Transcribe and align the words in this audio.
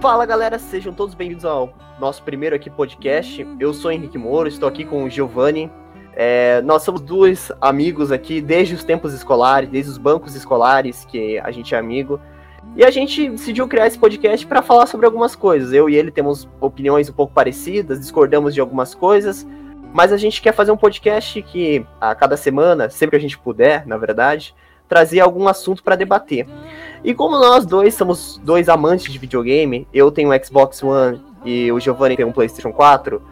Fala 0.00 0.24
galera, 0.24 0.58
sejam 0.58 0.94
todos 0.94 1.14
bem-vindos 1.14 1.44
ao 1.44 1.74
nosso 1.98 2.22
primeiro 2.22 2.56
aqui 2.56 2.70
podcast. 2.70 3.46
Eu 3.60 3.74
sou 3.74 3.92
Henrique 3.92 4.16
Moro, 4.16 4.48
estou 4.48 4.66
aqui 4.66 4.82
com 4.82 5.04
o 5.04 5.10
Giovanni. 5.10 5.70
É, 6.14 6.62
nós 6.62 6.84
somos 6.84 7.02
dois 7.02 7.52
amigos 7.60 8.10
aqui 8.10 8.40
desde 8.40 8.74
os 8.74 8.82
tempos 8.82 9.12
escolares, 9.12 9.68
desde 9.68 9.90
os 9.90 9.98
bancos 9.98 10.34
escolares 10.34 11.04
que 11.04 11.38
a 11.40 11.50
gente 11.50 11.74
é 11.74 11.78
amigo. 11.78 12.18
E 12.74 12.82
a 12.82 12.90
gente 12.90 13.28
decidiu 13.28 13.68
criar 13.68 13.88
esse 13.88 13.98
podcast 13.98 14.46
para 14.46 14.62
falar 14.62 14.86
sobre 14.86 15.04
algumas 15.04 15.36
coisas. 15.36 15.70
Eu 15.70 15.90
e 15.90 15.96
ele 15.96 16.10
temos 16.10 16.48
opiniões 16.62 17.10
um 17.10 17.12
pouco 17.12 17.34
parecidas, 17.34 18.00
discordamos 18.00 18.54
de 18.54 18.60
algumas 18.60 18.94
coisas, 18.94 19.46
mas 19.92 20.14
a 20.14 20.16
gente 20.16 20.40
quer 20.40 20.54
fazer 20.54 20.72
um 20.72 20.78
podcast 20.78 21.42
que 21.42 21.84
a 22.00 22.14
cada 22.14 22.38
semana, 22.38 22.88
sempre 22.88 23.10
que 23.10 23.16
a 23.16 23.28
gente 23.28 23.38
puder, 23.38 23.86
na 23.86 23.98
verdade, 23.98 24.54
trazer 24.90 25.20
algum 25.20 25.46
assunto 25.46 25.84
para 25.84 25.94
debater. 25.94 26.46
E 27.04 27.14
como 27.14 27.38
nós 27.38 27.64
dois 27.64 27.94
somos 27.94 28.38
dois 28.44 28.68
amantes 28.68 29.10
de 29.10 29.18
videogame, 29.18 29.86
eu 29.94 30.10
tenho 30.10 30.30
um 30.30 30.44
Xbox 30.44 30.82
One 30.82 31.22
e 31.44 31.70
o 31.70 31.78
Giovanni 31.78 32.16
tem 32.16 32.26
um 32.26 32.32
PlayStation 32.32 32.72
4, 32.72 33.22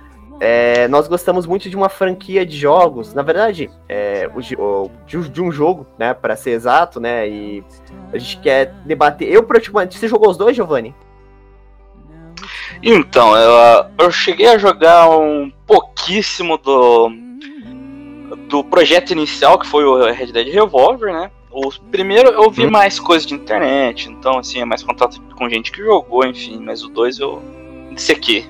é, 0.41 0.87
nós 0.87 1.09
gostamos 1.09 1.47
muito 1.47 1.69
de 1.69 1.77
uma 1.77 1.89
franquia 1.89 2.47
de 2.47 2.57
jogos, 2.57 3.13
na 3.13 3.23
verdade, 3.23 3.69
é, 3.89 4.31
o, 4.33 4.89
de, 5.05 5.43
um 5.43 5.51
jogo, 5.51 5.85
né, 5.99 6.15
para 6.15 6.37
ser 6.37 6.51
exato, 6.51 7.01
né, 7.01 7.29
e 7.29 7.65
a 8.13 8.19
gente 8.19 8.39
quer 8.39 8.73
debater. 8.87 9.29
Eu, 9.29 9.43
praticamente, 9.43 9.99
você 9.99 10.07
jogou 10.07 10.31
os 10.31 10.37
dois, 10.37 10.55
Giovanni? 10.55 10.95
Então, 12.81 13.37
eu, 13.37 13.87
eu 13.99 14.11
cheguei 14.13 14.47
a 14.47 14.59
jogar 14.59 15.11
um 15.11 15.53
pouquíssimo 15.67 16.57
do 16.57 17.11
do 18.49 18.65
projeto 18.65 19.11
inicial, 19.11 19.59
que 19.59 19.67
foi 19.67 19.85
o 19.85 20.11
Red 20.11 20.33
Dead 20.33 20.49
Revolver, 20.49 21.13
né? 21.13 21.31
O 21.51 21.71
primeiro 21.91 22.29
eu 22.29 22.51
vi 22.51 22.67
hum. 22.67 22.71
mais 22.71 23.01
coisas 23.01 23.27
de 23.27 23.35
internet, 23.35 24.11
então 24.11 24.39
assim, 24.39 24.61
é 24.61 24.65
mais 24.65 24.83
contato 24.83 25.21
com 25.37 25.49
gente 25.49 25.73
que 25.73 25.83
jogou, 25.83 26.25
enfim, 26.25 26.61
mas 26.61 26.83
o 26.83 26.89
2 26.89 27.19
eu 27.19 27.43
aqui. 28.11 28.47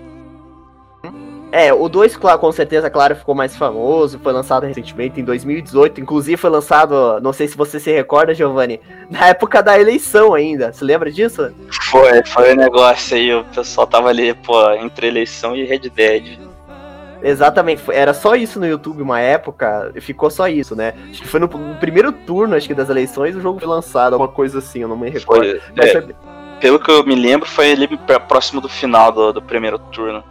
É, 1.51 1.73
o 1.73 1.89
2, 1.89 2.17
com 2.17 2.53
certeza, 2.53 2.91
claro, 2.91 3.17
ficou 3.17 3.35
mais 3.35 3.57
famoso, 3.57 4.19
foi 4.19 4.33
lançado 4.35 4.67
recentemente, 4.67 5.19
em 5.19 5.25
2018, 5.25 5.99
inclusive 5.99 6.37
foi 6.37 6.51
lançado, 6.51 7.19
não 7.23 7.33
sei 7.33 7.49
se 7.49 7.57
você 7.57 7.81
se 7.81 7.91
recorda, 7.91 8.35
Giovanni, 8.35 8.81
na 9.09 9.29
época 9.29 9.63
da 9.63 9.81
eleição 9.81 10.35
ainda, 10.35 10.73
você 10.73 10.85
lembra 10.85 11.11
disso? 11.11 11.51
Foi, 11.91 12.23
foi 12.27 12.53
um 12.53 12.57
negócio 12.57 13.17
aí, 13.17 13.35
o 13.35 13.45
pessoal 13.45 13.87
tava 13.87 14.11
ali, 14.11 14.35
pô, 14.35 14.71
entre 14.73 15.07
eleição 15.07 15.57
e 15.57 15.65
Red 15.65 15.89
Dead. 15.89 16.48
Exatamente, 17.23 17.83
era 17.91 18.15
só 18.15 18.35
isso 18.35 18.61
no 18.61 18.67
YouTube 18.67 19.03
uma 19.03 19.21
época, 19.21 19.93
ficou 20.01 20.31
só 20.31 20.49
isso, 20.49 20.77
né? 20.77 20.95
Acho 21.11 21.23
que 21.23 21.29
foi 21.29 21.41
no, 21.41 21.47
no 21.47 21.75
primeiro 21.77 22.13
turno, 22.13 22.55
acho 22.55 22.69
que 22.69 22.75
das 22.75 22.89
eleições, 22.89 23.35
o 23.35 23.41
jogo 23.41 23.59
foi 23.59 23.69
lançado, 23.69 24.13
alguma 24.13 24.31
coisa 24.31 24.59
assim, 24.59 24.81
eu 24.81 24.89
não 24.89 24.97
me 24.97 25.11
recordo. 25.11 25.43
Foi, 25.43 25.61
é, 25.77 25.87
foi... 25.89 26.15
Pelo 26.61 26.79
que 26.79 26.91
eu 26.91 27.05
me 27.05 27.15
lembro, 27.15 27.49
foi 27.49 27.73
ali 27.73 27.89
próximo 28.29 28.61
do 28.61 28.69
final 28.69 29.13
do, 29.13 29.33
do 29.33 29.43
primeiro 29.43 29.79
turno. 29.79 30.23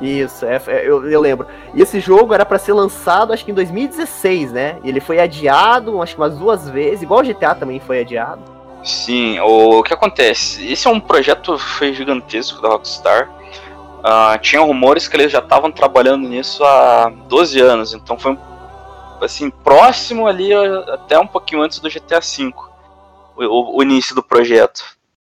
Isso, 0.00 0.44
é, 0.44 0.60
é, 0.66 0.88
eu, 0.88 1.08
eu, 1.08 1.20
lembro. 1.20 1.46
E 1.72 1.80
esse 1.80 2.00
jogo 2.00 2.34
era 2.34 2.44
para 2.44 2.58
ser 2.58 2.72
lançado, 2.72 3.32
acho 3.32 3.44
que 3.44 3.50
em 3.50 3.54
2016, 3.54 4.52
né? 4.52 4.78
E 4.82 4.88
ele 4.88 5.00
foi 5.00 5.20
adiado, 5.20 6.02
acho 6.02 6.14
que 6.14 6.20
umas 6.20 6.36
duas 6.36 6.68
vezes, 6.68 7.02
igual 7.02 7.20
o 7.20 7.24
GTA 7.24 7.54
também 7.54 7.80
foi 7.80 8.00
adiado. 8.00 8.42
Sim, 8.82 9.38
o, 9.40 9.78
o 9.78 9.82
que 9.82 9.94
acontece? 9.94 10.70
Esse 10.70 10.86
é 10.86 10.90
um 10.90 11.00
projeto 11.00 11.56
foi 11.58 11.94
gigantesco 11.94 12.60
da 12.60 12.68
Rockstar. 12.68 13.30
Uh, 14.04 14.38
tinha 14.40 14.60
rumores 14.60 15.08
que 15.08 15.16
eles 15.16 15.32
já 15.32 15.38
estavam 15.38 15.72
trabalhando 15.72 16.28
nisso 16.28 16.62
há 16.62 17.10
12 17.26 17.58
anos, 17.58 17.94
então 17.94 18.18
foi 18.18 18.36
assim, 19.22 19.48
próximo 19.48 20.26
ali 20.26 20.52
até 20.52 21.18
um 21.18 21.26
pouquinho 21.26 21.62
antes 21.62 21.78
do 21.78 21.88
GTA 21.88 22.20
V, 22.20 22.52
o, 23.36 23.78
o 23.78 23.82
início 23.82 24.14
do 24.14 24.22
projeto. 24.22 24.84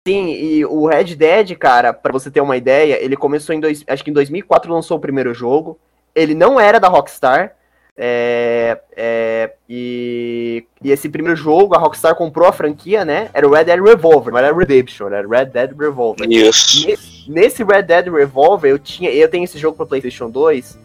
Sim, 0.04 0.32
e 0.32 0.64
o 0.66 0.86
Red 0.86 1.14
Dead, 1.14 1.56
cara, 1.56 1.92
para 1.92 2.12
você 2.12 2.32
ter 2.32 2.40
uma 2.40 2.56
ideia, 2.56 3.02
ele 3.02 3.16
começou 3.16 3.54
em 3.54 3.60
dois, 3.60 3.84
acho 3.86 4.02
que 4.02 4.10
em 4.10 4.14
2004 4.14 4.72
lançou 4.72 4.96
o 4.96 5.00
primeiro 5.00 5.32
jogo. 5.32 5.78
Ele 6.12 6.34
não 6.34 6.58
era 6.58 6.80
da 6.80 6.88
Rockstar, 6.88 7.54
é, 7.96 8.80
é, 8.96 9.52
e, 9.68 10.66
e, 10.82 10.90
esse 10.90 11.08
primeiro 11.08 11.36
jogo, 11.36 11.76
a 11.76 11.78
Rockstar 11.78 12.16
comprou 12.16 12.48
a 12.48 12.52
franquia, 12.52 13.04
né? 13.04 13.30
Era 13.32 13.46
o 13.46 13.52
Red 13.52 13.64
Dead 13.64 13.80
Revolver, 13.80 14.32
não 14.32 14.38
era 14.40 14.54
Redemption, 14.54 15.06
era 15.06 15.26
Red 15.26 15.46
Dead 15.46 15.70
Revolver. 15.78 16.28
Isso. 16.28 16.88
Nesse, 16.88 17.13
nesse 17.28 17.62
Red 17.64 17.82
Dead 17.82 18.08
Revolver, 18.08 18.70
eu 18.70 18.78
tinha, 18.78 19.10
eu 19.10 19.28
tenho 19.28 19.44
esse 19.44 19.58
jogo 19.58 19.76
para 19.76 19.86
PlayStation 19.86 20.30
2 20.30 20.78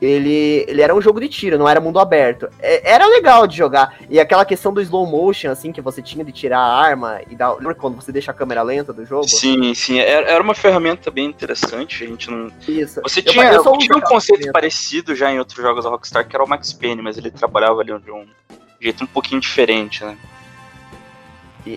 ele, 0.00 0.64
ele 0.68 0.82
era 0.82 0.94
um 0.94 1.00
jogo 1.00 1.20
de 1.20 1.28
tiro, 1.28 1.58
não 1.58 1.68
era 1.68 1.80
mundo 1.80 1.98
aberto. 1.98 2.48
É, 2.60 2.92
era 2.92 3.06
legal 3.06 3.46
de 3.46 3.56
jogar. 3.56 3.96
E 4.10 4.18
aquela 4.20 4.44
questão 4.44 4.72
do 4.72 4.80
slow 4.80 5.06
motion, 5.06 5.50
assim, 5.50 5.72
que 5.72 5.80
você 5.80 6.02
tinha 6.02 6.24
de 6.24 6.32
tirar 6.32 6.58
a 6.58 6.76
arma 6.76 7.20
e 7.30 7.34
dar. 7.34 7.54
Lembra 7.54 7.74
quando 7.74 7.96
você 7.96 8.12
deixa 8.12 8.30
a 8.30 8.34
câmera 8.34 8.62
lenta 8.62 8.92
do 8.92 9.04
jogo? 9.04 9.28
Sim, 9.28 9.72
sim. 9.74 9.98
Era, 9.98 10.30
era 10.30 10.42
uma 10.42 10.54
ferramenta 10.54 11.10
bem 11.10 11.26
interessante. 11.26 12.04
A 12.04 12.06
gente 12.06 12.30
não. 12.30 12.50
Isso. 12.68 13.00
Você 13.02 13.20
eu, 13.20 13.24
tinha, 13.24 13.52
eu 13.52 13.78
tinha 13.78 13.96
um 13.96 14.00
conceito 14.00 14.50
parecido 14.52 15.14
já 15.14 15.32
em 15.32 15.38
outros 15.38 15.62
jogos 15.62 15.84
da 15.84 15.90
Rockstar, 15.90 16.26
que 16.26 16.34
era 16.34 16.44
o 16.44 16.48
Max 16.48 16.72
Payne, 16.72 17.00
mas 17.00 17.16
ele 17.16 17.30
trabalhava 17.30 17.80
ali 17.80 17.98
de 18.00 18.10
um 18.10 18.26
jeito 18.80 19.04
um 19.04 19.06
pouquinho 19.06 19.40
diferente, 19.40 20.04
né? 20.04 20.16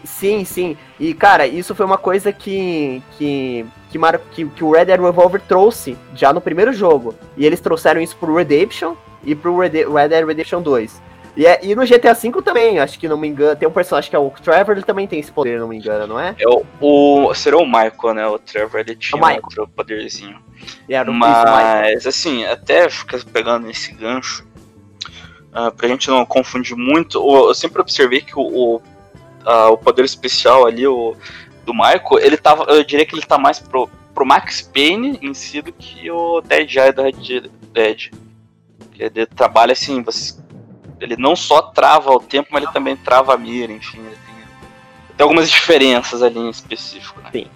Sim, 0.03 0.43
sim. 0.43 0.77
E, 0.99 1.13
cara, 1.13 1.47
isso 1.47 1.73
foi 1.73 1.85
uma 1.85 1.97
coisa 1.97 2.33
que, 2.33 3.01
que, 3.17 3.65
que, 3.89 3.97
mar... 3.97 4.19
que, 4.31 4.45
que 4.45 4.63
o 4.63 4.71
Red 4.71 4.85
Dead 4.85 4.99
Revolver 4.99 5.41
trouxe 5.41 5.97
já 6.15 6.33
no 6.33 6.41
primeiro 6.41 6.73
jogo. 6.73 7.15
E 7.35 7.45
eles 7.45 7.59
trouxeram 7.59 8.01
isso 8.01 8.15
pro 8.17 8.35
Redemption 8.35 8.95
e 9.23 9.35
pro 9.35 9.57
Red, 9.57 9.69
Red 9.69 10.09
Dead 10.09 10.25
Redemption 10.25 10.61
2. 10.61 11.01
E, 11.35 11.45
é, 11.45 11.59
e 11.63 11.75
no 11.75 11.85
GTA 11.85 12.13
V 12.13 12.41
também, 12.41 12.79
acho 12.79 12.97
que 12.97 13.07
não 13.07 13.17
me 13.17 13.27
engano, 13.27 13.55
tem 13.55 13.67
um 13.67 13.71
personagem 13.71 14.09
que 14.09 14.15
é 14.15 14.19
o 14.19 14.31
Trevor, 14.31 14.75
ele 14.75 14.85
também 14.85 15.05
tem 15.05 15.19
esse 15.19 15.31
poder, 15.31 15.59
não 15.59 15.67
me 15.67 15.77
engano, 15.77 16.07
não 16.07 16.19
é? 16.19 16.35
É 16.39 16.47
o, 16.49 16.65
o 16.81 17.33
será 17.35 17.57
o 17.57 17.65
Michael, 17.65 18.13
né? 18.15 18.27
O 18.27 18.39
Trevor, 18.39 18.79
ele 18.79 18.95
tinha 18.95 19.21
o 19.21 19.35
outro 19.35 19.67
poderzinho. 19.67 20.39
Yeah, 20.89 21.09
Mas, 21.11 22.07
assim, 22.07 22.43
até 22.45 22.89
fica 22.89 23.19
pegando 23.31 23.69
esse 23.69 23.93
gancho, 23.93 24.47
uh, 25.53 25.71
pra 25.71 25.87
gente 25.87 26.09
não 26.09 26.25
confundir 26.25 26.75
muito, 26.75 27.19
eu 27.19 27.53
sempre 27.53 27.81
observei 27.81 28.21
que 28.21 28.33
o, 28.35 28.41
o 28.41 28.81
uh, 29.47 29.71
o 29.71 29.77
poder 29.77 30.03
especial 30.03 30.67
ali, 30.67 30.85
o 30.85 31.15
do 31.67 31.73
Michael, 31.73 32.19
ele 32.21 32.37
tava. 32.37 32.63
Eu 32.63 32.83
diria 32.83 33.05
que 33.05 33.13
ele 33.13 33.21
tá 33.21 33.37
mais 33.37 33.59
pro, 33.59 33.89
pro 34.15 34.25
Max 34.25 34.61
Payne 34.61 35.19
em 35.21 35.33
si 35.33 35.61
do 35.61 35.71
que 35.73 36.09
o 36.09 36.41
Dead 36.41 36.73
Eye 36.75 36.93
do 36.93 37.03
Red 37.03 37.51
Dead. 37.73 38.11
Ele 38.97 39.25
trabalha 39.27 39.73
assim, 39.73 40.01
você, 40.01 40.33
ele 40.99 41.17
não 41.17 41.35
só 41.35 41.61
trava 41.61 42.09
o 42.11 42.19
tempo, 42.19 42.49
mas 42.51 42.63
ele 42.63 42.71
também 42.71 42.95
trava 42.95 43.35
a 43.35 43.37
mira, 43.37 43.71
enfim, 43.71 43.99
ele 43.99 44.15
tem, 44.25 44.35
tem 45.17 45.23
algumas 45.23 45.51
diferenças 45.51 46.23
ali 46.23 46.39
em 46.39 46.49
específico. 46.49 47.21
Né? 47.21 47.29
Sim. 47.31 47.47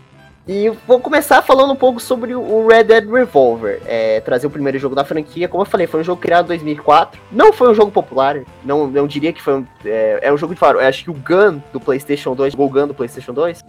E 0.48 0.70
vou 0.88 1.00
começar 1.00 1.42
falando 1.42 1.72
um 1.72 1.76
pouco 1.76 2.00
sobre 2.00 2.36
o 2.36 2.68
Red 2.68 2.84
Dead 2.84 3.10
Revolver, 3.10 3.82
é, 3.86 4.20
trazer 4.20 4.46
o 4.46 4.50
primeiro 4.50 4.78
jogo 4.78 4.94
da 4.94 5.06
franquia. 5.06 5.48
Como 5.48 5.64
eu 5.64 5.68
falei, 5.68 5.88
foi 5.88 6.02
um 6.02 6.04
jogo 6.04 6.22
criado 6.22 6.46
em 6.46 6.50
2004. 6.50 7.20
Não 7.32 7.54
foi 7.54 7.70
um 7.70 7.74
jogo 7.74 7.92
popular, 7.92 8.42
não, 8.64 8.88
não 8.88 9.08
diria 9.08 9.32
que 9.32 9.42
foi 9.42 9.56
um. 9.60 9.66
É, 9.86 10.20
é 10.24 10.34
um 10.34 10.38
jogo 10.38 10.54
de 10.54 10.60
faro. 10.60 10.80
Acho 10.80 11.04
que 11.04 11.10
o 11.10 11.14
Gun 11.14 11.62
do 11.72 11.80
PlayStation 11.80 12.36
2, 12.36 12.54
o 12.56 12.70
Gun 12.70 12.88
do 12.88 12.94
PlayStation 12.94 13.34
2. 13.34 13.64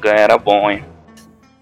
Gun 0.00 0.10
era 0.10 0.38
bom, 0.38 0.70
hein? 0.70 0.84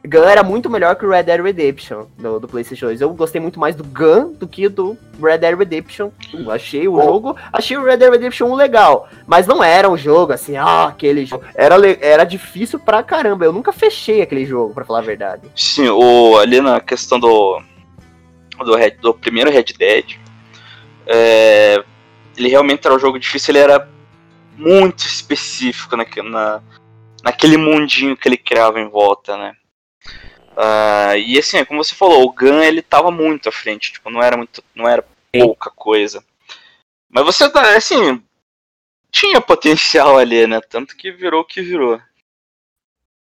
Gun 0.07 0.25
era 0.25 0.43
muito 0.43 0.71
melhor 0.71 0.95
que 0.95 1.05
o 1.05 1.11
Red 1.11 1.25
Dead 1.25 1.41
Redemption 1.41 2.07
do, 2.17 2.41
do 2.41 2.49
PlayStation 2.49 2.87
2. 2.87 3.01
Eu 3.01 3.11
gostei 3.11 3.41
muito 3.41 3.59
mais 3.59 3.75
do 3.75 3.85
Gun 3.85 4.33
do 4.33 4.47
que 4.47 4.69
do 4.69 4.97
Red 5.21 5.39
Dead 5.39 5.59
Redemption 5.59 6.11
1. 6.33 6.51
Achei 6.51 6.89
o 6.89 6.95
oh. 6.95 7.03
jogo, 7.03 7.37
achei 7.53 7.77
o 7.77 7.85
Red 7.85 7.99
Dead 7.99 8.11
Redemption 8.11 8.49
1 8.49 8.55
legal, 8.55 9.09
mas 9.27 9.47
não 9.47 9.63
era 9.63 9.91
um 9.91 9.97
jogo 9.97 10.33
assim, 10.33 10.57
ah, 10.57 10.87
aquele 10.87 11.27
jogo. 11.27 11.45
Era, 11.55 11.75
era 12.01 12.25
difícil 12.25 12.79
pra 12.79 13.03
caramba. 13.03 13.45
Eu 13.45 13.53
nunca 13.53 13.73
fechei 13.73 14.23
aquele 14.23 14.47
jogo, 14.47 14.73
pra 14.73 14.85
falar 14.85 15.01
a 15.01 15.03
verdade. 15.03 15.43
Sim, 15.55 15.89
o, 15.89 16.39
ali 16.39 16.61
na 16.61 16.81
questão 16.81 17.19
do 17.19 17.61
do, 18.65 18.77
Red, 18.77 18.93
do 19.03 19.15
primeiro 19.15 19.51
Red 19.51 19.67
Dead, 19.79 20.17
é, 21.07 21.83
ele 22.37 22.49
realmente 22.49 22.87
era 22.87 22.95
um 22.95 22.99
jogo 22.99 23.19
difícil, 23.19 23.53
ele 23.53 23.63
era 23.63 23.89
muito 24.57 25.01
específico 25.01 25.97
na, 25.97 26.05
na, 26.25 26.61
naquele 27.29 27.59
mundinho 27.59 28.17
que 28.17 28.27
ele 28.27 28.39
criava 28.39 28.81
em 28.81 28.89
volta, 28.89 29.37
né? 29.37 29.55
Uh, 30.53 31.17
e 31.27 31.39
assim, 31.39 31.63
como 31.67 31.85
você 31.85 31.95
falou, 31.95 32.25
o 32.25 32.33
Gun 32.33 32.63
ele 32.63 32.81
tava 32.83 33.11
muito 33.11 33.49
à 33.49 33.53
frente, 33.53 33.93
tipo, 33.93 34.11
não 34.11 34.23
era 34.23 34.37
muito, 34.37 34.65
não 34.75 34.89
era 34.89 35.05
pouca 35.33 35.71
coisa. 35.71 36.25
Mas 37.09 37.25
você 37.25 37.49
tá, 37.51 37.77
assim, 37.77 38.23
tinha 39.11 39.41
potencial 39.41 40.17
ali, 40.17 40.47
né? 40.47 40.59
Tanto 40.69 40.97
que 40.97 41.13
virou 41.13 41.43
o 41.43 41.45
que 41.45 41.61
virou. 41.61 42.01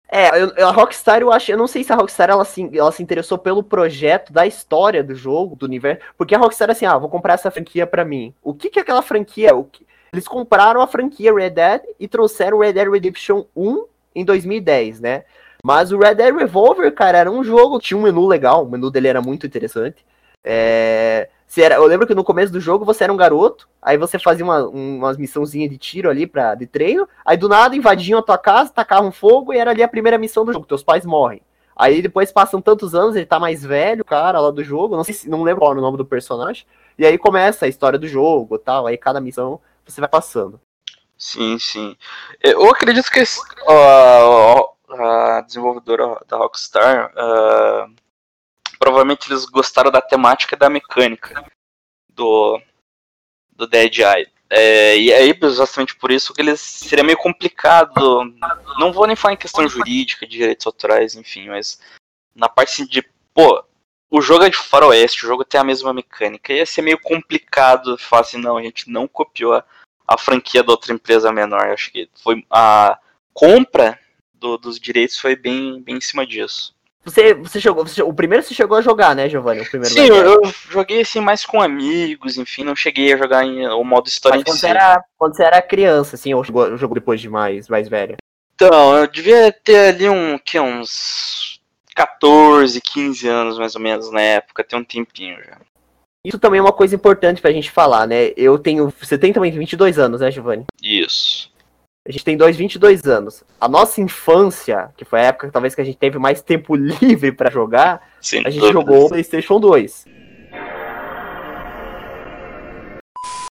É, 0.10 0.28
a 0.62 0.70
Rockstar, 0.70 1.22
eu 1.22 1.32
acho, 1.32 1.52
eu 1.52 1.58
não 1.58 1.66
sei 1.66 1.84
se 1.84 1.92
a 1.92 1.96
Rockstar 1.96 2.30
ela 2.30 2.46
se, 2.46 2.70
ela 2.78 2.92
se 2.92 3.02
interessou 3.02 3.38
pelo 3.38 3.64
projeto 3.64 4.32
da 4.32 4.46
história 4.46 5.04
do 5.04 5.16
jogo, 5.16 5.56
do 5.56 5.66
universo, 5.66 6.04
porque 6.16 6.36
a 6.36 6.38
Rockstar 6.38 6.70
assim, 6.70 6.86
ah, 6.86 6.98
vou 6.98 7.10
comprar 7.10 7.34
essa 7.34 7.50
franquia 7.50 7.88
para 7.88 8.06
mim. 8.06 8.34
O 8.44 8.54
que 8.54 8.70
que 8.70 8.78
é 8.78 8.82
aquela 8.82 9.02
franquia? 9.02 9.56
O 9.56 9.64
que... 9.64 9.88
Eles 10.12 10.28
compraram 10.28 10.82
a 10.82 10.88
franquia 10.88 11.34
Red 11.34 11.50
Dead 11.50 11.82
e 12.00 12.08
trouxeram 12.08 12.60
Red 12.60 12.74
Dead 12.74 12.88
Redemption 12.88 13.46
1 13.56 13.93
em 14.16 14.26
2010, 14.26 15.00
né? 15.00 15.24
Mas 15.64 15.92
o 15.92 15.98
Red 15.98 16.16
Dead 16.16 16.36
Revolver, 16.36 16.94
cara, 16.94 17.18
era 17.18 17.32
um 17.32 17.44
jogo, 17.44 17.80
tinha 17.80 17.98
um 17.98 18.04
menu 18.04 18.28
legal, 18.28 18.66
o 18.66 18.70
menu 18.70 18.92
dele 18.92 19.08
era 19.08 19.22
muito 19.22 19.48
interessante. 19.48 20.06
É, 20.44 21.30
era, 21.58 21.76
eu 21.76 21.86
lembro 21.86 22.06
que 22.06 22.16
no 22.16 22.24
começo 22.24 22.52
do 22.52 22.60
jogo 22.60 22.84
você 22.84 23.04
era 23.04 23.14
um 23.14 23.18
garoto, 23.18 23.70
aí 23.82 23.98
você 23.98 24.20
fazia 24.20 24.44
uma, 24.44 24.68
umas 24.68 25.18
missãozinhas 25.18 25.70
de 25.70 25.78
tiro 25.78 26.10
ali 26.10 26.28
pra, 26.28 26.56
de 26.56 26.66
treino, 26.66 27.08
aí 27.24 27.38
do 27.38 27.48
nada 27.48 27.76
invadiam 27.76 28.20
a 28.20 28.24
tua 28.24 28.38
casa, 28.38 28.72
tacavam 28.74 29.12
fogo 29.12 29.54
e 29.54 29.58
era 29.58 29.72
ali 29.72 29.84
a 29.84 29.88
primeira 29.88 30.18
missão 30.18 30.44
do 30.44 30.52
jogo, 30.52 30.66
teus 30.66 30.84
pais 30.84 31.06
morrem. 31.06 31.42
Aí 31.76 32.02
depois 32.02 32.32
passam 32.32 32.62
tantos 32.62 32.94
anos, 32.94 33.16
ele 33.16 33.26
tá 33.26 33.40
mais 33.40 33.64
velho, 33.64 34.04
cara, 34.06 34.40
lá 34.40 34.52
do 34.52 34.64
jogo, 34.64 34.96
não 34.96 35.04
sei 35.04 35.14
se, 35.14 35.30
não 35.30 35.44
lembro 35.44 35.62
qual 35.62 35.74
é 35.74 35.78
o 35.78 35.82
nome 35.82 35.98
do 35.98 36.06
personagem. 36.06 36.66
E 36.98 37.06
aí 37.06 37.18
começa 37.18 37.66
a 37.66 37.70
história 37.70 37.98
do 37.98 38.08
jogo, 38.08 38.60
tal, 38.60 38.86
aí 38.86 38.98
cada 38.98 39.20
missão 39.20 39.60
você 39.86 40.00
vai 40.00 40.10
passando. 40.10 40.60
Sim, 41.18 41.58
sim. 41.60 41.96
Eu 42.42 42.70
acredito 42.70 43.10
que 43.10 43.22
uh, 43.22 44.94
a 45.02 45.42
desenvolvedora 45.42 46.20
da 46.28 46.38
Rockstar 46.38 47.12
uh, 47.12 47.94
provavelmente 48.78 49.32
eles 49.32 49.46
gostaram 49.46 49.90
da 49.90 50.02
temática 50.02 50.56
e 50.56 50.60
da 50.60 50.70
mecânica 50.70 51.46
do, 52.10 52.60
do 53.52 53.66
Dead 53.66 54.00
Eye. 54.00 54.28
É, 54.50 54.98
e 54.98 55.12
aí, 55.12 55.36
justamente 55.42 55.96
por 55.96 56.12
isso, 56.12 56.34
que 56.34 56.42
eles 56.42 56.60
seria 56.60 57.04
meio 57.04 57.18
complicado. 57.18 58.24
Não 58.78 58.94
vou 58.94 59.08
nem 59.08 59.16
falar 59.16 59.34
em 59.34 59.38
questão 59.38 59.68
jurídica, 59.68 60.28
de 60.28 60.38
direitos 60.38 60.68
autorais, 60.68 61.16
enfim, 61.16 61.48
mas 61.48 61.80
na 62.36 62.48
parte 62.48 62.86
de, 62.88 63.02
pô, 63.34 63.64
o 64.12 64.22
jogo 64.22 64.44
é 64.44 64.50
de 64.50 64.58
faroeste, 64.58 65.26
o 65.26 65.28
jogo 65.28 65.44
tem 65.44 65.60
a 65.60 65.64
mesma 65.64 65.92
mecânica. 65.92 66.54
Ia 66.54 66.66
ser 66.66 66.84
meio 66.84 67.00
complicado 67.00 67.98
falar 67.98 68.22
assim, 68.22 68.38
não, 68.38 68.58
a 68.58 68.62
gente 68.62 68.90
não 68.92 69.08
copiou 69.08 69.54
a, 69.54 69.66
a 70.08 70.18
franquia 70.18 70.64
da 70.64 70.72
outra 70.72 70.94
empresa 70.94 71.32
menor. 71.32 71.68
Acho 71.68 71.92
que 71.92 72.10
foi 72.22 72.46
a 72.50 72.98
compra 73.34 73.98
do, 74.34 74.58
dos 74.58 74.80
direitos 74.80 75.18
foi 75.18 75.36
bem, 75.36 75.82
bem 75.82 75.98
em 75.98 76.02
cima 76.02 76.26
disso. 76.26 76.74
Você, 77.06 77.34
você 77.34 77.60
jogou. 77.60 77.86
Você, 77.86 78.02
o 78.02 78.14
primeiro 78.14 78.44
você 78.44 78.54
chegou 78.54 78.78
a 78.78 78.82
jogar, 78.82 79.14
né, 79.14 79.28
Giovanni? 79.28 79.62
O 79.62 79.70
primeiro 79.70 79.94
Sim, 79.94 80.06
eu, 80.06 80.16
eu, 80.16 80.54
joguei 80.70 81.02
assim 81.02 81.20
mais 81.20 81.46
com 81.46 81.62
amigos, 81.62 82.38
enfim, 82.38 82.64
não 82.64 82.76
cheguei 82.76 83.14
a 83.14 83.18
jogar 83.18 83.44
em, 83.44 83.68
o 83.68 83.84
modo 83.84 84.08
história 84.08 84.38
Mas 84.38 84.46
quando, 84.46 84.60
você 84.60 84.68
era, 84.68 85.04
quando 85.18 85.36
você 85.36 85.44
era 85.44 85.62
criança, 85.62 86.16
assim, 86.16 86.34
ou 86.34 86.44
jogou, 86.44 86.78
jogou 86.78 86.96
depois 86.96 87.20
de 87.20 87.30
mais, 87.30 87.68
mais 87.68 87.90
velho? 87.90 88.16
Então, 88.56 88.96
eu 88.96 89.08
devia 89.08 89.52
ter 89.52 89.90
ali 89.90 90.08
um, 90.08 90.38
que, 90.38 90.58
uns 90.58 91.60
14, 91.94 92.80
15 92.80 93.28
anos 93.28 93.58
mais 93.58 93.76
ou 93.76 93.82
menos 93.82 94.10
na 94.10 94.22
época, 94.22 94.64
tem 94.64 94.80
um 94.80 94.84
tempinho 94.84 95.44
já. 95.44 95.58
Isso 96.26 96.40
também 96.40 96.60
é 96.60 96.62
uma 96.62 96.72
coisa 96.72 96.96
importante 96.96 97.42
pra 97.42 97.52
gente 97.52 97.70
falar, 97.70 98.08
né? 98.08 98.32
Eu 98.38 98.58
tenho. 98.58 98.94
Você 98.98 99.18
tem 99.18 99.34
também 99.34 99.52
22 99.52 100.00
anos, 100.00 100.22
né, 100.22 100.32
Giovanni? 100.32 100.66
Isso. 100.82 101.52
A 102.08 102.12
gente 102.12 102.24
tem 102.24 102.38
dois 102.38 102.56
22 102.56 103.04
anos. 103.04 103.44
A 103.60 103.68
nossa 103.68 104.00
infância, 104.02 104.90
que 104.96 105.04
foi 105.04 105.20
a 105.20 105.24
época 105.24 105.50
talvez 105.52 105.76
que 105.76 105.82
a 105.82 105.84
gente 105.84 105.98
teve 105.98 106.18
mais 106.18 106.42
tempo 106.42 106.76
livre 106.76 107.32
para 107.34 107.52
jogar, 107.52 108.10
Sem 108.22 108.42
a 108.46 108.50
gente 108.50 108.72
jogou 108.72 109.06
o 109.06 109.10
PlayStation 109.10 109.60
2. 109.60 110.06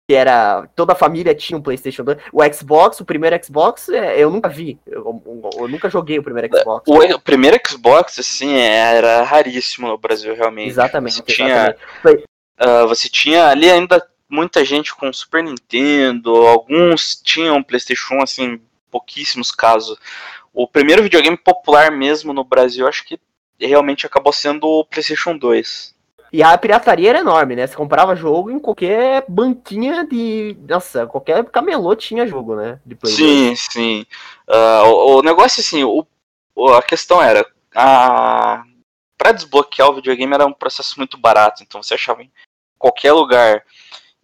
Que 0.08 0.14
era. 0.14 0.69
Toda 0.76 0.93
a 0.93 0.96
família 0.96 1.34
tinha 1.34 1.56
um 1.56 1.62
PlayStation 1.62 2.05
2. 2.05 2.19
O 2.32 2.40
Xbox, 2.52 3.00
o 3.00 3.05
primeiro 3.05 3.38
Xbox, 3.44 3.88
é, 3.88 4.16
eu 4.16 4.31
nunca 4.31 4.49
vi. 4.49 4.78
Eu, 4.87 5.23
eu, 5.26 5.50
eu 5.58 5.69
nunca 5.69 5.90
joguei 5.90 6.20
o 6.20 6.23
primeiro 6.23 6.56
Xbox. 6.56 6.84
O, 6.88 6.99
o, 6.99 7.20
primeiro 7.20 7.61
Xbox, 7.69 8.19
assim, 8.19 8.55
era 8.55 9.23
raríssimo 9.23 9.88
no 9.88 9.99
Brasil, 9.99 10.34
realmente. 10.34 10.69
Exatamente. 10.69 11.14
Você, 11.14 11.32
exatamente. 11.32 11.76
Tinha, 12.02 12.20
uh, 12.60 12.86
você 12.86 13.08
tinha 13.08 13.48
ali 13.48 13.70
ainda 13.70 14.04
muita 14.28 14.64
gente 14.64 14.94
com 14.94 15.12
Super 15.12 15.42
Nintendo, 15.42 16.34
alguns 16.46 17.16
tinham 17.16 17.62
PlayStation, 17.62 18.22
assim, 18.22 18.60
pouquíssimos 18.90 19.50
casos. 19.50 19.98
O 20.52 20.66
primeiro 20.66 21.02
videogame 21.02 21.36
popular 21.36 21.90
mesmo 21.90 22.32
no 22.32 22.44
Brasil, 22.44 22.86
acho 22.86 23.04
que 23.04 23.18
realmente 23.58 24.06
acabou 24.06 24.32
sendo 24.32 24.66
o 24.66 24.84
PlayStation 24.84 25.36
2. 25.36 25.94
E 26.32 26.42
a 26.44 26.56
pirataria 26.56 27.10
era 27.10 27.18
enorme, 27.18 27.56
né? 27.56 27.66
Você 27.66 27.74
comprava 27.74 28.14
jogo 28.14 28.50
em 28.50 28.58
qualquer 28.58 29.24
banquinha 29.28 30.06
de. 30.06 30.56
Nossa, 30.68 31.04
qualquer 31.06 31.44
camelô 31.46 31.96
tinha 31.96 32.26
jogo, 32.26 32.54
né? 32.54 32.78
De 32.86 32.94
Play 32.94 33.12
sim, 33.12 33.46
2. 33.46 33.60
sim. 33.72 34.06
Uh, 34.48 34.86
o, 34.86 35.18
o, 35.18 35.22
negócio, 35.22 35.60
assim, 35.60 35.82
o, 35.82 36.06
a 36.68 36.82
questão 36.82 37.20
era. 37.20 37.44
A... 37.74 38.62
Pra 39.18 39.32
desbloquear 39.32 39.90
o 39.90 39.94
videogame 39.94 40.32
era 40.32 40.46
um 40.46 40.52
processo 40.52 40.94
muito 40.96 41.18
barato, 41.18 41.62
então 41.62 41.82
você 41.82 41.94
achava 41.94 42.22
em 42.22 42.30
qualquer 42.80 43.12
lugar. 43.12 43.64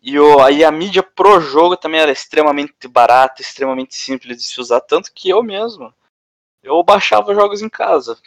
E 0.02 0.18
o, 0.18 0.40
aí 0.40 0.64
a 0.64 0.72
mídia 0.72 1.02
pro 1.02 1.40
jogo 1.40 1.76
também 1.76 2.00
era 2.00 2.10
extremamente 2.10 2.88
barata, 2.88 3.42
extremamente 3.42 3.94
simples 3.94 4.38
de 4.38 4.44
se 4.44 4.60
usar, 4.60 4.80
tanto 4.80 5.12
que 5.14 5.28
eu 5.28 5.42
mesmo, 5.42 5.92
eu 6.62 6.82
baixava 6.82 7.34
jogos 7.34 7.62
em 7.62 7.68
casa. 7.68 8.18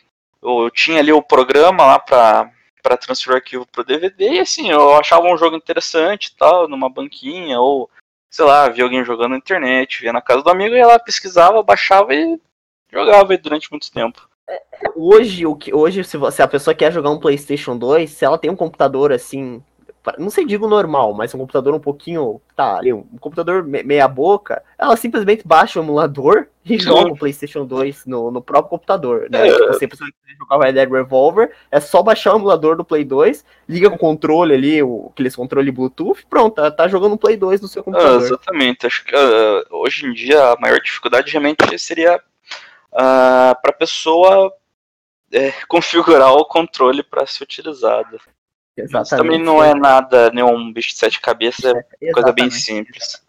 Eu, 0.41 0.63
eu 0.63 0.71
tinha 0.71 0.99
ali 0.99 1.11
o 1.11 1.21
programa 1.21 1.85
lá 1.85 1.99
pra, 1.99 2.51
pra 2.83 2.97
transferir 2.97 3.35
o 3.35 3.37
arquivo 3.37 3.65
pro 3.65 3.83
DVD, 3.83 4.33
e 4.33 4.39
assim, 4.39 4.69
eu 4.69 4.95
achava 4.95 5.27
um 5.27 5.37
jogo 5.37 5.55
interessante 5.55 6.35
tal, 6.37 6.67
numa 6.67 6.89
banquinha, 6.89 7.59
ou 7.59 7.89
sei 8.29 8.45
lá, 8.45 8.69
via 8.69 8.83
alguém 8.83 9.03
jogando 9.03 9.31
na 9.31 9.37
internet, 9.37 10.01
via 10.01 10.13
na 10.13 10.21
casa 10.21 10.43
do 10.43 10.49
amigo, 10.49 10.75
ia 10.75 10.85
lá, 10.85 10.99
pesquisava, 10.99 11.63
baixava 11.63 12.13
e 12.13 12.39
jogava 12.91 13.37
durante 13.37 13.71
muito 13.71 13.91
tempo. 13.91 14.29
Hoje, 14.95 15.45
o 15.45 15.55
que, 15.55 15.73
hoje 15.73 16.03
se, 16.03 16.17
você, 16.17 16.37
se 16.37 16.41
a 16.41 16.47
pessoa 16.47 16.75
quer 16.75 16.91
jogar 16.91 17.09
um 17.09 17.19
PlayStation 17.19 17.77
2, 17.77 18.09
se 18.09 18.25
ela 18.25 18.37
tem 18.37 18.49
um 18.49 18.55
computador 18.55 19.11
assim, 19.11 19.63
não 20.18 20.30
sei 20.30 20.46
digo 20.46 20.68
normal, 20.68 21.13
mas 21.13 21.34
um 21.34 21.38
computador 21.38 21.74
um 21.74 21.80
pouquinho, 21.80 22.42
tá, 22.56 22.78
ali, 22.78 22.94
um 22.94 23.04
computador 23.19 23.63
meia 23.63 24.07
boca, 24.07 24.63
ela 24.78 24.96
simplesmente 24.96 25.46
baixa 25.46 25.80
o 25.80 25.84
emulador 25.84 26.48
e 26.66 26.78
joga 26.78 27.12
o 27.12 27.18
PlayStation 27.18 27.66
2 27.66 28.06
no, 28.06 28.31
no 28.31 28.42
próprio 28.42 28.69
computador, 28.69 29.28
né? 29.30 29.48
É. 29.48 29.51
Tipo, 29.51 29.74
se 29.74 29.88
pessoa 29.88 30.10
quiser 30.10 30.38
jogar 30.38 30.57
o 30.57 30.62
Red 30.62 30.74
Dead 30.74 30.90
Revolver, 30.90 31.51
é 31.72 31.80
só 31.80 32.01
baixar 32.01 32.34
o 32.34 32.38
emulador 32.38 32.78
do 32.78 32.86
Play 32.86 33.04
2, 33.04 33.44
liga 33.68 33.90
com 33.90 33.96
o 33.96 34.00
controle 34.00 34.54
ali, 34.54 34.81
o, 34.81 35.10
aqueles 35.12 35.36
controle 35.36 35.72
Bluetooth, 35.72 36.25
pronto, 36.30 36.56
tá, 36.56 36.72
tá 36.72 36.88
jogando 36.88 37.13
o 37.13 37.18
Play 37.18 37.36
2 37.36 37.62
no 37.62 37.68
seu 37.68 37.84
computador. 37.84 38.22
Ah, 38.22 38.25
exatamente, 38.25 38.88
acho 38.88 39.04
que 39.04 39.16
uh, 39.16 39.66
hoje 39.72 40.06
em 40.06 40.13
dia 40.13 40.54
a 40.54 40.60
maior 40.60 40.80
dificuldade 40.80 41.31
realmente 41.31 41.78
seria 41.78 42.18
uh, 42.18 43.62
para 43.62 43.74
pessoa 43.78 44.54
é, 45.31 45.51
configurar 45.68 46.34
o 46.34 46.46
controle 46.46 47.04
para 47.04 47.25
ser 47.25 47.44
utilizado. 47.44 48.19
Exatamente. 48.81 49.23
também 49.23 49.43
não 49.43 49.63
é 49.63 49.73
nada, 49.73 50.31
nenhum 50.31 50.71
bicho 50.71 50.89
de 50.89 50.97
sete 50.97 51.19
cabeças, 51.19 51.65
é, 51.65 51.85
é 52.01 52.11
coisa 52.11 52.31
bem 52.31 52.49
simples. 52.49 53.21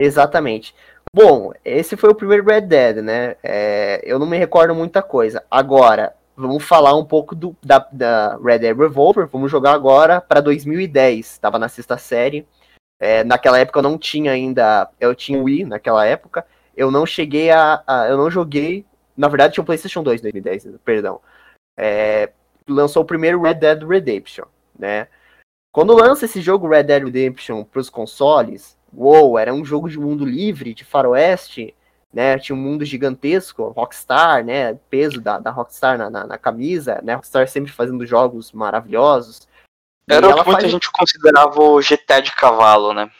Exatamente. 0.00 0.74
Bom, 1.12 1.52
esse 1.64 1.96
foi 1.96 2.10
o 2.10 2.14
primeiro 2.14 2.44
Red 2.44 2.62
Dead, 2.62 2.96
né? 2.98 3.36
É, 3.42 4.00
eu 4.04 4.18
não 4.18 4.26
me 4.26 4.36
recordo 4.36 4.74
muita 4.74 5.02
coisa. 5.02 5.42
Agora, 5.50 6.14
vamos 6.36 6.62
falar 6.62 6.94
um 6.94 7.04
pouco 7.04 7.34
do, 7.34 7.56
da, 7.62 7.86
da 7.90 8.36
Red 8.36 8.60
Dead 8.60 8.76
Revolver. 8.76 9.26
Vamos 9.26 9.50
jogar 9.50 9.72
agora 9.72 10.20
para 10.20 10.40
2010. 10.40 11.26
Estava 11.26 11.58
na 11.58 11.68
sexta 11.68 11.96
série. 11.96 12.46
É, 13.00 13.24
naquela 13.24 13.58
época 13.58 13.78
eu 13.78 13.82
não 13.82 13.96
tinha 13.96 14.32
ainda. 14.32 14.90
Eu 15.00 15.14
tinha 15.14 15.42
Wii 15.42 15.64
naquela 15.64 16.04
época. 16.04 16.46
Eu 16.76 16.90
não 16.90 17.06
cheguei 17.06 17.50
a. 17.50 17.82
a 17.86 18.06
eu 18.08 18.16
não 18.16 18.30
joguei. 18.30 18.84
Na 19.16 19.28
verdade, 19.28 19.54
tinha 19.54 19.62
o 19.62 19.66
PlayStation 19.66 20.02
2 20.02 20.20
em 20.20 20.22
2010, 20.22 20.68
perdão. 20.84 21.20
É, 21.76 22.30
lançou 22.68 23.02
o 23.02 23.06
primeiro 23.06 23.42
Red 23.42 23.54
Dead 23.54 23.82
Redemption 23.82 24.44
né? 24.78 25.08
Quando 25.72 25.94
lança 25.94 26.24
esse 26.24 26.40
jogo 26.40 26.68
Red 26.68 26.84
Dead 26.84 27.04
Redemption 27.04 27.64
para 27.64 27.80
os 27.80 27.90
consoles, 27.90 28.76
uou, 28.92 29.38
era 29.38 29.52
um 29.52 29.64
jogo 29.64 29.88
de 29.88 29.98
mundo 29.98 30.24
livre, 30.24 30.74
de 30.74 30.84
faroeste, 30.84 31.74
né? 32.12 32.38
Tinha 32.38 32.56
um 32.56 32.60
mundo 32.60 32.84
gigantesco, 32.84 33.68
Rockstar, 33.68 34.44
né? 34.44 34.74
Peso 34.88 35.20
da, 35.20 35.38
da 35.38 35.50
Rockstar 35.50 35.98
na, 35.98 36.08
na, 36.08 36.26
na 36.26 36.38
camisa, 36.38 37.00
né? 37.02 37.14
Rockstar 37.14 37.46
sempre 37.48 37.72
fazendo 37.72 38.06
jogos 38.06 38.52
maravilhosos. 38.52 39.46
Era 40.08 40.26
o 40.26 40.30
que 40.30 40.44
muita 40.46 40.60
faz... 40.62 40.70
gente 40.70 40.90
considerava 40.90 41.60
o 41.60 41.80
GTA 41.80 42.20
de 42.20 42.32
cavalo, 42.34 42.94
né? 42.94 43.10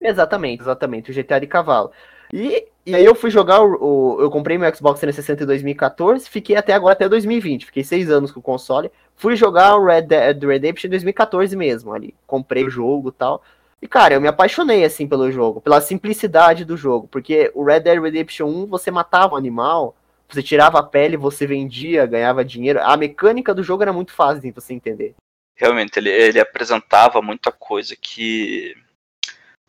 Exatamente, 0.00 0.62
exatamente, 0.62 1.10
o 1.10 1.14
GTA 1.14 1.40
de 1.40 1.46
cavalo. 1.46 1.90
E, 2.32 2.66
e 2.84 2.94
aí 2.94 3.04
eu 3.04 3.14
fui 3.14 3.30
jogar 3.30 3.60
o, 3.62 4.16
o, 4.16 4.20
Eu 4.20 4.30
comprei 4.30 4.58
meu 4.58 4.74
Xbox 4.74 5.00
360 5.00 5.44
em 5.44 5.46
2014, 5.46 6.28
fiquei 6.28 6.56
até 6.56 6.72
agora 6.72 6.92
até 6.92 7.08
2020. 7.08 7.66
Fiquei 7.66 7.84
seis 7.84 8.10
anos 8.10 8.30
com 8.32 8.40
o 8.40 8.42
console. 8.42 8.90
Fui 9.14 9.36
jogar 9.36 9.76
o 9.76 9.84
Red 9.84 10.02
Dead 10.02 10.42
Redemption 10.42 10.88
em 10.88 10.90
2014 10.90 11.56
mesmo 11.56 11.92
ali. 11.92 12.14
Comprei 12.26 12.64
o 12.64 12.70
jogo 12.70 13.08
e 13.08 13.12
tal. 13.12 13.42
E, 13.80 13.86
cara, 13.86 14.14
eu 14.14 14.20
me 14.20 14.28
apaixonei, 14.28 14.84
assim, 14.84 15.06
pelo 15.06 15.30
jogo, 15.30 15.60
pela 15.60 15.80
simplicidade 15.80 16.64
do 16.64 16.76
jogo. 16.76 17.08
Porque 17.08 17.50
o 17.54 17.64
Red 17.64 17.80
Dead 17.80 18.00
Redemption 18.00 18.48
1, 18.48 18.66
você 18.66 18.90
matava 18.90 19.34
um 19.34 19.38
animal, 19.38 19.94
você 20.28 20.42
tirava 20.42 20.78
a 20.78 20.82
pele, 20.82 21.16
você 21.16 21.46
vendia, 21.46 22.06
ganhava 22.06 22.44
dinheiro. 22.44 22.80
A 22.82 22.96
mecânica 22.96 23.54
do 23.54 23.62
jogo 23.62 23.82
era 23.82 23.92
muito 23.92 24.12
fácil 24.12 24.42
de 24.42 24.50
você 24.50 24.74
entender. 24.74 25.14
Realmente, 25.54 25.98
ele, 25.98 26.10
ele 26.10 26.40
apresentava 26.40 27.22
muita 27.22 27.50
coisa 27.52 27.94
que, 27.96 28.74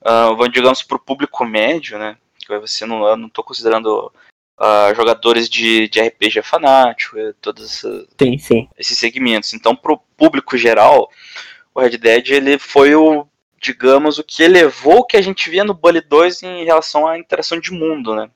uh, 0.02 0.50
digamos, 0.50 0.84
para 0.84 0.98
o 0.98 1.04
público 1.04 1.46
médio, 1.46 1.98
né? 1.98 2.18
Que 2.48 2.60
você 2.60 2.86
não, 2.86 3.06
eu 3.06 3.18
não 3.18 3.30
tô 3.30 3.44
considerando 3.44 4.12
uh, 4.60 4.96
jogadores 4.96 5.50
de, 5.50 5.88
de 5.88 6.02
RPG 6.02 6.42
fanático, 6.42 7.18
todos 7.42 7.66
essa, 7.66 8.08
sim, 8.20 8.38
sim. 8.38 8.70
esses 8.78 8.98
segmentos. 8.98 9.54
Então, 9.54 9.76
pro 9.76 10.00
público 10.18 10.58
geral, 10.58 11.10
o 11.74 11.82
Red 11.82 11.98
Dead 11.98 12.30
ele 12.30 12.58
foi 12.58 12.96
o, 12.96 13.28
digamos, 13.62 14.18
o 14.18 14.24
que 14.24 14.44
elevou 14.44 15.00
o 15.00 15.06
que 15.06 15.18
a 15.18 15.22
gente 15.22 15.50
via 15.50 15.64
no 15.64 15.74
Bully 15.74 16.02
2 16.02 16.44
em 16.44 16.66
relação 16.66 17.08
à 17.08 17.18
interação 17.18 17.60
de 17.60 17.72
mundo, 17.72 18.16
né? 18.16 18.30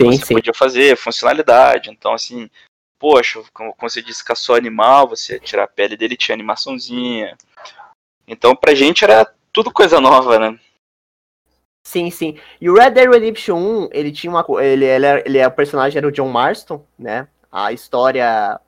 Sim, 0.00 0.12
você 0.12 0.26
sim. 0.26 0.34
podia 0.34 0.52
fazer, 0.52 0.96
funcionalidade. 0.96 1.90
Então, 1.90 2.12
assim, 2.12 2.50
poxa, 2.98 3.42
como, 3.52 3.74
como 3.74 3.90
você 3.90 4.02
disse, 4.02 4.24
caçou 4.24 4.54
animal, 4.54 5.08
você 5.08 5.38
tirar 5.38 5.64
a 5.64 5.68
pele 5.68 5.96
dele 5.96 6.16
tinha 6.16 6.34
animaçãozinha. 6.34 7.36
Então, 8.26 8.54
pra 8.54 8.74
gente 8.74 9.04
era 9.04 9.32
tudo 9.52 9.72
coisa 9.72 10.00
nova, 10.00 10.38
né? 10.38 10.58
Sim, 11.86 12.10
sim. 12.10 12.36
E 12.60 12.68
o 12.68 12.74
Red 12.74 12.90
Dead 12.90 13.08
Redemption 13.08 13.56
1, 13.56 13.88
ele 13.92 14.10
tinha 14.10 14.28
uma. 14.28 14.44
Ele, 14.60 14.84
ele, 14.84 15.06
ele 15.24 15.38
é, 15.38 15.46
o 15.46 15.52
personagem 15.52 15.96
era 15.96 16.08
o 16.08 16.10
John 16.10 16.28
Marston, 16.28 16.84
né? 16.98 17.28
A 17.50 17.72
história 17.72 18.58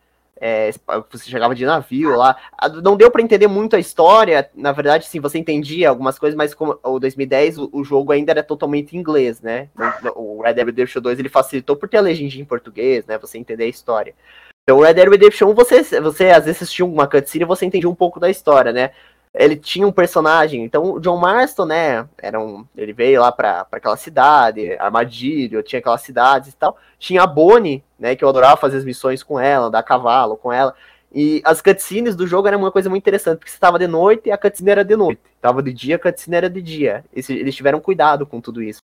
É, 0.41 0.71
você 1.11 1.29
chegava 1.29 1.53
de 1.53 1.67
navio 1.67 2.17
lá. 2.17 2.37
Não 2.81 2.97
deu 2.97 3.11
para 3.11 3.21
entender 3.21 3.49
muito 3.49 3.75
a 3.75 3.81
história. 3.81 4.49
Na 4.55 4.71
verdade, 4.71 5.09
sim, 5.09 5.19
você 5.19 5.37
entendia 5.37 5.89
algumas 5.89 6.17
coisas, 6.17 6.37
mas 6.37 6.55
como 6.55 6.79
o 6.81 7.01
2010 7.01 7.59
o, 7.59 7.69
o 7.73 7.83
jogo 7.83 8.13
ainda 8.13 8.31
era 8.31 8.43
totalmente 8.45 8.97
em 8.97 9.01
inglês, 9.01 9.43
né? 9.43 9.69
O 10.15 10.41
Red 10.41 10.55
Dead 10.55 10.67
Redemption 10.67 11.03
2 11.03 11.19
ele 11.19 11.29
facilitou 11.29 11.75
por 11.75 11.89
ter 11.89 11.97
a 11.99 12.03
legenda 12.03 12.37
em 12.37 12.45
português, 12.45 13.05
né? 13.05 13.19
Você 13.19 13.37
entender 13.37 13.65
a 13.65 13.69
história. 13.69 14.15
Então, 14.63 14.79
o 14.79 14.83
Red 14.83 14.95
Dead 14.95 15.09
Redemption 15.09 15.49
1, 15.49 15.55
você, 15.55 15.83
você 16.01 16.31
às 16.31 16.45
vezes 16.45 16.63
assistia 16.63 16.85
uma 16.85 17.09
cutscene 17.09 17.43
e 17.43 17.47
você 17.47 17.65
entendia 17.65 17.89
um 17.89 17.95
pouco 17.95 18.21
da 18.21 18.31
história, 18.31 18.71
né? 18.71 18.91
Ele 19.35 19.57
tinha 19.57 19.87
um 19.87 19.93
personagem, 19.93 20.65
então 20.65 20.95
o 20.95 21.01
John 21.01 21.17
Marston, 21.17 21.67
né, 21.67 22.09
era 22.19 22.41
um, 22.41 22.67
ele 22.77 22.93
veio 22.93 23.21
lá 23.21 23.31
pra, 23.31 23.65
pra 23.65 23.79
aquela 23.79 23.97
cidade, 23.97 24.73
Armadilho, 24.79 25.63
tinha 25.63 25.79
aquelas 25.79 26.03
cidades 26.03 26.53
e 26.53 26.57
tal. 26.57 26.77
Tinha 26.99 27.23
a 27.23 27.27
Bonnie, 27.27 27.85
né, 27.99 28.17
que 28.17 28.25
eu 28.25 28.29
adorava 28.29 28.57
fazer 28.57 28.79
as 28.79 28.85
missões 28.85 29.23
com 29.23 29.39
ela, 29.39 29.67
andar 29.67 29.81
a 29.81 29.83
cavalo 29.83 30.37
com 30.37 30.53
ela. 30.53 30.75
E 31.13 31.41
as 31.45 31.63
cutscenes 31.63 32.15
do 32.15 32.27
jogo 32.27 32.49
eram 32.49 32.59
uma 32.59 32.73
coisa 32.73 32.91
muito 32.91 33.03
interessante, 33.03 33.39
porque 33.39 33.51
você 33.51 33.57
estava 33.57 33.79
de 33.79 33.87
noite 33.87 34.29
e 34.29 34.33
a 34.33 34.39
cutscene 34.39 34.71
era 34.71 34.85
de 34.85 34.97
noite. 34.97 35.21
Tava 35.41 35.63
de 35.63 35.73
dia, 35.73 35.97
a 35.97 35.99
cutscene 35.99 36.37
era 36.37 36.51
de 36.51 36.61
dia. 36.61 37.05
Eles 37.13 37.55
tiveram 37.55 37.81
cuidado 37.81 38.27
com 38.27 38.41
tudo 38.41 38.63
isso. 38.63 38.81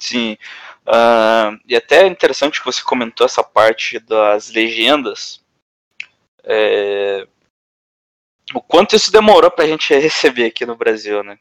Sim. 0.00 0.36
Uh, 0.86 1.60
e 1.68 1.76
até 1.76 2.04
é 2.04 2.06
interessante 2.06 2.58
que 2.58 2.64
você 2.64 2.82
comentou 2.82 3.26
essa 3.26 3.44
parte 3.44 3.98
das 4.00 4.50
legendas. 4.50 5.44
É, 6.42 7.28
o 8.54 8.60
quanto 8.60 8.96
isso 8.96 9.12
demorou 9.12 9.50
pra 9.50 9.66
gente 9.66 9.94
receber 9.94 10.46
aqui 10.46 10.66
no 10.66 10.76
Brasil, 10.76 11.22
né? 11.22 11.38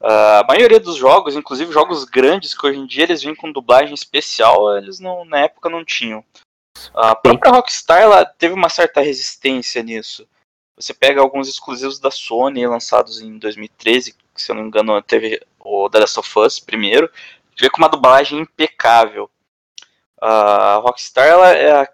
Uh, 0.00 0.42
a 0.42 0.44
maioria 0.46 0.78
dos 0.78 0.96
jogos, 0.96 1.34
inclusive 1.34 1.72
jogos 1.72 2.04
grandes 2.04 2.52
que 2.52 2.66
hoje 2.66 2.78
em 2.78 2.86
dia 2.86 3.04
eles 3.04 3.22
vêm 3.22 3.34
com 3.34 3.50
dublagem 3.50 3.94
especial, 3.94 4.76
eles 4.76 5.00
não, 5.00 5.24
na 5.24 5.40
época 5.40 5.70
não 5.70 5.84
tinham. 5.84 6.24
A 6.92 7.14
própria 7.14 7.52
Rockstar 7.52 8.02
ela 8.02 8.24
teve 8.24 8.52
uma 8.52 8.68
certa 8.68 9.00
resistência 9.00 9.82
nisso. 9.82 10.28
Você 10.76 10.92
pega 10.92 11.20
alguns 11.20 11.48
exclusivos 11.48 11.98
da 11.98 12.10
Sony 12.10 12.66
lançados 12.66 13.20
em 13.20 13.38
2013, 13.38 14.12
que 14.12 14.42
se 14.42 14.50
eu 14.50 14.56
não 14.56 14.62
me 14.62 14.68
engano 14.68 15.00
teve 15.00 15.40
o 15.60 15.88
The 15.88 16.00
Last 16.00 16.18
of 16.18 16.38
Us 16.38 16.58
primeiro, 16.58 17.10
veio 17.58 17.70
com 17.70 17.78
uma 17.78 17.88
dublagem 17.88 18.40
impecável. 18.40 19.30
A 20.20 20.76
Rockstar 20.82 21.26
ela 21.26 21.56
é, 21.56 21.88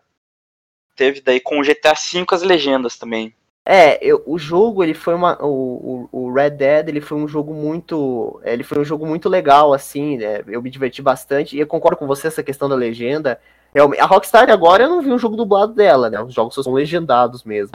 teve 0.97 1.21
daí 1.21 1.41
com 1.41 1.61
o 1.61 1.63
GTA 1.63 1.95
V 1.95 2.27
as 2.33 2.43
legendas 2.43 2.97
também. 2.97 3.35
É, 3.65 3.99
eu, 4.03 4.23
o 4.27 4.39
jogo 4.39 4.83
ele 4.83 4.95
foi 4.95 5.15
uma 5.15 5.37
o, 5.45 6.09
o, 6.11 6.33
Red 6.33 6.51
Dead 6.51 6.89
ele 6.89 7.01
foi 7.01 7.19
um 7.19 7.29
jogo 7.29 7.53
muito 7.53 8.41
ele 8.43 8.65
foi 8.65 8.79
um 8.79 8.85
jogo 8.85 9.07
muito 9.07 9.29
legal 9.29 9.75
assim, 9.75 10.17
né? 10.17 10.43
Eu 10.47 10.63
me 10.63 10.71
diverti 10.71 11.03
bastante 11.03 11.55
e 11.57 11.61
eu 11.61 11.67
concordo 11.67 11.99
com 11.99 12.07
você 12.07 12.27
essa 12.27 12.43
questão 12.43 12.69
da 12.69 12.75
legenda. 12.75 13.41
Eu, 13.75 13.93
a 14.01 14.07
Rockstar 14.07 14.51
agora 14.51 14.85
eu 14.85 14.89
não 14.89 15.03
vi 15.03 15.13
um 15.13 15.19
jogo 15.19 15.37
dublado 15.37 15.75
dela, 15.75 16.09
né? 16.09 16.21
Os 16.23 16.33
jogos 16.35 16.55
são 16.55 16.73
legendados 16.73 17.45
mesmo. 17.45 17.73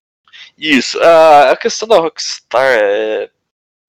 Isso, 0.58 1.02
a, 1.02 1.52
a 1.52 1.58
questão 1.58 1.88
da 1.88 2.00
Rockstar 2.00 2.66
é, 2.66 3.30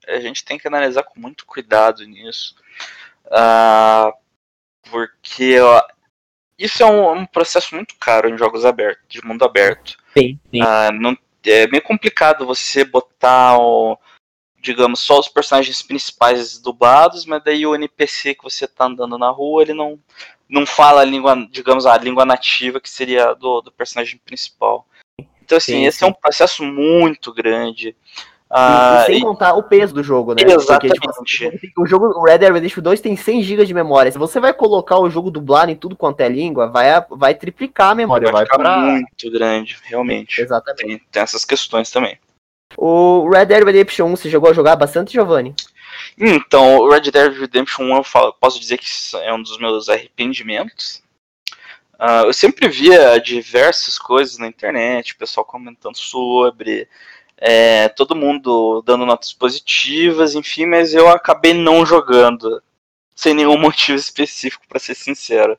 a 0.06 0.20
gente 0.20 0.44
tem 0.44 0.58
que 0.58 0.68
analisar 0.68 1.02
com 1.02 1.18
muito 1.18 1.46
cuidado 1.46 2.04
nisso. 2.04 2.54
Uh, 3.26 4.12
porque 4.90 5.58
ó, 5.58 5.82
isso 6.58 6.82
é 6.82 6.86
um, 6.86 7.12
um, 7.12 7.26
processo 7.26 7.74
muito 7.74 7.94
caro 7.98 8.28
em 8.28 8.38
jogos 8.38 8.64
abertos, 8.64 9.04
de 9.08 9.24
mundo 9.24 9.44
aberto. 9.44 9.96
Sim, 10.16 10.38
sim. 10.50 10.62
Uh, 10.62 10.92
não, 10.92 11.18
é 11.46 11.66
meio 11.66 11.82
complicado 11.82 12.46
você 12.46 12.84
botar 12.84 13.58
o, 13.58 13.98
digamos, 14.60 15.00
só 15.00 15.18
os 15.18 15.28
personagens 15.28 15.82
principais 15.82 16.58
dublados, 16.58 17.24
mas 17.24 17.42
daí 17.44 17.66
o 17.66 17.74
NPC 17.74 18.34
que 18.34 18.42
você 18.42 18.66
tá 18.66 18.86
andando 18.86 19.16
na 19.16 19.30
rua, 19.30 19.62
ele 19.62 19.72
não, 19.72 19.98
não 20.48 20.66
fala 20.66 21.02
a 21.02 21.04
língua, 21.04 21.36
digamos, 21.50 21.86
a 21.86 21.96
língua 21.96 22.24
nativa 22.24 22.80
que 22.80 22.90
seria 22.90 23.34
do, 23.34 23.60
do 23.60 23.70
personagem 23.70 24.20
principal. 24.24 24.86
Então, 25.42 25.58
assim, 25.58 25.74
sim, 25.74 25.86
esse 25.86 26.02
é 26.02 26.06
um 26.06 26.12
processo 26.12 26.64
muito 26.64 27.32
grande. 27.32 27.96
Ah, 28.48 29.02
e, 29.02 29.06
sem 29.06 29.20
contar 29.20 29.54
o 29.54 29.62
peso 29.62 29.92
do 29.92 30.02
jogo, 30.02 30.32
né? 30.32 30.42
Exatamente. 30.44 31.00
Porque, 31.00 31.58
tipo, 31.58 31.82
o 31.82 31.86
jogo 31.86 32.06
o 32.06 32.24
Red 32.24 32.38
Dead 32.38 32.52
Redemption 32.52 32.82
2 32.82 33.00
tem 33.00 33.16
100 33.16 33.42
GB 33.42 33.64
de 33.64 33.74
memória. 33.74 34.12
Se 34.12 34.18
você 34.18 34.38
vai 34.38 34.54
colocar 34.54 34.98
o 34.98 35.10
jogo 35.10 35.30
dublado 35.32 35.70
em 35.70 35.76
tudo 35.76 35.96
quanto 35.96 36.20
é 36.20 36.28
língua, 36.28 36.68
vai, 36.68 36.86
vai 37.10 37.34
triplicar 37.34 37.90
a 37.90 37.94
memória. 37.94 38.26
Vai, 38.26 38.32
vai 38.32 38.44
ficar 38.44 38.58
pra... 38.58 38.78
muito 38.78 39.30
grande, 39.32 39.76
realmente. 39.84 40.40
Exatamente. 40.40 40.86
Tem, 40.86 41.02
tem, 41.10 41.22
essas 41.22 41.44
questões 41.44 41.90
também. 41.90 42.18
O 42.76 43.28
Red 43.28 43.46
Dead 43.46 43.64
Redemption 43.64 44.06
1, 44.06 44.16
você 44.16 44.30
jogou 44.30 44.50
a 44.50 44.54
jogar 44.54 44.76
bastante, 44.76 45.12
Giovanni? 45.12 45.54
Então, 46.16 46.78
o 46.78 46.90
Red 46.90 47.10
Dead 47.10 47.32
Redemption 47.32 47.84
1 47.84 47.96
eu 47.96 48.04
falo, 48.04 48.32
posso 48.34 48.60
dizer 48.60 48.78
que 48.78 48.86
é 49.22 49.32
um 49.32 49.42
dos 49.42 49.58
meus 49.58 49.88
arrependimentos. 49.88 51.02
Uh, 51.98 52.26
eu 52.26 52.32
sempre 52.32 52.68
via 52.68 53.18
diversas 53.18 53.98
coisas 53.98 54.36
na 54.38 54.46
internet, 54.46 55.12
o 55.12 55.16
pessoal 55.16 55.46
comentando 55.46 55.96
sobre, 55.96 56.86
é, 57.38 57.88
todo 57.88 58.16
mundo 58.16 58.82
dando 58.86 59.04
notas 59.04 59.32
positivas, 59.32 60.34
enfim, 60.34 60.66
mas 60.66 60.94
eu 60.94 61.08
acabei 61.08 61.52
não 61.52 61.84
jogando, 61.84 62.62
sem 63.14 63.34
nenhum 63.34 63.56
motivo 63.60 63.98
específico, 63.98 64.64
para 64.68 64.78
ser 64.78 64.94
sincero. 64.94 65.58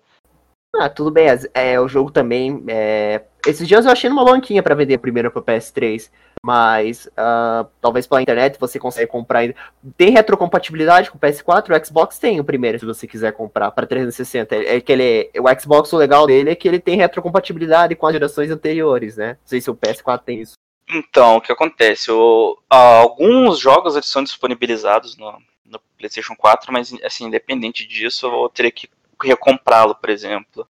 Ah, 0.75 0.89
tudo 0.89 1.09
bem, 1.09 1.27
é, 1.53 1.79
o 1.79 1.87
jogo 1.87 2.11
também. 2.11 2.63
É... 2.67 3.23
Esses 3.47 3.67
dias 3.67 3.85
eu 3.85 3.91
achei 3.91 4.09
numa 4.09 4.25
banquinha 4.25 4.61
para 4.61 4.75
vender 4.75 4.97
primeiro 4.97 5.31
pro 5.31 5.41
PS3, 5.41 6.11
mas 6.43 7.07
uh, 7.07 7.67
talvez 7.81 8.05
pela 8.05 8.21
internet 8.21 8.59
você 8.59 8.77
consegue 8.77 9.09
comprar 9.09 9.39
ainda. 9.39 9.55
Tem 9.95 10.11
retrocompatibilidade 10.11 11.09
com 11.09 11.17
o 11.17 11.21
PS4, 11.21 11.69
o 11.69 11.85
Xbox 11.85 12.19
tem 12.19 12.39
o 12.39 12.43
primeiro, 12.43 12.77
se 12.77 12.85
você 12.85 13.07
quiser 13.07 13.31
comprar 13.31 13.71
para 13.71 13.87
360. 13.87 14.55
É 14.55 14.81
que 14.81 14.91
ele, 14.91 15.31
o 15.39 15.59
Xbox, 15.59 15.91
o 15.93 15.97
legal 15.97 16.27
dele 16.27 16.51
é 16.51 16.55
que 16.55 16.67
ele 16.67 16.79
tem 16.79 16.97
retrocompatibilidade 16.97 17.95
com 17.95 18.05
as 18.05 18.13
gerações 18.13 18.51
anteriores, 18.51 19.15
né? 19.15 19.29
Não 19.29 19.37
sei 19.45 19.61
se 19.61 19.71
o 19.71 19.75
PS4 19.75 20.21
tem 20.25 20.41
isso. 20.41 20.53
Então, 20.89 21.37
o 21.37 21.41
que 21.41 21.51
acontece? 21.51 22.11
O, 22.11 22.57
alguns 22.69 23.59
jogos 23.59 23.95
eles 23.95 24.07
são 24.07 24.23
disponibilizados 24.23 25.17
no, 25.17 25.37
no, 25.65 25.79
PlayStation 25.97 26.35
4, 26.35 26.71
mas 26.71 26.93
assim, 27.03 27.25
independente 27.25 27.85
disso, 27.85 28.27
eu 28.27 28.49
teria 28.49 28.71
que 28.71 28.89
recomprá-lo, 29.21 29.95
por 29.95 30.09
exemplo. 30.09 30.67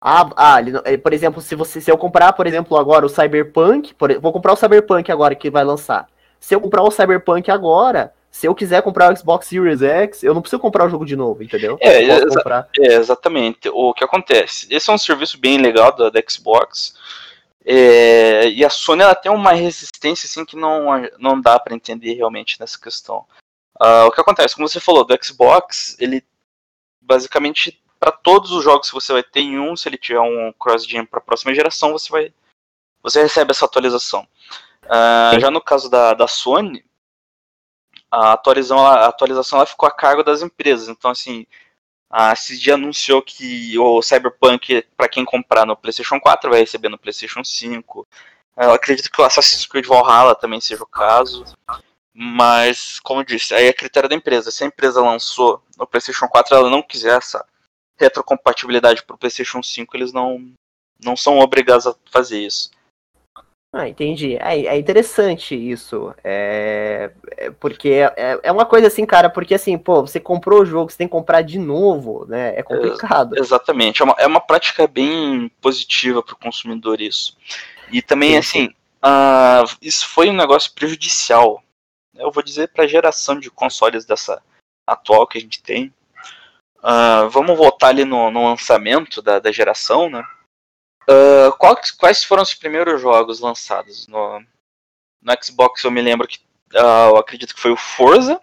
Ah, 0.00 0.30
ah 0.36 0.60
ele, 0.60 0.98
por 0.98 1.14
exemplo, 1.14 1.40
se 1.40 1.54
você 1.54 1.80
se 1.80 1.90
eu 1.90 1.96
comprar, 1.96 2.34
por 2.34 2.46
exemplo, 2.46 2.76
agora 2.76 3.06
o 3.06 3.08
Cyberpunk, 3.08 3.94
por, 3.94 4.12
vou 4.20 4.32
comprar 4.32 4.52
o 4.52 4.56
Cyberpunk 4.56 5.10
agora 5.10 5.34
que 5.34 5.50
vai 5.50 5.64
lançar. 5.64 6.06
Se 6.38 6.54
eu 6.54 6.60
comprar 6.60 6.82
o 6.82 6.90
Cyberpunk 6.90 7.50
agora, 7.50 8.12
se 8.30 8.46
eu 8.46 8.54
quiser 8.54 8.82
comprar 8.82 9.10
o 9.10 9.16
Xbox 9.16 9.46
Series 9.46 9.80
X, 9.80 10.22
eu 10.22 10.34
não 10.34 10.42
preciso 10.42 10.60
comprar 10.60 10.84
o 10.84 10.90
jogo 10.90 11.06
de 11.06 11.16
novo, 11.16 11.42
entendeu? 11.42 11.78
É, 11.80 12.02
exa 12.02 12.68
é 12.80 12.94
exatamente. 12.94 13.70
O 13.72 13.94
que 13.94 14.04
acontece? 14.04 14.66
Esse 14.68 14.90
é 14.90 14.92
um 14.92 14.98
serviço 14.98 15.38
bem 15.38 15.56
legal 15.56 15.94
da, 15.96 16.10
da 16.10 16.20
Xbox. 16.28 16.94
É, 17.64 18.48
e 18.50 18.64
a 18.64 18.68
Sony 18.68 19.02
ela 19.02 19.14
tem 19.14 19.32
uma 19.32 19.52
resistência 19.52 20.26
assim 20.26 20.44
que 20.44 20.54
não, 20.54 20.84
não 21.18 21.40
dá 21.40 21.58
para 21.58 21.74
entender 21.74 22.14
realmente 22.14 22.60
nessa 22.60 22.78
questão. 22.78 23.26
Uh, 23.80 24.06
o 24.06 24.12
que 24.12 24.20
acontece, 24.20 24.54
como 24.54 24.68
você 24.68 24.78
falou, 24.78 25.04
do 25.04 25.18
Xbox, 25.22 25.96
ele 25.98 26.22
basicamente 27.00 27.82
para 27.98 28.12
todos 28.12 28.50
os 28.50 28.62
jogos 28.62 28.88
que 28.88 28.94
você 28.94 29.12
vai 29.12 29.22
ter 29.22 29.40
em 29.40 29.58
um, 29.58 29.74
se 29.74 29.88
ele 29.88 29.96
tiver 29.96 30.20
um 30.20 30.52
cross-gen 30.52 31.06
para 31.06 31.18
a 31.18 31.22
próxima 31.22 31.54
geração, 31.54 31.92
você 31.92 32.10
vai 32.10 32.34
você 33.02 33.22
recebe 33.22 33.50
essa 33.50 33.64
atualização. 33.64 34.26
Uh, 34.84 35.40
já 35.40 35.50
no 35.50 35.60
caso 35.60 35.90
da, 35.90 36.14
da 36.14 36.26
Sony, 36.26 36.84
a 38.10 38.32
atualização, 38.32 38.86
a 38.86 39.06
atualização 39.06 39.58
ela 39.58 39.66
ficou 39.66 39.86
a 39.86 39.92
cargo 39.92 40.22
das 40.22 40.42
empresas. 40.42 40.88
Então, 40.88 41.10
assim, 41.10 41.46
a 42.16 42.32
CG 42.36 42.70
anunciou 42.70 43.20
que 43.20 43.76
o 43.76 44.00
Cyberpunk, 44.00 44.86
para 44.96 45.08
quem 45.08 45.24
comprar 45.24 45.66
no 45.66 45.76
PlayStation 45.76 46.20
4, 46.20 46.48
vai 46.48 46.60
receber 46.60 46.88
no 46.88 46.96
PlayStation 46.96 47.42
5. 47.42 48.06
Eu 48.56 48.72
acredito 48.72 49.10
que 49.10 49.20
o 49.20 49.24
Assassin's 49.24 49.66
Creed 49.66 49.84
Valhalla 49.84 50.36
também 50.36 50.60
seja 50.60 50.84
o 50.84 50.86
caso. 50.86 51.44
Mas, 52.14 53.00
como 53.00 53.18
eu 53.18 53.24
disse, 53.24 53.52
aí 53.52 53.66
é 53.66 53.72
critério 53.72 54.08
da 54.08 54.14
empresa. 54.14 54.52
Se 54.52 54.62
a 54.62 54.66
empresa 54.68 55.02
lançou 55.02 55.60
no 55.76 55.88
PlayStation 55.88 56.28
4 56.28 56.54
ela 56.54 56.70
não 56.70 56.84
quiser 56.84 57.18
essa 57.18 57.44
retrocompatibilidade 57.98 59.02
para 59.02 59.16
o 59.16 59.18
PlayStation 59.18 59.60
5, 59.60 59.96
eles 59.96 60.12
não, 60.12 60.52
não 61.04 61.16
são 61.16 61.40
obrigados 61.40 61.84
a 61.84 61.96
fazer 62.12 62.38
isso. 62.38 62.70
Ah, 63.76 63.88
entendi. 63.88 64.36
É, 64.36 64.66
é 64.66 64.78
interessante 64.78 65.52
isso. 65.56 66.14
É, 66.22 67.10
é 67.36 67.50
porque 67.50 67.88
é, 67.88 68.38
é 68.44 68.52
uma 68.52 68.64
coisa 68.64 68.86
assim, 68.86 69.04
cara, 69.04 69.28
porque 69.28 69.52
assim, 69.52 69.76
pô, 69.76 70.02
você 70.02 70.20
comprou 70.20 70.62
o 70.62 70.64
jogo, 70.64 70.92
você 70.92 70.98
tem 70.98 71.08
que 71.08 71.12
comprar 71.12 71.42
de 71.42 71.58
novo, 71.58 72.24
né? 72.28 72.56
É 72.56 72.62
complicado. 72.62 73.36
exatamente. 73.36 74.00
É 74.00 74.04
uma, 74.04 74.14
é 74.16 74.26
uma 74.28 74.40
prática 74.40 74.86
bem 74.86 75.50
positiva 75.60 76.22
para 76.22 76.34
o 76.34 76.38
consumidor 76.38 77.00
isso. 77.00 77.36
E 77.90 78.00
também, 78.00 78.30
sim, 78.30 78.38
assim, 78.38 78.66
uh, 79.04 79.76
isso 79.82 80.08
foi 80.08 80.30
um 80.30 80.36
negócio 80.36 80.72
prejudicial. 80.72 81.60
Eu 82.14 82.30
vou 82.30 82.44
dizer 82.44 82.68
para 82.68 82.84
a 82.84 82.88
geração 82.88 83.40
de 83.40 83.50
consoles 83.50 84.04
dessa 84.04 84.40
atual 84.86 85.26
que 85.26 85.36
a 85.36 85.40
gente 85.40 85.60
tem. 85.60 85.92
Uh, 86.78 87.28
vamos 87.28 87.58
voltar 87.58 87.88
ali 87.88 88.04
no, 88.04 88.30
no 88.30 88.44
lançamento 88.44 89.20
da, 89.20 89.40
da 89.40 89.50
geração, 89.50 90.08
né? 90.08 90.22
Uh, 91.08 91.52
quais, 91.58 91.90
quais 91.90 92.24
foram 92.24 92.42
os 92.42 92.54
primeiros 92.54 93.00
jogos 93.00 93.40
lançados 93.40 94.06
no, 94.06 94.40
no 95.20 95.32
Xbox? 95.42 95.84
Eu 95.84 95.90
me 95.90 96.00
lembro 96.00 96.26
que 96.26 96.38
uh, 96.74 97.10
eu 97.10 97.16
acredito 97.16 97.54
que 97.54 97.60
foi 97.60 97.70
o 97.70 97.76
Forza. 97.76 98.40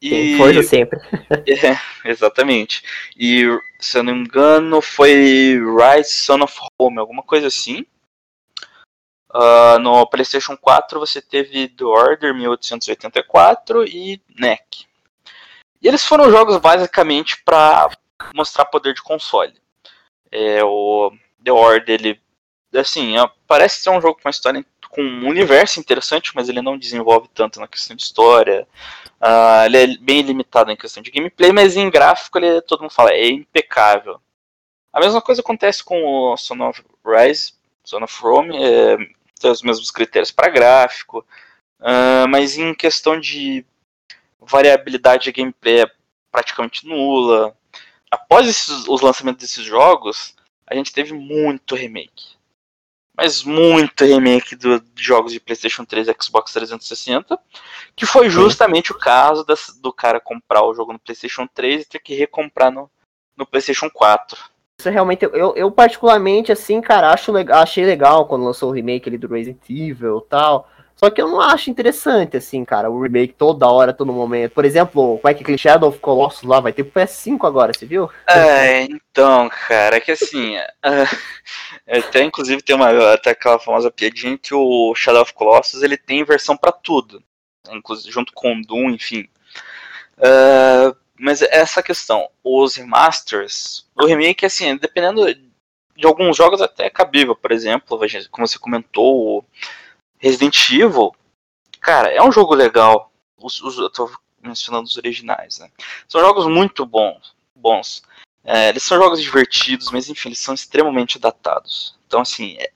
E... 0.00 0.36
Forza 0.38 0.62
sempre. 0.62 0.98
é, 1.46 2.08
exatamente. 2.08 2.82
E, 3.16 3.44
se 3.78 3.98
eu 3.98 4.02
não 4.02 4.14
me 4.14 4.20
engano, 4.20 4.80
foi 4.80 5.58
Rise 5.58 6.10
Son 6.10 6.42
of 6.42 6.58
Home, 6.78 6.98
alguma 6.98 7.22
coisa 7.22 7.48
assim. 7.48 7.84
Uh, 9.32 9.78
no 9.78 10.06
PlayStation 10.08 10.56
4 10.56 10.98
você 10.98 11.22
teve 11.22 11.68
The 11.68 11.84
Order 11.84 12.34
1884 12.34 13.84
e 13.84 14.20
NEC. 14.36 14.86
E 15.80 15.86
eles 15.86 16.04
foram 16.04 16.30
jogos 16.30 16.58
basicamente 16.58 17.40
para 17.44 17.88
mostrar 18.34 18.64
poder 18.64 18.94
de 18.94 19.02
console. 19.02 19.54
É, 20.30 20.62
o 20.64 21.12
The 21.42 21.52
Order, 21.52 21.94
ele, 22.00 22.20
assim, 22.74 23.14
parece 23.46 23.80
ser 23.80 23.90
um 23.90 24.00
jogo 24.00 24.14
com 24.14 24.28
uma 24.28 24.30
história 24.30 24.64
com 24.90 25.02
um 25.02 25.28
universo 25.28 25.78
interessante, 25.78 26.32
mas 26.34 26.48
ele 26.48 26.60
não 26.60 26.76
desenvolve 26.76 27.28
tanto 27.32 27.60
na 27.60 27.68
questão 27.68 27.96
de 27.96 28.02
história. 28.02 28.66
Uh, 29.20 29.64
ele 29.66 29.76
é 29.76 29.86
bem 29.98 30.22
limitado 30.22 30.70
em 30.70 30.76
questão 30.76 31.02
de 31.02 31.10
gameplay, 31.10 31.52
mas 31.52 31.76
em 31.76 31.88
gráfico 31.88 32.38
ele 32.38 32.60
todo 32.62 32.82
mundo 32.82 32.92
fala 32.92 33.12
é 33.12 33.28
impecável. 33.28 34.20
A 34.92 35.00
mesma 35.00 35.22
coisa 35.22 35.40
acontece 35.40 35.84
com 35.84 36.04
o 36.04 36.36
Son 36.36 36.60
of 36.68 36.82
Rise, 37.06 37.52
Son 37.84 38.02
of 38.02 38.20
Rome, 38.20 38.56
é, 38.56 38.96
tem 39.38 39.50
os 39.50 39.62
mesmos 39.62 39.90
critérios 39.90 40.32
para 40.32 40.50
gráfico, 40.50 41.24
uh, 41.80 42.26
mas 42.28 42.58
em 42.58 42.74
questão 42.74 43.18
de 43.18 43.64
variabilidade 44.40 45.24
de 45.24 45.32
gameplay 45.32 45.82
é 45.82 45.90
praticamente 46.32 46.86
nula. 46.86 47.56
Após 48.10 48.48
esses, 48.48 48.88
os 48.88 49.00
lançamentos 49.00 49.42
desses 49.42 49.64
jogos, 49.64 50.34
a 50.66 50.74
gente 50.74 50.92
teve 50.92 51.12
muito 51.12 51.74
remake. 51.74 52.38
Mas 53.16 53.44
muito 53.44 54.04
remake 54.04 54.56
do, 54.56 54.80
de 54.80 55.02
jogos 55.02 55.32
de 55.32 55.40
PlayStation 55.40 55.84
3 55.84 56.08
e 56.08 56.16
Xbox 56.20 56.52
360, 56.52 57.38
que 57.94 58.06
foi 58.06 58.30
justamente 58.30 58.92
o 58.92 58.98
caso 58.98 59.44
das, 59.44 59.78
do 59.80 59.92
cara 59.92 60.20
comprar 60.20 60.64
o 60.64 60.74
jogo 60.74 60.92
no 60.92 60.98
PlayStation 60.98 61.46
3 61.46 61.82
e 61.82 61.88
ter 61.88 61.98
que 61.98 62.14
recomprar 62.14 62.72
no, 62.72 62.90
no 63.36 63.46
PlayStation 63.46 63.90
4. 63.90 64.38
Isso 64.80 64.88
é 64.88 64.92
realmente, 64.92 65.24
eu, 65.24 65.54
eu 65.54 65.70
particularmente, 65.70 66.50
assim, 66.50 66.80
cara, 66.80 67.12
acho, 67.12 67.32
achei 67.52 67.84
legal 67.84 68.26
quando 68.26 68.44
lançou 68.44 68.70
o 68.70 68.72
remake 68.72 69.08
ali 69.08 69.18
do 69.18 69.28
Resident 69.28 69.60
Evil 69.68 70.18
e 70.24 70.28
tal. 70.30 70.66
Só 71.00 71.08
que 71.08 71.22
eu 71.22 71.28
não 71.28 71.40
acho 71.40 71.70
interessante, 71.70 72.36
assim, 72.36 72.62
cara, 72.62 72.90
o 72.90 73.00
remake 73.00 73.32
toda 73.32 73.66
hora, 73.66 73.90
todo 73.90 74.12
momento. 74.12 74.52
Por 74.52 74.66
exemplo, 74.66 75.18
como 75.18 75.30
é 75.30 75.32
que 75.32 75.42
aquele 75.42 75.56
Shadow 75.56 75.88
of 75.88 75.98
Colossus 75.98 76.42
lá 76.42 76.60
vai 76.60 76.74
ter 76.74 76.84
pro 76.84 77.00
PS5 77.00 77.46
agora, 77.46 77.72
você 77.72 77.86
viu? 77.86 78.10
É, 78.28 78.82
então, 78.82 79.48
cara, 79.66 79.96
é 79.96 80.00
que 80.00 80.12
assim. 80.12 80.56
Até 81.88 82.22
inclusive 82.22 82.60
tem 82.60 82.76
uma 82.76 83.14
até 83.14 83.30
aquela 83.30 83.58
famosa 83.58 83.90
piadinha 83.90 84.36
que 84.36 84.54
o 84.54 84.94
Shadow 84.94 85.22
of 85.22 85.32
Colossus 85.32 85.82
ele 85.82 85.96
tem 85.96 86.22
versão 86.22 86.54
para 86.54 86.70
tudo. 86.70 87.22
Inclusive 87.70 88.12
junto 88.12 88.34
com 88.34 88.52
o 88.52 88.62
Doom, 88.62 88.90
enfim. 88.90 89.26
Uh, 90.18 90.94
mas 91.18 91.40
essa 91.40 91.82
questão, 91.82 92.28
os 92.44 92.76
remasters, 92.76 93.86
o 93.96 94.04
remake, 94.04 94.44
assim, 94.44 94.76
dependendo 94.76 95.24
de 95.96 96.06
alguns 96.06 96.36
jogos 96.36 96.60
até 96.60 96.84
é 96.84 96.90
cabível, 96.90 97.34
por 97.34 97.52
exemplo, 97.52 97.98
como 98.30 98.46
você 98.46 98.58
comentou, 98.58 99.46
Resident 100.20 100.70
Evil, 100.70 101.12
cara, 101.80 102.08
é 102.12 102.22
um 102.22 102.30
jogo 102.30 102.54
legal. 102.54 103.10
Os, 103.38 103.60
os, 103.62 103.78
eu 103.78 103.90
tô 103.90 104.10
mencionando 104.42 104.84
os 104.84 104.96
originais, 104.96 105.58
né? 105.58 105.70
São 106.06 106.20
jogos 106.20 106.46
muito 106.46 106.84
bons. 106.84 107.34
bons. 107.56 108.02
É, 108.44 108.68
eles 108.68 108.82
são 108.82 108.98
jogos 108.98 109.20
divertidos, 109.20 109.90
mas 109.90 110.08
enfim, 110.08 110.28
eles 110.28 110.38
são 110.38 110.54
extremamente 110.54 111.18
datados. 111.18 111.98
Então, 112.06 112.20
assim, 112.20 112.56
é, 112.58 112.70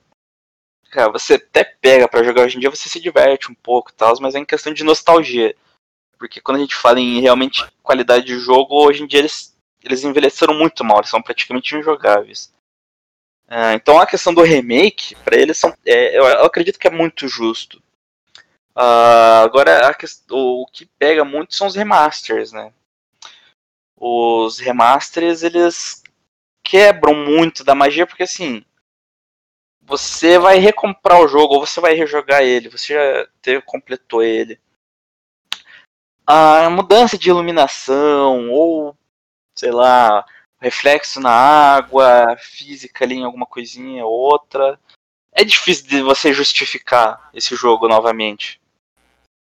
cara, 0.89 1.11
você 1.11 1.35
até 1.35 1.63
pega 1.63 2.07
para 2.07 2.23
jogar 2.23 2.43
hoje 2.43 2.57
em 2.57 2.59
dia, 2.59 2.69
você 2.69 2.89
se 2.89 2.99
diverte 2.99 3.51
um 3.51 3.55
pouco 3.55 3.91
e 3.91 3.93
tal, 3.93 4.13
mas 4.19 4.33
é 4.33 4.39
em 4.39 4.45
questão 4.45 4.73
de 4.73 4.83
nostalgia. 4.83 5.55
Porque 6.17 6.41
quando 6.41 6.57
a 6.57 6.61
gente 6.61 6.75
fala 6.75 6.99
em 6.99 7.19
realmente 7.19 7.63
qualidade 7.83 8.25
de 8.25 8.39
jogo, 8.39 8.75
hoje 8.75 9.03
em 9.03 9.07
dia 9.07 9.19
eles, 9.19 9.55
eles 9.83 10.03
envelheceram 10.03 10.53
muito 10.53 10.83
mal, 10.83 10.99
eles 10.99 11.09
são 11.09 11.21
praticamente 11.21 11.75
injogáveis. 11.75 12.53
É, 13.47 13.73
então 13.73 13.99
a 13.99 14.07
questão 14.07 14.33
do 14.33 14.41
remake, 14.41 15.15
para 15.23 15.37
eles, 15.37 15.57
são, 15.57 15.75
é, 15.85 16.17
eu, 16.17 16.25
eu, 16.25 16.45
acredito 16.45 16.79
que 16.79 16.87
é 16.87 16.91
muito 16.91 17.27
justo. 17.27 17.81
Uh, 18.75 19.43
agora, 19.43 19.93
questão, 19.93 20.37
o 20.37 20.65
que 20.67 20.85
pega 20.85 21.23
muito 21.23 21.55
são 21.55 21.67
os 21.67 21.75
remasters, 21.75 22.51
né? 22.51 22.73
Os 23.95 24.59
remasters, 24.59 25.43
eles 25.43 26.03
quebram 26.63 27.13
muito 27.15 27.63
da 27.63 27.75
magia, 27.75 28.05
porque 28.05 28.23
assim, 28.23 28.65
você 29.81 30.37
vai 30.39 30.57
recomprar 30.57 31.21
o 31.21 31.27
jogo, 31.27 31.55
ou 31.55 31.65
você 31.65 31.79
vai 31.79 31.93
rejogar 31.93 32.43
ele, 32.43 32.69
você 32.69 32.93
já 32.93 33.27
teve, 33.41 33.61
completou 33.61 34.23
ele 34.23 34.59
a 36.25 36.69
mudança 36.69 37.17
de 37.17 37.29
iluminação 37.29 38.49
ou 38.51 38.97
sei 39.53 39.71
lá 39.71 40.25
reflexo 40.59 41.19
na 41.19 41.31
água 41.31 42.35
física 42.37 43.05
ali 43.05 43.15
em 43.15 43.23
alguma 43.23 43.45
coisinha 43.45 44.05
ou 44.05 44.11
outra 44.11 44.79
é 45.31 45.43
difícil 45.43 45.87
de 45.87 46.01
você 46.01 46.33
justificar 46.33 47.29
esse 47.33 47.55
jogo 47.55 47.87
novamente 47.87 48.59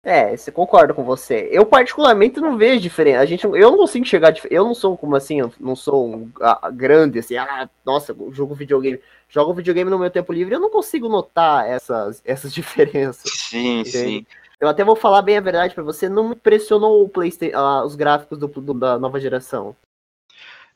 é, 0.05 0.35
você 0.35 0.51
concordo 0.51 0.93
com 0.93 1.01
você. 1.05 1.47
Eu 1.49 1.65
particularmente 1.65 2.41
não 2.41 2.57
vejo 2.57 2.81
diferença. 2.81 3.21
A 3.21 3.25
gente, 3.25 3.45
eu 3.45 3.71
não 3.71 3.77
consigo 3.77 4.05
chegar, 4.05 4.33
eu 4.51 4.65
não 4.65 4.75
sou 4.75 4.97
como 4.97 5.15
assim, 5.15 5.39
não 5.57 5.77
sou 5.77 6.05
um, 6.05 6.31
a, 6.41 6.69
grande 6.69 7.19
assim, 7.19 7.37
ah, 7.37 7.69
nossa, 7.85 8.13
jogo 8.31 8.53
videogame, 8.53 8.99
jogo 9.29 9.53
videogame 9.53 9.89
no 9.89 9.97
meu 9.97 10.11
tempo 10.11 10.33
livre, 10.33 10.53
eu 10.53 10.59
não 10.59 10.69
consigo 10.69 11.07
notar 11.07 11.69
essas 11.69 12.21
essas 12.25 12.51
diferenças. 12.53 13.31
Sim, 13.31 13.79
entende? 13.79 13.97
sim. 13.97 14.25
Eu 14.59 14.67
até 14.67 14.83
vou 14.83 14.95
falar 14.95 15.21
bem 15.21 15.37
a 15.37 15.41
verdade 15.41 15.73
para 15.73 15.83
você, 15.83 16.09
não 16.09 16.29
me 16.29 16.35
impressionou 16.35 17.03
o 17.03 17.09
PlayStation, 17.09 17.57
uh, 17.57 17.85
os 17.85 17.95
gráficos 17.95 18.37
do, 18.37 18.47
do, 18.47 18.73
da 18.73 18.99
nova 18.99 19.21
geração. 19.21 19.73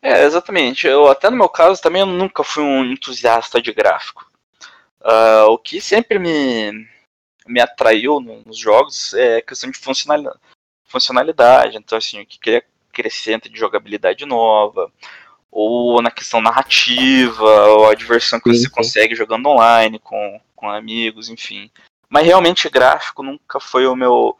É, 0.02 0.24
exatamente. 0.24 0.88
Eu 0.88 1.08
até 1.10 1.30
no 1.30 1.38
meu 1.38 1.50
caso 1.50 1.82
também 1.82 2.02
eu 2.02 2.06
nunca 2.06 2.44
fui 2.44 2.64
um 2.64 2.86
entusiasta 2.86 3.62
de 3.62 3.74
gráfico. 3.74 4.30
Uh, 5.02 5.52
o 5.52 5.58
que 5.58 5.80
sempre 5.80 6.20
me, 6.20 6.88
me 7.48 7.62
atraiu 7.62 8.20
nos 8.20 8.58
jogos 8.58 9.14
é 9.14 9.38
a 9.38 9.42
questão 9.42 9.70
de 9.72 9.78
funcionalidade. 9.78 10.38
funcionalidade. 10.86 11.78
Então, 11.78 11.98
assim, 11.98 12.22
o 12.22 12.26
que 12.26 12.40
ele 12.50 12.64
acrescenta 12.90 13.48
de 13.50 13.58
jogabilidade 13.58 14.26
nova, 14.26 14.92
ou 15.52 16.02
na 16.02 16.12
questão 16.12 16.42
narrativa, 16.42 17.68
ou 17.68 17.90
a 17.90 17.96
diversão 17.96 18.40
que 18.40 18.52
sim, 18.52 18.58
você 18.58 18.68
sim. 18.68 18.72
consegue 18.72 19.16
jogando 19.16 19.48
online 19.48 20.00
com, 20.00 20.42
com 20.56 20.70
amigos, 20.70 21.30
enfim. 21.30 21.72
Mas 22.10 22.26
realmente 22.26 22.70
gráfico 22.70 23.24
nunca 23.24 23.60
foi 23.60 23.86
o 23.86 23.96
meu. 23.96 24.38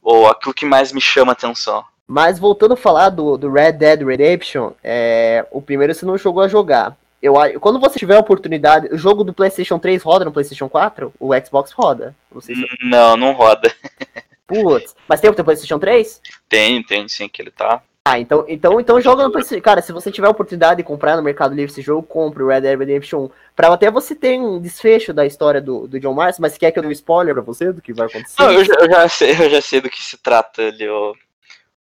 ou 0.00 0.28
aquilo 0.28 0.54
que 0.54 0.66
mais 0.66 0.92
me 0.92 1.00
chama 1.00 1.32
atenção. 1.32 1.84
Mas 2.06 2.38
voltando 2.38 2.74
a 2.74 2.76
falar 2.76 3.10
do, 3.10 3.36
do 3.36 3.50
Red 3.50 3.72
Dead 3.72 4.02
Redemption, 4.02 4.72
é, 4.82 5.46
o 5.50 5.62
primeiro 5.62 5.94
você 5.94 6.04
não 6.04 6.18
jogou 6.18 6.42
a 6.42 6.48
jogar. 6.48 6.96
Eu, 7.22 7.34
quando 7.60 7.78
você 7.78 7.98
tiver 7.98 8.16
a 8.16 8.20
oportunidade, 8.20 8.88
o 8.92 8.98
jogo 8.98 9.22
do 9.22 9.32
PlayStation 9.32 9.78
3 9.78 10.02
roda 10.02 10.24
no 10.24 10.32
PlayStation 10.32 10.68
4? 10.68 11.14
O 11.20 11.30
Xbox 11.38 11.70
roda? 11.70 12.14
Não, 12.32 12.40
se... 12.40 12.54
não, 12.82 13.16
não 13.16 13.32
roda. 13.32 13.72
Putz, 14.46 14.94
mas 15.08 15.20
tem 15.20 15.30
o 15.30 15.34
PlayStation 15.34 15.78
3? 15.78 16.20
Tem, 16.48 16.82
tem 16.82 17.08
sim, 17.08 17.28
que 17.28 17.40
ele 17.40 17.52
tá. 17.52 17.80
Ah, 18.04 18.18
então, 18.18 18.44
então, 18.48 18.80
então 18.80 19.00
joga 19.00 19.22
no 19.22 19.30
PlayStation. 19.30 19.62
Cara, 19.62 19.80
se 19.80 19.92
você 19.92 20.10
tiver 20.10 20.26
a 20.26 20.30
oportunidade 20.30 20.78
de 20.78 20.82
comprar 20.82 21.16
no 21.16 21.22
Mercado 21.22 21.54
Livre 21.54 21.70
esse 21.70 21.80
jogo, 21.80 22.02
compre 22.02 22.42
o 22.42 22.48
Red 22.48 22.62
Dead 22.62 22.76
Redemption 22.76 23.26
1. 23.26 23.30
Pra 23.54 23.72
até 23.72 23.88
você 23.92 24.16
ter 24.16 24.40
um 24.40 24.60
desfecho 24.60 25.12
da 25.12 25.24
história 25.24 25.60
do, 25.60 25.86
do 25.86 26.00
John 26.00 26.12
Marston, 26.12 26.42
mas 26.42 26.58
quer 26.58 26.72
que 26.72 26.78
eu 26.80 26.82
dê 26.82 26.88
um 26.88 26.92
spoiler 26.92 27.32
pra 27.32 27.42
você 27.44 27.72
do 27.72 27.80
que 27.80 27.92
vai 27.92 28.08
acontecer? 28.08 28.42
Não, 28.42 28.50
eu 28.50 28.64
já, 28.64 28.74
eu 28.74 28.90
já, 28.90 29.08
sei, 29.08 29.30
eu 29.30 29.48
já 29.48 29.60
sei 29.60 29.80
do 29.80 29.88
que 29.88 30.02
se 30.02 30.18
trata 30.18 30.62
ali, 30.62 30.88
o, 30.88 31.14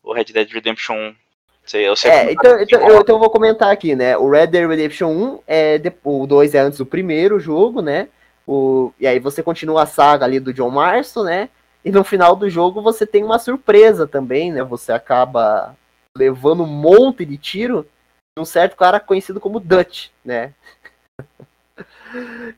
o 0.05 0.13
Red 0.13 0.25
Dead 0.25 0.49
Redemption 0.51 0.95
1. 0.95 1.15
Sei, 1.65 1.87
eu 1.87 1.95
sei 1.95 2.11
é, 2.11 2.31
então, 2.31 2.61
então, 2.61 2.87
eu, 2.87 3.01
então 3.01 3.15
eu 3.15 3.19
vou 3.19 3.29
comentar 3.29 3.71
aqui, 3.71 3.95
né? 3.95 4.15
O 4.15 4.29
Red 4.29 4.47
Dead 4.47 4.69
Redemption 4.69 5.09
1 5.09 5.39
é 5.47 5.77
de, 5.79 5.91
o 6.03 6.27
2 6.27 6.53
é 6.53 6.59
antes 6.59 6.77
do 6.77 6.85
primeiro 6.85 7.39
jogo, 7.39 7.81
né? 7.81 8.07
O, 8.45 8.93
e 8.99 9.07
aí 9.07 9.17
você 9.17 9.41
continua 9.41 9.81
a 9.81 9.87
saga 9.87 10.23
ali 10.25 10.39
do 10.39 10.53
John 10.53 10.69
Marston, 10.69 11.23
né? 11.23 11.49
E 11.83 11.91
no 11.91 12.03
final 12.03 12.35
do 12.35 12.47
jogo 12.47 12.83
você 12.83 13.05
tem 13.05 13.23
uma 13.23 13.39
surpresa 13.39 14.07
também, 14.07 14.51
né? 14.51 14.63
Você 14.63 14.91
acaba 14.91 15.75
levando 16.15 16.63
um 16.63 16.67
monte 16.67 17.25
de 17.25 17.37
tiro 17.37 17.87
de 18.37 18.41
um 18.41 18.45
certo 18.45 18.75
cara 18.75 18.99
conhecido 18.99 19.39
como 19.39 19.59
Dutch, 19.59 20.09
né? 20.23 20.53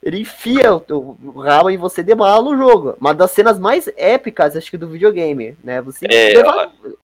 Ele 0.02 0.20
enfia 0.20 0.74
o, 0.74 1.17
o 1.24 1.41
rabo 1.41 1.70
em 1.70 1.78
você 1.78 2.04
de 2.04 2.13
bala 2.15 2.43
no 2.43 2.58
jogo. 2.58 2.96
Uma 3.00 3.13
das 3.13 3.32
cenas 3.32 3.60
mais 3.60 3.88
épicas, 3.96 4.56
acho 4.56 4.70
que, 4.70 4.78
do 4.78 4.88
videogame, 4.88 5.58
né? 5.63 5.82
Você 5.82 6.06
é, 6.10 6.34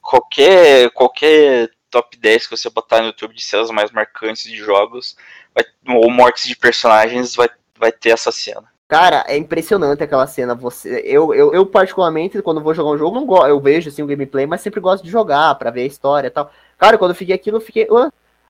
qualquer, 0.01 0.89
qualquer 0.91 1.69
top 1.89 2.17
10 2.17 2.47
que 2.47 2.57
você 2.57 2.69
botar 2.69 3.01
no 3.01 3.07
YouTube 3.07 3.35
de 3.35 3.43
cenas 3.43 3.69
mais 3.69 3.91
marcantes 3.91 4.43
de 4.43 4.55
jogos, 4.55 5.15
vai, 5.53 5.63
ou 5.95 6.09
mortes 6.09 6.47
de 6.47 6.55
personagens, 6.55 7.35
vai, 7.35 7.49
vai 7.77 7.91
ter 7.91 8.09
essa 8.09 8.31
cena. 8.31 8.73
Cara, 8.87 9.23
é 9.27 9.37
impressionante 9.37 10.03
aquela 10.03 10.27
cena. 10.27 10.53
Você, 10.53 11.01
eu, 11.05 11.33
eu, 11.33 11.53
eu 11.53 11.65
particularmente, 11.65 12.41
quando 12.41 12.61
vou 12.61 12.73
jogar 12.73 12.91
um 12.91 12.97
jogo, 12.97 13.15
não 13.15 13.25
gosto. 13.25 13.47
Eu 13.47 13.59
vejo 13.59 13.89
assim 13.89 14.03
o 14.03 14.07
gameplay, 14.07 14.45
mas 14.45 14.61
sempre 14.61 14.79
gosto 14.79 15.03
de 15.03 15.09
jogar 15.09 15.55
para 15.55 15.71
ver 15.71 15.81
a 15.81 15.87
história 15.87 16.27
e 16.27 16.31
tal. 16.31 16.51
Cara, 16.77 16.97
quando 16.97 17.11
eu 17.11 17.15
fiquei 17.15 17.33
aquilo, 17.33 17.57
eu 17.57 17.61
fiquei. 17.61 17.87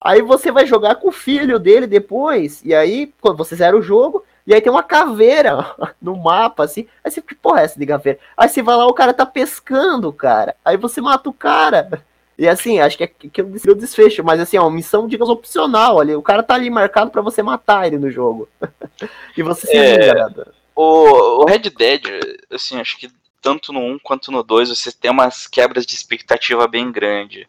Aí 0.04 0.20
você 0.20 0.52
vai 0.52 0.66
jogar 0.66 0.96
com 0.96 1.08
o 1.08 1.12
filho 1.12 1.58
dele 1.58 1.86
depois, 1.86 2.60
e 2.62 2.74
aí, 2.74 3.10
quando 3.22 3.38
você 3.38 3.56
zera 3.56 3.76
o 3.76 3.82
jogo, 3.82 4.22
E 4.46 4.52
aí 4.52 4.60
tem 4.60 4.70
uma 4.70 4.82
caveira 4.82 5.74
no 6.00 6.14
mapa, 6.14 6.64
assim. 6.64 6.86
Aí 7.02 7.10
você, 7.10 7.22
que 7.22 7.34
porra 7.34 7.62
é 7.62 7.64
essa 7.64 7.78
de 7.78 7.86
caveira? 7.86 8.18
Aí 8.36 8.46
você 8.46 8.62
vai 8.62 8.76
lá, 8.76 8.86
o 8.86 8.92
cara 8.92 9.14
tá 9.14 9.24
pescando, 9.24 10.12
cara. 10.12 10.54
Aí 10.62 10.76
você 10.76 11.00
mata 11.00 11.30
o 11.30 11.32
cara. 11.32 12.04
E 12.36 12.46
assim, 12.46 12.78
acho 12.78 12.98
que 12.98 13.04
é 13.04 13.06
que 13.06 13.40
eu 13.40 13.74
desfecho, 13.74 14.22
mas 14.22 14.40
assim, 14.40 14.58
é 14.58 14.60
uma 14.60 14.70
missão, 14.70 15.08
digamos, 15.08 15.30
opcional 15.30 15.98
ali. 15.98 16.14
O 16.14 16.22
cara 16.22 16.42
tá 16.42 16.54
ali 16.54 16.68
marcado 16.68 17.10
para 17.10 17.22
você 17.22 17.42
matar 17.42 17.86
ele 17.86 17.96
no 17.96 18.10
jogo. 18.10 18.46
e 19.34 19.42
você 19.42 19.66
se 19.66 19.74
é, 19.74 20.26
o, 20.74 21.42
o 21.42 21.44
Red 21.46 21.70
Dead, 21.70 22.02
assim, 22.50 22.78
acho 22.80 22.98
que 22.98 23.08
tanto 23.40 23.72
no 23.72 23.80
1 23.80 23.98
quanto 24.02 24.32
no 24.32 24.42
2 24.42 24.70
você 24.70 24.90
tem 24.90 25.10
umas 25.10 25.46
quebras 25.46 25.86
de 25.86 25.94
expectativa 25.94 26.66
bem 26.66 26.90
grande. 26.90 27.46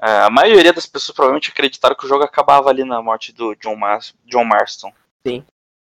É, 0.00 0.20
a 0.22 0.30
maioria 0.30 0.72
das 0.72 0.86
pessoas 0.86 1.14
provavelmente 1.14 1.50
acreditaram 1.50 1.96
que 1.96 2.04
o 2.04 2.08
jogo 2.08 2.22
acabava 2.22 2.70
ali 2.70 2.84
na 2.84 3.02
morte 3.02 3.32
do 3.32 3.54
John, 3.56 3.76
Mar 3.76 4.00
John 4.24 4.44
Marston. 4.44 4.92
Sim. 5.26 5.44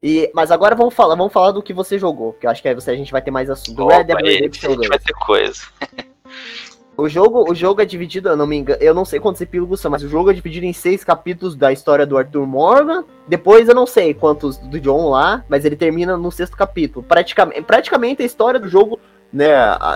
E, 0.02 0.30
mas 0.34 0.50
agora 0.50 0.74
vamos 0.74 0.94
falar, 0.94 1.14
vamos 1.14 1.32
falar 1.32 1.52
do 1.52 1.62
que 1.62 1.72
você 1.72 1.96
jogou, 1.96 2.32
que 2.32 2.44
eu 2.44 2.50
acho 2.50 2.60
que 2.60 2.68
aí 2.68 2.74
você, 2.74 2.90
a 2.90 2.96
gente 2.96 3.12
vai 3.12 3.22
ter 3.22 3.30
mais 3.30 3.48
assunto. 3.48 3.76
Do 3.76 3.86
Red 3.86 4.04
Dead 4.04 4.18
Redemption 4.18 4.74
2. 4.74 4.88
vai 4.88 4.98
ter 4.98 5.12
coisa. 5.14 5.62
o 6.96 7.08
jogo, 7.08 7.48
o 7.48 7.54
jogo 7.54 7.80
é 7.80 7.84
dividido, 7.84 8.28
eu 8.28 8.36
não 8.36 8.44
me 8.44 8.56
engano, 8.56 8.82
eu 8.82 8.92
não 8.92 9.04
sei 9.04 9.20
quantos 9.20 9.40
epílogos 9.40 9.80
são, 9.80 9.92
mas 9.92 10.02
o 10.02 10.08
jogo 10.08 10.32
é 10.32 10.34
dividido 10.34 10.66
em 10.66 10.72
seis 10.72 11.04
capítulos 11.04 11.54
da 11.54 11.72
história 11.72 12.04
do 12.04 12.18
Arthur 12.18 12.44
Morgan. 12.44 13.04
Depois 13.28 13.68
eu 13.68 13.76
não 13.76 13.86
sei 13.86 14.12
quantos 14.12 14.58
do 14.58 14.80
John 14.80 15.08
lá, 15.08 15.44
mas 15.48 15.64
ele 15.64 15.76
termina 15.76 16.16
no 16.16 16.32
sexto 16.32 16.56
capítulo. 16.56 17.04
Praticamente, 17.06 17.62
praticamente 17.62 18.22
a 18.22 18.26
história 18.26 18.58
do 18.58 18.68
jogo 18.68 18.98
né, 19.32 19.50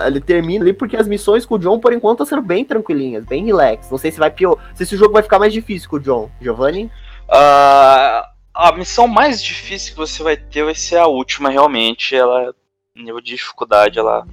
ele 0.05 0.19
termina 0.19 0.63
ali 0.63 0.73
porque 0.73 0.97
as 0.97 1.07
missões 1.07 1.45
com 1.45 1.55
o 1.55 1.59
John, 1.59 1.79
por 1.79 1.93
enquanto, 1.93 2.23
estão 2.23 2.25
sendo 2.25 2.41
bem 2.41 2.65
tranquilinhas, 2.65 3.23
bem 3.23 3.45
relax. 3.45 3.89
Não 3.91 3.97
sei 3.97 4.11
se 4.11 4.19
vai 4.19 4.31
pior, 4.31 4.57
se 4.73 4.83
esse 4.83 4.97
jogo 4.97 5.13
vai 5.13 5.21
ficar 5.21 5.37
mais 5.37 5.53
difícil 5.53 5.89
com 5.89 5.97
o 5.97 5.99
John. 5.99 6.31
Giovanni? 6.41 6.85
Uh, 7.29 8.25
a 8.53 8.71
missão 8.75 9.07
mais 9.07 9.43
difícil 9.43 9.91
que 9.91 9.97
você 9.97 10.23
vai 10.23 10.35
ter 10.35 10.63
vai 10.63 10.73
ser 10.73 10.97
a 10.97 11.05
última, 11.05 11.49
realmente. 11.49 12.15
Ela, 12.15 12.53
nível 12.95 13.21
de 13.21 13.35
dificuldade, 13.35 13.99
ela 13.99 14.25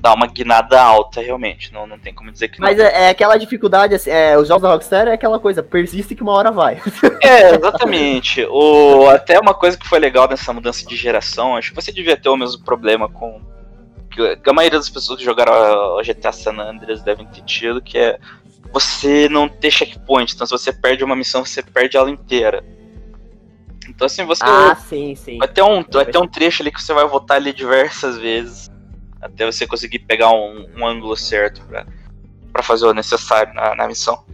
dá 0.00 0.12
uma 0.14 0.26
guinada 0.26 0.80
alta, 0.80 1.20
realmente. 1.20 1.72
Não, 1.72 1.86
não 1.86 1.98
tem 1.98 2.12
como 2.12 2.32
dizer 2.32 2.48
que 2.48 2.60
não. 2.60 2.66
Mas 2.66 2.80
é, 2.80 3.04
é 3.04 3.08
aquela 3.10 3.36
dificuldade, 3.36 3.94
assim, 3.94 4.10
é, 4.10 4.36
os 4.36 4.48
jogos 4.48 4.62
da 4.62 4.70
Rockstar 4.70 5.06
é 5.06 5.12
aquela 5.12 5.38
coisa, 5.38 5.62
persiste 5.62 6.16
que 6.16 6.22
uma 6.22 6.32
hora 6.32 6.50
vai. 6.50 6.80
É, 7.22 7.54
exatamente. 7.54 8.44
o, 8.48 9.08
até 9.08 9.38
uma 9.38 9.52
coisa 9.52 9.76
que 9.76 9.86
foi 9.86 9.98
legal 9.98 10.28
nessa 10.28 10.52
mudança 10.52 10.86
de 10.86 10.96
geração, 10.96 11.56
acho 11.56 11.70
que 11.70 11.76
você 11.76 11.92
devia 11.92 12.16
ter 12.16 12.28
o 12.28 12.36
mesmo 12.36 12.64
problema 12.64 13.08
com 13.08 13.40
que 14.36 14.50
a 14.50 14.52
maioria 14.52 14.78
das 14.78 14.90
pessoas 14.90 15.18
que 15.18 15.24
jogaram 15.24 15.52
o 15.96 16.02
GTA 16.02 16.32
San 16.32 16.58
Andreas 16.58 17.02
devem 17.02 17.26
ter 17.26 17.42
tido, 17.42 17.80
que 17.80 17.98
é 17.98 18.18
você 18.72 19.28
não 19.28 19.48
ter 19.48 19.70
checkpoint. 19.70 20.34
Então, 20.34 20.46
se 20.46 20.50
você 20.50 20.72
perde 20.72 21.04
uma 21.04 21.16
missão, 21.16 21.44
você 21.44 21.62
perde 21.62 21.96
ela 21.96 22.10
inteira. 22.10 22.64
Então, 23.88 24.06
assim, 24.06 24.24
você. 24.24 24.44
Ah, 24.44 24.74
sim, 24.74 25.14
sim. 25.14 25.38
Vai 25.38 25.48
ter 25.48 25.62
um, 25.62 25.82
vai 25.82 26.04
ter 26.04 26.18
um 26.18 26.26
trecho 26.26 26.62
ali 26.62 26.70
que 26.70 26.82
você 26.82 26.92
vai 26.92 27.06
voltar 27.06 27.36
ali 27.36 27.52
diversas 27.52 28.18
vezes. 28.18 28.68
Até 29.20 29.46
você 29.46 29.66
conseguir 29.66 30.00
pegar 30.00 30.30
um, 30.30 30.66
um 30.76 30.86
ângulo 30.86 31.16
certo 31.16 31.62
pra, 31.62 31.86
pra 32.52 32.62
fazer 32.62 32.86
o 32.86 32.94
necessário 32.94 33.52
na, 33.54 33.74
na 33.74 33.88
missão. 33.88 34.24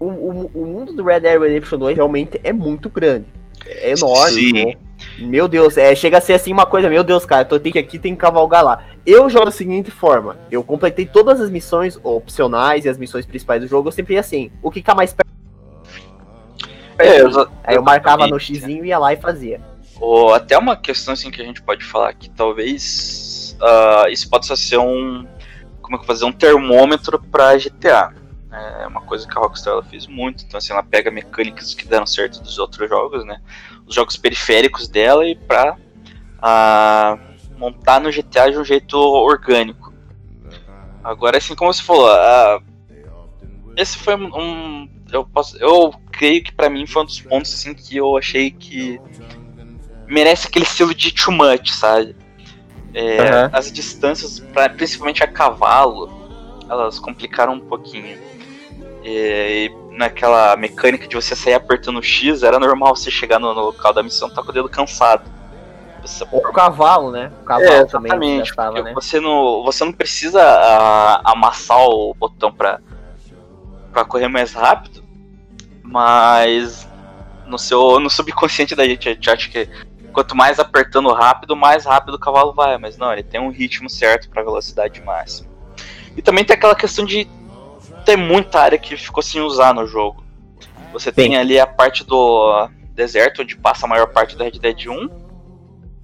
O, 0.00 0.06
o, 0.06 0.50
o, 0.54 0.66
mundo 0.66 0.92
do 0.92 1.04
Red 1.04 1.20
Dead 1.20 1.40
Redemption 1.40 1.78
2 1.78 1.96
realmente 1.96 2.40
é 2.42 2.52
muito 2.52 2.88
grande. 2.88 3.26
É 3.66 3.92
enorme. 3.92 4.32
Sim. 4.32 4.52
Né? 4.52 4.74
Meu 5.18 5.46
Deus, 5.46 5.76
é, 5.76 5.94
chega 5.94 6.18
a 6.18 6.20
ser 6.20 6.34
assim 6.34 6.52
uma 6.52 6.66
coisa, 6.66 6.88
meu 6.88 7.04
Deus, 7.04 7.24
cara, 7.24 7.46
eu 7.50 7.60
tenho 7.60 7.72
que 7.72 7.78
aqui, 7.78 7.98
tem 7.98 8.14
que 8.14 8.20
cavalgar 8.20 8.64
lá. 8.64 8.84
Eu 9.04 9.28
jogo 9.28 9.46
da 9.46 9.50
seguinte 9.50 9.90
forma: 9.90 10.36
eu 10.50 10.62
completei 10.62 11.06
todas 11.06 11.40
as 11.40 11.50
missões 11.50 11.98
opcionais 12.02 12.84
e 12.84 12.88
as 12.88 12.98
missões 12.98 13.26
principais 13.26 13.60
do 13.60 13.68
jogo, 13.68 13.88
eu 13.88 13.92
sempre 13.92 14.14
ia 14.14 14.20
assim, 14.20 14.50
o 14.62 14.70
que 14.70 14.80
fica 14.80 14.94
mais 14.94 15.12
perto. 15.12 15.30
É, 16.98 17.20
eu, 17.20 17.48
Aí 17.64 17.76
eu 17.76 17.82
marcava 17.82 18.26
no 18.26 18.38
xizinho, 18.38 18.84
ia 18.84 18.98
lá 18.98 19.12
e 19.12 19.16
fazia. 19.16 19.60
Ou 20.00 20.34
até 20.34 20.56
uma 20.58 20.76
questão 20.76 21.14
assim 21.14 21.30
que 21.30 21.40
a 21.40 21.44
gente 21.44 21.62
pode 21.62 21.84
falar 21.84 22.12
que 22.14 22.28
talvez 22.30 23.56
uh, 23.60 24.08
isso 24.08 24.28
possa 24.28 24.56
ser 24.56 24.78
um. 24.78 25.26
Como 25.80 25.96
é 25.96 26.00
que 26.00 26.06
fazer? 26.06 26.24
Um 26.24 26.32
termômetro 26.32 27.20
para 27.20 27.56
GTA. 27.56 28.12
É 28.52 28.86
uma 28.86 29.00
coisa 29.00 29.26
que 29.26 29.36
a 29.36 29.40
Rockstar 29.40 29.72
ela 29.72 29.82
fez 29.82 30.06
muito. 30.06 30.44
Então, 30.44 30.58
assim, 30.58 30.72
ela 30.72 30.82
pega 30.82 31.10
mecânicas 31.10 31.74
que 31.74 31.86
deram 31.86 32.06
certo 32.06 32.42
dos 32.42 32.58
outros 32.58 32.88
jogos, 32.88 33.24
né? 33.24 33.40
Os 33.86 33.94
jogos 33.94 34.16
periféricos 34.16 34.88
dela 34.88 35.26
e 35.26 35.34
pra 35.34 35.76
uh, 36.38 37.58
montar 37.58 38.00
no 38.00 38.10
GTA 38.10 38.50
de 38.50 38.58
um 38.58 38.64
jeito 38.64 38.96
orgânico. 38.96 39.92
Agora, 41.02 41.38
assim 41.38 41.54
como 41.54 41.72
você 41.72 41.82
falou, 41.82 42.08
uh, 42.08 42.62
esse 43.76 43.98
foi 43.98 44.14
um. 44.16 44.88
Eu, 45.10 45.24
posso, 45.24 45.56
eu 45.58 45.92
creio 46.10 46.42
que 46.42 46.52
para 46.52 46.70
mim 46.70 46.86
foi 46.86 47.02
um 47.02 47.04
dos 47.04 47.20
pontos 47.20 47.52
assim 47.52 47.74
que 47.74 47.96
eu 47.96 48.16
achei 48.16 48.50
que 48.50 49.00
merece 50.06 50.46
aquele 50.46 50.64
estilo 50.64 50.94
de 50.94 51.12
too 51.12 51.32
much, 51.32 51.70
sabe? 51.70 52.14
É, 52.94 53.20
uhum. 53.20 53.50
As 53.52 53.72
distâncias, 53.72 54.38
pra, 54.40 54.68
principalmente 54.68 55.22
a 55.24 55.26
cavalo, 55.26 56.10
elas 56.68 56.98
complicaram 56.98 57.54
um 57.54 57.60
pouquinho. 57.60 58.18
E, 59.02 59.68
e, 59.68 59.81
naquela 59.96 60.56
mecânica 60.56 61.06
de 61.06 61.14
você 61.14 61.36
sair 61.36 61.54
apertando 61.54 61.98
o 61.98 62.02
X, 62.02 62.42
era 62.42 62.58
normal 62.58 62.96
você 62.96 63.10
chegar 63.10 63.38
no, 63.38 63.54
no 63.54 63.60
local 63.60 63.92
da 63.92 64.02
missão 64.02 64.30
tá 64.30 64.42
com 64.42 64.50
o 64.50 64.52
dedo 64.52 64.68
cansado. 64.68 65.30
Você... 66.00 66.26
Ou 66.32 66.40
o 66.40 66.52
cavalo, 66.52 67.10
né? 67.12 67.30
O 67.42 67.44
cavalo 67.44 67.70
é, 67.70 67.84
também 67.84 68.38
gastava, 68.38 68.82
né? 68.82 68.92
Você 68.94 69.20
não, 69.20 69.62
você 69.62 69.84
não 69.84 69.92
precisa 69.92 70.42
a, 70.42 71.14
ah, 71.14 71.32
amassar 71.32 71.78
o 71.78 72.14
botão 72.14 72.52
pra, 72.52 72.80
pra 73.92 74.04
correr 74.04 74.28
mais 74.28 74.52
rápido, 74.52 75.04
mas 75.82 76.88
no 77.46 77.58
seu 77.58 78.00
no 78.00 78.10
subconsciente 78.10 78.74
da 78.74 78.84
gente, 78.84 79.08
a 79.08 79.12
gente 79.12 79.30
acha 79.30 79.48
que 79.48 79.68
quanto 80.12 80.34
mais 80.34 80.58
apertando 80.58 81.12
rápido, 81.12 81.54
mais 81.54 81.84
rápido 81.84 82.14
o 82.14 82.18
cavalo 82.18 82.52
vai, 82.52 82.76
mas 82.78 82.96
não, 82.96 83.12
ele 83.12 83.22
tem 83.22 83.40
um 83.40 83.50
ritmo 83.50 83.88
certo 83.88 84.28
para 84.28 84.42
velocidade 84.42 85.00
máxima. 85.02 85.50
E 86.16 86.22
também 86.22 86.44
tem 86.44 86.54
aquela 86.54 86.74
questão 86.74 87.04
de 87.04 87.28
tem 88.02 88.16
muita 88.16 88.60
área 88.60 88.78
que 88.78 88.96
ficou 88.96 89.22
sem 89.22 89.40
usar 89.40 89.74
no 89.74 89.86
jogo. 89.86 90.24
Você 90.92 91.10
tem 91.10 91.36
ali 91.36 91.58
a 91.58 91.66
parte 91.66 92.04
do 92.04 92.68
deserto, 92.94 93.42
onde 93.42 93.56
passa 93.56 93.86
a 93.86 93.88
maior 93.88 94.08
parte 94.08 94.36
do 94.36 94.44
Red 94.44 94.52
Dead 94.52 94.86
1, 94.86 95.06
uh, 95.06 95.10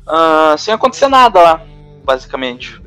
ah, 0.07 0.55
sem 0.57 0.73
acontecer 0.73 1.09
nada 1.09 1.41
lá, 1.41 1.63
basicamente. 2.05 2.81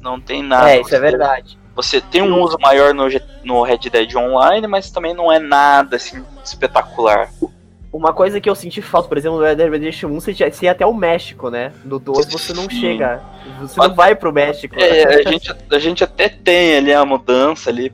Não 0.00 0.20
tem 0.20 0.42
nada. 0.42 0.70
É, 0.70 0.80
isso 0.80 0.94
é 0.94 1.00
verdade. 1.00 1.58
Você 1.74 2.00
tem 2.00 2.22
um 2.22 2.40
uso 2.40 2.56
maior 2.60 2.94
no, 2.94 3.06
no 3.42 3.62
Red 3.62 3.78
Dead 3.90 4.14
Online, 4.14 4.66
mas 4.68 4.90
também 4.90 5.12
não 5.12 5.32
é 5.32 5.40
nada 5.40 5.96
assim 5.96 6.24
espetacular. 6.44 7.30
Uma 7.94 8.12
coisa 8.12 8.40
que 8.40 8.50
eu 8.50 8.56
senti 8.56 8.82
falta, 8.82 9.08
por 9.08 9.16
exemplo, 9.16 9.38
no 9.38 9.44
Red 9.44 9.54
Dead 9.54 9.70
Redemption 9.70 10.10
1, 10.10 10.20
você 10.20 10.34
ia 10.62 10.72
até 10.72 10.84
o 10.84 10.92
México, 10.92 11.48
né? 11.48 11.72
No 11.84 12.00
2 12.00 12.26
você 12.26 12.52
não 12.52 12.68
chega. 12.68 13.22
Você 13.60 13.78
não 13.78 13.94
vai 13.94 14.16
pro 14.16 14.32
México. 14.32 14.74
É, 14.76 15.14
a 15.14 15.30
gente, 15.30 15.54
a 15.70 15.78
gente 15.78 16.02
até 16.02 16.28
tem 16.28 16.76
ali 16.76 16.92
a 16.92 17.04
mudança 17.04 17.70
ali. 17.70 17.90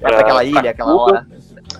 Pra, 0.00 0.10
pra 0.10 0.20
aquela 0.20 0.44
ilha, 0.44 0.60
pra 0.60 0.70
aquela 0.70 0.94
hora. 0.94 1.26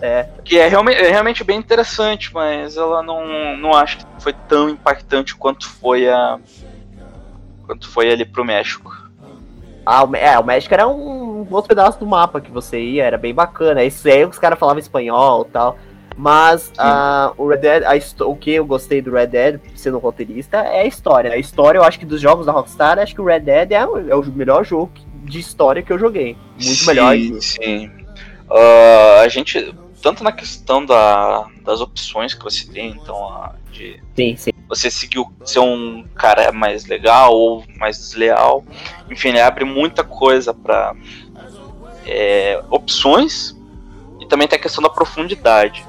É. 0.02 0.28
Que 0.44 0.58
é 0.58 0.66
realmente, 0.66 1.00
é 1.00 1.08
realmente 1.08 1.44
bem 1.44 1.56
interessante, 1.56 2.34
mas 2.34 2.76
ela 2.76 3.00
não, 3.00 3.56
não 3.58 3.72
acho 3.74 3.98
que 3.98 4.04
foi 4.18 4.32
tão 4.48 4.68
impactante 4.68 5.36
quanto 5.36 5.68
foi 5.68 6.08
a. 6.08 6.40
quanto 7.64 7.88
foi 7.88 8.10
ali 8.10 8.24
pro 8.24 8.44
México. 8.44 8.92
Ah, 9.86 10.02
o, 10.02 10.16
é, 10.16 10.36
o 10.36 10.44
México 10.44 10.74
era 10.74 10.88
um 10.88 11.46
outro 11.48 11.68
pedaço 11.68 11.96
do 12.00 12.06
mapa 12.06 12.40
que 12.40 12.50
você 12.50 12.80
ia, 12.80 13.04
era 13.04 13.16
bem 13.16 13.32
bacana. 13.32 13.84
Isso 13.84 14.08
aí 14.08 14.24
os 14.24 14.36
caras 14.36 14.58
falavam 14.58 14.80
espanhol 14.80 15.46
e 15.48 15.52
tal. 15.52 15.78
Mas 16.16 16.68
uh, 16.78 17.34
o 17.36 17.48
Red 17.48 17.58
Dead, 17.58 17.82
a, 17.82 18.24
o 18.24 18.36
que 18.36 18.52
eu 18.52 18.64
gostei 18.64 19.02
do 19.02 19.10
Red 19.10 19.26
Dead, 19.26 19.60
sendo 19.74 19.98
roteirista, 19.98 20.58
é 20.58 20.82
a 20.82 20.86
história. 20.86 21.32
A 21.32 21.36
história, 21.36 21.78
eu 21.78 21.84
acho 21.84 21.98
que 21.98 22.06
dos 22.06 22.20
jogos 22.20 22.46
da 22.46 22.52
Rockstar, 22.52 22.98
acho 22.98 23.14
que 23.14 23.20
o 23.20 23.24
Red 23.24 23.40
Dead 23.40 23.72
é, 23.72 23.84
o, 23.84 24.10
é 24.10 24.14
o 24.14 24.24
melhor 24.26 24.64
jogo 24.64 24.92
de 25.24 25.40
história 25.40 25.82
que 25.82 25.92
eu 25.92 25.98
joguei. 25.98 26.36
Muito 26.52 26.64
sim, 26.64 26.86
melhor. 26.86 27.16
Sim. 27.40 27.86
Uh, 28.48 29.20
a 29.22 29.28
gente, 29.28 29.74
tanto 30.00 30.22
na 30.22 30.30
questão 30.30 30.84
da, 30.84 31.46
das 31.64 31.80
opções 31.80 32.32
que 32.34 32.44
você 32.44 32.66
tem, 32.66 32.90
então, 32.90 33.50
de 33.72 34.00
sim, 34.14 34.36
sim. 34.36 34.50
você 34.68 34.90
seguir 34.90 35.24
ser 35.44 35.58
um 35.58 36.04
cara 36.14 36.52
mais 36.52 36.86
legal 36.86 37.34
ou 37.34 37.64
mais 37.78 37.98
desleal, 37.98 38.64
enfim, 39.10 39.30
ele 39.30 39.40
abre 39.40 39.64
muita 39.64 40.04
coisa 40.04 40.54
para 40.54 40.94
é, 42.06 42.62
opções 42.70 43.56
e 44.20 44.26
também 44.26 44.46
tem 44.46 44.58
a 44.58 44.62
questão 44.62 44.82
da 44.82 44.90
profundidade. 44.90 45.84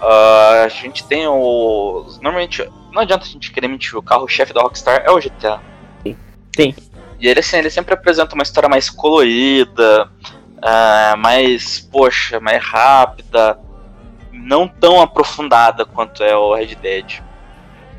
Uh, 0.00 0.64
a 0.64 0.68
gente 0.68 1.04
tem 1.04 1.26
o. 1.26 2.06
Normalmente, 2.20 2.68
não 2.92 3.02
adianta 3.02 3.24
a 3.24 3.28
gente 3.28 3.50
querer 3.50 3.68
mentir, 3.68 3.96
o 3.96 4.02
carro-chefe 4.02 4.52
da 4.52 4.60
Rockstar 4.60 5.02
é 5.04 5.10
o 5.10 5.18
GTA. 5.18 5.60
Sim. 6.54 6.74
E 7.18 7.28
ele, 7.28 7.40
assim, 7.40 7.56
ele 7.56 7.70
sempre 7.70 7.94
apresenta 7.94 8.34
uma 8.34 8.42
história 8.42 8.68
mais 8.68 8.90
colorida, 8.90 10.10
uh, 10.56 11.16
mais, 11.16 11.80
poxa, 11.80 12.38
mais 12.40 12.62
rápida, 12.62 13.58
não 14.32 14.68
tão 14.68 15.00
aprofundada 15.00 15.84
quanto 15.84 16.22
é 16.22 16.36
o 16.36 16.54
Red 16.54 16.74
Dead. 16.74 17.20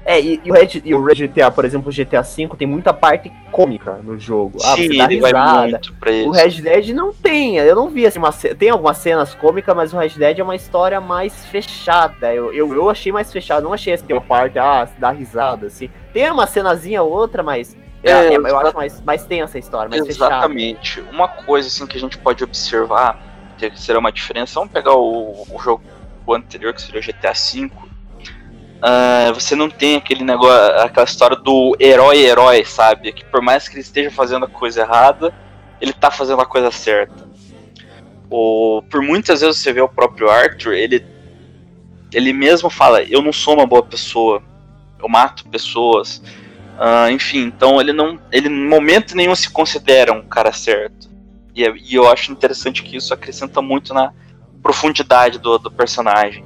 É, 0.08 0.22
e, 0.22 0.39
e, 0.41 0.50
o 0.50 0.54
Red, 0.54 0.82
e 0.86 0.96
o 0.96 1.04
GTA, 1.04 1.52
por 1.52 1.65
exemplo, 1.65 1.91
o 1.91 1.93
GTA 1.93 2.22
V 2.22 2.48
tem 2.58 2.65
muita 2.65 2.93
parte 2.93 3.30
cômica 3.52 4.00
no 4.02 4.17
jogo. 4.17 4.58
Ah, 4.63 4.78
Sim, 4.78 4.88
você 4.88 4.98
dá 4.98 5.04
ele 5.04 5.20
vai 5.20 5.34
risada. 5.34 5.62
muito 5.63 5.93
pra 5.96 6.12
isso. 6.12 6.30
O 6.30 6.32
Red 6.32 6.62
Dead 6.62 6.89
não 6.96 7.12
tem, 7.12 7.58
eu 7.58 7.76
não 7.76 7.89
vi 7.89 8.08
assim, 8.08 8.17
uma, 8.17 8.32
tem 8.32 8.70
algumas 8.70 9.00
cenas 9.00 9.36
cômicas, 9.36 9.76
mas 9.76 9.93
o 9.93 9.98
Red 9.98 10.12
Dead 10.12 10.39
é 10.39 10.43
uma 10.43 10.56
história 10.56 11.02
mais 11.02 11.46
fechada. 11.48 12.34
Eu, 12.34 12.54
eu, 12.54 12.74
eu 12.74 12.89
achei 12.89 13.12
mais 13.12 13.34
fechado, 13.34 13.65
não 13.65 13.74
achei 13.74 13.93
assim, 13.93 14.06
tem 14.06 14.15
uma 14.15 14.22
parte, 14.22 14.58
ah, 14.58 14.88
dá 14.98 15.12
risada, 15.12 15.67
assim. 15.67 15.89
Tem 16.13 16.32
uma 16.32 16.48
cenazinha 16.48 17.04
ou 17.04 17.12
outra, 17.12 17.43
mas 17.43 17.76
é, 18.02 18.12
É, 18.12 18.34
é, 18.34 18.38
eu 18.38 18.58
acho 18.60 18.76
mais, 18.78 19.02
mais 19.02 19.26
tensa 19.26 19.58
a 19.58 19.60
história, 19.60 19.89
mais 19.89 20.08
fechada. 20.08 20.36
Exatamente. 20.36 21.02
Uma 21.12 21.28
coisa 21.28 21.67
assim 21.67 21.86
que 21.86 21.98
a 21.98 22.00
gente 22.00 22.17
pode 22.17 22.46
observar, 22.46 23.20
que 23.58 23.78
será 23.78 24.00
uma 24.00 24.13
diferença, 24.13 24.54
vamos 24.56 24.72
pegar 24.72 24.93
o, 24.93 25.46
o 25.52 25.60
jogo 25.60 25.84
anterior, 26.30 26.74
que 26.74 26.82
seria 26.82 27.02
o 27.02 27.04
GTA 27.04 27.34
V. 27.34 27.70
Ah, 28.81 29.31
você 29.33 29.55
não 29.55 29.69
tem 29.69 29.95
aquele 29.95 30.23
negócio, 30.23 30.79
aquela 30.79 31.05
história 31.05 31.35
do 31.35 31.75
herói-herói, 31.79 32.63
sabe? 32.65 33.11
Que 33.11 33.25
por 33.25 33.41
mais 33.41 33.67
que 33.67 33.75
ele 33.75 33.81
esteja 33.81 34.11
fazendo 34.11 34.45
a 34.45 34.49
coisa 34.49 34.81
errada, 34.81 35.33
ele 35.81 35.93
tá 35.93 36.11
fazendo 36.11 36.41
a 36.41 36.45
coisa 36.45 36.71
certa. 36.71 37.27
O, 38.29 38.83
por 38.89 39.01
muitas 39.01 39.41
vezes 39.41 39.57
você 39.57 39.71
vê 39.73 39.81
o 39.81 39.87
próprio 39.87 40.29
Arthur, 40.29 40.73
ele, 40.73 41.05
ele 42.13 42.33
mesmo 42.33 42.69
fala: 42.69 43.01
Eu 43.03 43.21
não 43.21 43.33
sou 43.33 43.55
uma 43.55 43.65
boa 43.65 43.83
pessoa, 43.83 44.43
eu 44.99 45.09
mato 45.09 45.47
pessoas. 45.47 46.21
Ah, 46.77 47.09
enfim, 47.11 47.39
então 47.45 47.81
ele 47.81 47.93
não. 47.93 48.19
Ele 48.31 48.47
em 48.47 48.67
momento 48.67 49.15
nenhum 49.15 49.35
se 49.35 49.49
considera 49.49 50.13
um 50.13 50.21
cara 50.21 50.51
certo. 50.51 51.09
E, 51.55 51.65
é- 51.65 51.73
e 51.75 51.95
eu 51.95 52.07
acho 52.07 52.31
interessante 52.31 52.83
que 52.83 52.97
isso 52.97 53.13
acrescenta 53.13 53.61
muito 53.61 53.93
na 53.93 54.13
profundidade 54.61 55.39
do, 55.39 55.57
do 55.57 55.71
personagem. 55.71 56.45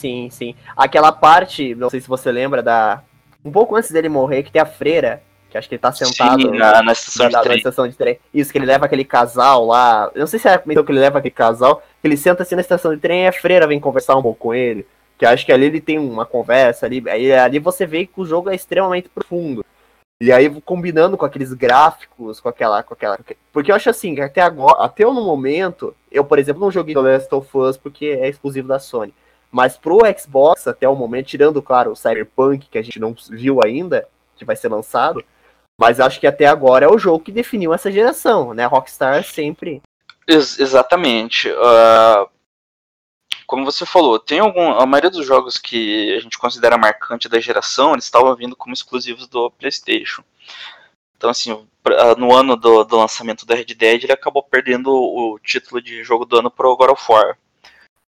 Sim, 0.00 0.30
sim. 0.30 0.54
Aquela 0.74 1.12
parte, 1.12 1.74
não 1.74 1.90
sei 1.90 2.00
se 2.00 2.08
você 2.08 2.32
lembra 2.32 2.62
da. 2.62 3.02
Um 3.44 3.52
pouco 3.52 3.76
antes 3.76 3.90
dele 3.90 4.08
morrer, 4.08 4.42
que 4.42 4.50
tem 4.50 4.60
a 4.60 4.66
freira, 4.66 5.22
que 5.50 5.58
acho 5.58 5.68
que 5.68 5.74
ele 5.74 5.80
tá 5.80 5.92
sentado. 5.92 6.40
Sim, 6.40 6.56
na, 6.56 6.82
na 6.82 6.92
estação 6.92 7.24
na, 7.24 7.28
de 7.28 7.34
na 7.34 7.42
trem. 7.42 7.56
estação 7.58 7.88
de 7.88 7.94
trem. 7.94 8.18
Isso, 8.32 8.50
que 8.50 8.56
ele 8.56 8.64
leva 8.64 8.86
aquele 8.86 9.04
casal 9.04 9.66
lá. 9.66 10.10
Eu 10.14 10.20
não 10.20 10.26
sei 10.26 10.38
se 10.38 10.48
é 10.48 10.62
então 10.66 10.82
que 10.82 10.90
ele 10.90 11.00
leva 11.00 11.18
aquele 11.18 11.34
casal, 11.34 11.82
que 12.00 12.08
ele 12.08 12.16
senta 12.16 12.42
assim 12.42 12.54
na 12.54 12.62
estação 12.62 12.94
de 12.94 13.00
trem 13.00 13.24
e 13.24 13.26
a 13.26 13.32
freira 13.32 13.66
vem 13.66 13.78
conversar 13.78 14.16
um 14.16 14.22
pouco 14.22 14.40
com 14.40 14.54
ele. 14.54 14.86
Que 15.18 15.26
acho 15.26 15.44
que 15.44 15.52
ali 15.52 15.66
ele 15.66 15.82
tem 15.82 15.98
uma 15.98 16.24
conversa 16.24 16.86
ali. 16.86 17.02
Aí 17.06 17.30
ali 17.30 17.58
você 17.58 17.84
vê 17.84 18.06
que 18.06 18.18
o 18.18 18.24
jogo 18.24 18.48
é 18.48 18.54
extremamente 18.54 19.10
profundo. 19.10 19.62
E 20.22 20.30
aí, 20.30 20.50
combinando 20.62 21.16
com 21.16 21.24
aqueles 21.24 21.52
gráficos, 21.52 22.40
com 22.40 22.48
aquela. 22.48 22.82
Com 22.82 22.94
aquela 22.94 23.18
porque 23.52 23.70
eu 23.70 23.76
acho 23.76 23.90
assim, 23.90 24.14
que 24.14 24.20
até 24.20 24.40
agora, 24.40 24.84
até 24.84 25.04
no 25.04 25.24
momento, 25.24 25.94
eu, 26.10 26.24
por 26.24 26.38
exemplo, 26.38 26.60
não 26.60 26.70
joguei 26.70 26.94
The 26.94 27.00
Last 27.00 27.34
of 27.34 27.48
Us 27.56 27.76
porque 27.76 28.06
é 28.06 28.28
exclusivo 28.28 28.68
da 28.68 28.78
Sony. 28.78 29.14
Mas 29.50 29.76
pro 29.76 29.98
Xbox, 30.18 30.66
até 30.68 30.88
o 30.88 30.94
momento, 30.94 31.26
tirando, 31.26 31.60
claro, 31.60 31.90
o 31.92 31.96
Cyberpunk, 31.96 32.68
que 32.68 32.78
a 32.78 32.82
gente 32.82 33.00
não 33.00 33.14
viu 33.28 33.60
ainda, 33.64 34.08
que 34.36 34.44
vai 34.44 34.54
ser 34.54 34.68
lançado, 34.68 35.24
mas 35.78 35.98
acho 35.98 36.20
que 36.20 36.26
até 36.26 36.46
agora 36.46 36.86
é 36.86 36.88
o 36.88 36.98
jogo 36.98 37.24
que 37.24 37.32
definiu 37.32 37.74
essa 37.74 37.90
geração, 37.90 38.54
né? 38.54 38.64
Rockstar 38.66 39.24
sempre. 39.24 39.82
Ex- 40.28 40.60
exatamente. 40.60 41.50
Ah, 41.58 42.26
como 43.46 43.64
você 43.64 43.84
falou, 43.84 44.18
tem 44.18 44.38
algum. 44.38 44.70
A 44.78 44.86
maioria 44.86 45.10
dos 45.10 45.26
jogos 45.26 45.58
que 45.58 46.14
a 46.14 46.20
gente 46.20 46.38
considera 46.38 46.78
marcante 46.78 47.28
da 47.28 47.40
geração, 47.40 47.92
eles 47.92 48.04
estavam 48.04 48.34
vindo 48.36 48.54
como 48.54 48.72
exclusivos 48.72 49.26
do 49.26 49.50
PlayStation. 49.50 50.22
Então, 51.16 51.30
assim, 51.30 51.66
pra- 51.82 52.14
no 52.14 52.32
ano 52.34 52.56
do, 52.56 52.84
do 52.84 52.96
lançamento 52.96 53.44
da 53.44 53.54
Red 53.56 53.74
Dead, 53.74 54.04
ele 54.04 54.12
acabou 54.12 54.42
perdendo 54.42 54.92
o 54.92 55.38
título 55.42 55.82
de 55.82 56.04
jogo 56.04 56.24
do 56.24 56.38
ano 56.38 56.50
pro 56.50 56.76
God 56.76 56.90
of 56.90 57.04
War. 57.10 57.36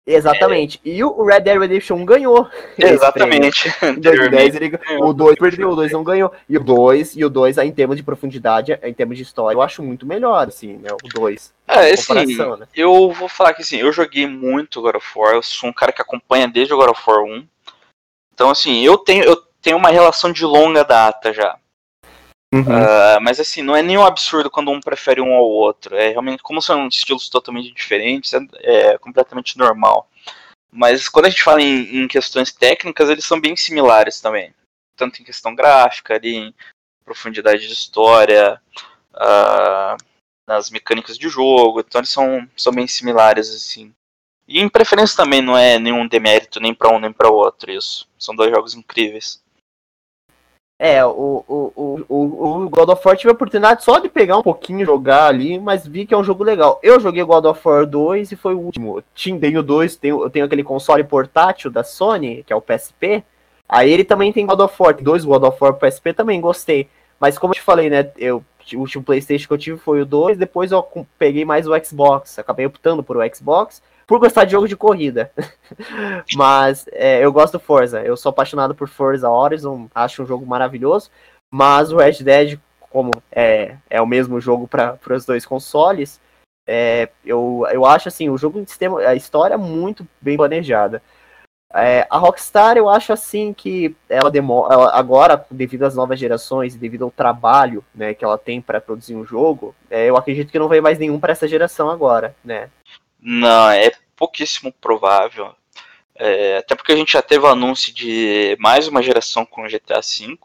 Exatamente. 0.06 0.82
E 0.84 1.02
o 1.04 1.24
Red 1.24 1.42
Dead 1.42 1.58
Redemption 1.58 1.96
1 1.96 2.06
ganhou. 2.06 2.48
Exatamente. 2.78 3.74
Em 3.82 4.00
2010 4.00 4.56
ele 4.56 4.70
ganhou. 4.70 5.08
O 5.08 5.14
2 5.14 5.40
perdeu, 5.40 5.70
o 5.70 5.76
2 5.76 5.92
não 5.94 6.04
ganhou. 6.04 6.32
E 6.48 6.58
o 6.58 6.64
2, 6.64 7.16
e 7.16 7.24
o 7.24 7.30
2, 7.30 7.58
em 7.60 7.72
termos 7.72 7.96
de 7.96 8.04
profundidade, 8.04 8.78
em 8.84 8.94
termos 8.94 9.18
de 9.18 9.24
história, 9.24 9.56
eu 9.56 9.62
acho 9.62 9.82
muito 9.82 10.06
melhor, 10.06 10.48
assim, 10.48 10.74
né? 10.74 10.90
O 10.92 11.08
2. 11.08 11.54
É, 11.68 11.92
assim, 11.92 12.08
comparação, 12.08 12.58
né? 12.58 12.68
eu 12.76 13.12
vou 13.12 13.30
falar 13.30 13.54
que 13.54 13.62
assim, 13.62 13.78
eu 13.78 13.92
joguei 13.94 14.28
muito 14.28 14.82
God 14.82 14.96
of 14.96 15.08
War, 15.16 15.36
eu 15.36 15.42
sou 15.42 15.70
um 15.70 15.74
cara 15.74 15.94
que 15.94 16.02
acompanha 16.02 16.48
desde 16.48 16.74
o 16.74 16.78
God 16.78 16.90
of 16.90 17.02
War 17.08 17.24
1. 17.24 17.48
Então, 18.34 18.50
assim, 18.50 18.84
eu 18.84 18.98
tenho, 18.98 19.24
eu 19.24 19.42
tenho 19.62 19.78
uma 19.78 19.90
relação 19.90 20.34
de 20.34 20.44
longa 20.44 20.84
data 20.84 21.32
já. 21.32 21.56
Uhum. 22.54 22.66
Ah, 22.70 23.20
mas 23.20 23.40
assim, 23.40 23.64
não 23.64 23.76
é 23.76 23.82
nenhum 23.82 24.06
absurdo 24.06 24.52
quando 24.52 24.70
um 24.70 24.80
prefere 24.80 25.20
um 25.20 25.34
ao 25.34 25.44
outro. 25.44 25.96
É 25.96 26.10
realmente, 26.10 26.44
como 26.44 26.62
são 26.62 26.88
estilos 26.88 27.28
totalmente 27.28 27.74
diferentes, 27.74 28.32
é, 28.34 28.92
é 28.92 28.98
completamente 29.00 29.58
normal. 29.58 30.08
Mas 30.72 31.10
quando 31.10 31.26
a 31.26 31.30
gente 31.30 31.42
fala 31.42 31.64
em, 31.64 32.04
em 32.04 32.08
questões 32.08 32.54
técnicas, 32.54 33.10
eles 33.10 33.26
são 33.26 33.42
bem 33.42 33.56
similares 33.56 34.22
também. 34.22 34.54
Tanto 34.96 35.20
em 35.20 35.26
questão 35.26 35.56
gráfica, 35.56 36.14
ali, 36.14 36.36
em 36.36 36.54
profundidade 37.04 37.68
de 37.68 37.74
história, 37.74 38.62
ah, 39.16 39.98
nas 40.48 40.70
mecânicas 40.70 41.18
de 41.18 41.28
jogo. 41.30 41.80
Então 41.80 42.02
eles 42.02 42.12
são, 42.12 42.48
são 42.56 42.72
bem 42.72 42.86
similares, 42.86 43.50
assim. 43.50 43.92
E 44.48 44.60
em 44.60 44.70
preferência 44.70 45.18
também 45.18 45.42
não 45.42 45.58
é 45.58 45.80
nenhum 45.80 46.08
demérito 46.08 46.60
nem 46.60 46.74
para 46.74 46.94
um 46.94 47.00
nem 47.00 47.12
para 47.12 47.32
outro 47.32 47.72
isso. 47.72 48.08
São 48.20 48.36
dois 48.36 48.52
jogos 48.52 48.76
incríveis. 48.76 49.43
É, 50.86 51.06
o, 51.06 51.46
o, 51.48 52.04
o, 52.10 52.66
o, 52.66 52.70
God 52.70 52.90
of 52.90 53.08
War 53.08 53.16
tive 53.16 53.30
a 53.30 53.34
oportunidade 53.34 53.86
só 53.86 54.00
de 54.00 54.10
pegar 54.10 54.38
um 54.38 54.44
pouquinho 54.44 54.86
jogar 54.86 55.28
ali, 55.28 55.58
mas 55.58 55.88
vi 55.88 56.06
que 56.06 56.14
é 56.14 56.18
um 56.18 56.26
jogo 56.26 56.44
legal. 56.44 56.78
Eu 56.84 57.00
joguei 57.00 57.24
God 57.24 57.46
of 57.46 57.62
War 57.66 57.86
2 57.86 58.34
e 58.34 58.36
foi 58.36 58.54
o 58.54 58.60
último. 58.60 59.02
Tenho 59.40 59.64
dois, 59.64 59.96
tenho, 59.96 60.22
eu 60.22 60.30
tenho 60.30 60.44
aquele 60.44 60.62
console 60.62 61.02
portátil 61.06 61.72
da 61.72 61.86
Sony, 61.86 62.44
que 62.46 62.52
é 62.52 62.56
o 62.58 62.60
PSP. 62.60 63.24
Aí 63.70 63.90
ele 63.90 64.04
também 64.04 64.34
tem 64.34 64.46
God 64.46 64.60
of 64.60 64.76
War, 64.78 64.94
tem 64.94 65.06
dois 65.06 65.24
God 65.24 65.44
of 65.44 65.58
War 65.58 65.74
PSP 65.74 66.12
também, 66.12 66.42
gostei. 66.42 66.90
Mas 67.18 67.38
como 67.38 67.54
eu 67.54 67.56
te 67.56 67.62
falei, 67.62 67.90
né, 67.90 68.12
eu, 68.18 68.44
o 68.74 68.80
último 68.80 69.06
Playstation 69.06 69.48
que 69.48 69.54
eu 69.54 69.58
tive 69.58 69.78
foi 69.78 70.02
o 70.02 70.06
2, 70.06 70.38
depois 70.38 70.74
eu 70.74 70.86
peguei 71.18 71.46
mais 71.46 71.66
o 71.66 71.72
Xbox, 71.82 72.38
acabei 72.40 72.66
optando 72.66 73.02
por 73.02 73.16
o 73.16 73.22
Xbox, 73.34 73.82
por 74.06 74.20
gostar 74.20 74.46
de 74.46 74.52
jogo 74.52 74.68
de 74.68 74.76
corrida. 74.76 75.32
mas 76.36 76.86
é, 76.92 77.24
eu 77.24 77.32
gosto 77.32 77.54
do 77.54 77.60
Forza, 77.60 78.02
eu 78.02 78.16
sou 78.18 78.30
apaixonado 78.30 78.76
por 78.76 78.88
Forza 78.88 79.30
Horizon, 79.30 79.88
acho 79.94 80.24
um 80.24 80.26
jogo 80.26 80.46
maravilhoso, 80.46 81.10
mas 81.52 81.92
o 81.92 81.98
Red 81.98 82.24
Dead, 82.24 82.60
como 82.90 83.12
é, 83.32 83.78
é 83.90 84.02
o 84.02 84.08
mesmo 84.08 84.40
jogo 84.40 84.68
para 84.68 84.98
os 85.10 85.26
dois 85.26 85.46
consoles, 85.46 86.20
é, 86.68 87.10
eu, 87.26 87.66
eu 87.72 87.86
acho 87.86 88.08
assim, 88.08 88.30
o 88.30 88.38
jogo 88.38 88.60
em 88.60 88.66
sistema, 88.66 89.00
a 89.02 89.16
história 89.16 89.58
muito 89.58 90.08
bem 90.22 90.38
planejada. 90.38 91.02
É, 91.76 92.06
a 92.08 92.20
Rockstar, 92.20 92.78
eu 92.78 92.88
acho 92.88 93.12
assim 93.12 93.52
que 93.52 93.96
ela 94.08 94.30
demora, 94.30 94.76
ela- 94.76 94.96
agora, 94.96 95.44
devido 95.50 95.84
às 95.84 95.96
novas 95.96 96.20
gerações 96.20 96.76
e 96.76 96.78
devido 96.78 97.04
ao 97.04 97.10
trabalho 97.10 97.84
né, 97.96 98.14
que 98.14 98.24
ela 98.24 98.38
tem 98.38 98.62
para 98.62 98.80
produzir 98.80 99.16
um 99.16 99.26
jogo, 99.26 99.74
é, 99.90 100.08
eu 100.08 100.16
acredito 100.16 100.52
que 100.52 100.60
não 100.60 100.68
vai 100.68 100.80
mais 100.82 101.00
nenhum 101.00 101.20
para 101.20 101.32
essa 101.32 101.48
geração 101.48 101.90
agora, 101.90 102.36
né? 102.46 102.70
Não, 103.24 103.70
é 103.72 103.92
pouquíssimo 104.16 104.72
provável. 104.74 105.56
É, 106.16 106.58
até 106.58 106.76
porque 106.76 106.92
a 106.92 106.96
gente 106.96 107.14
já 107.14 107.22
teve 107.22 107.46
o 107.46 107.50
anúncio 107.50 107.94
de 107.94 108.56
mais 108.60 108.88
uma 108.88 109.02
geração 109.02 109.46
com 109.46 109.64
o 109.64 109.68
GTA 109.70 110.02
V. 110.02 110.38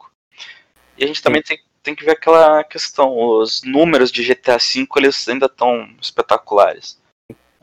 E 0.97 1.03
a 1.03 1.07
gente 1.07 1.21
também 1.21 1.41
tem, 1.41 1.59
tem 1.83 1.93
que 1.95 2.03
ver 2.03 2.11
aquela 2.11 2.63
questão. 2.63 3.15
Os 3.17 3.61
números 3.63 4.11
de 4.11 4.23
GTA 4.23 4.57
V 4.57 4.87
eles 4.97 5.27
ainda 5.27 5.45
estão 5.45 5.87
espetaculares. 6.01 6.97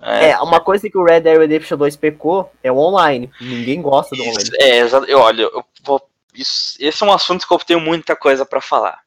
É, 0.01 0.31
É, 0.31 0.39
uma 0.41 0.61
coisa 0.61 0.89
que 0.89 0.97
o 0.99 1.05
Red 1.05 1.21
Dead 1.21 1.39
Redemption 1.39 1.77
2 1.79 1.97
pecou 1.97 2.53
é 2.63 2.71
o 2.71 2.77
online. 2.77 3.31
Ninguém 3.41 3.81
gosta 3.83 4.15
do 4.15 4.23
online. 4.23 4.43
isso- 4.43 4.53
é, 4.61 4.79
exa- 4.79 5.05
eu, 5.09 5.19
olha, 5.19 5.43
eu 5.43 5.65
vou, 5.83 6.07
isso, 6.35 6.77
esse 6.79 7.03
é 7.03 7.07
um 7.07 7.13
assunto 7.13 7.47
que 7.49 7.53
eu 7.53 7.59
tenho 7.59 7.81
muita 7.81 8.15
coisa 8.15 8.45
pra 8.45 8.61
falar. 8.61 9.01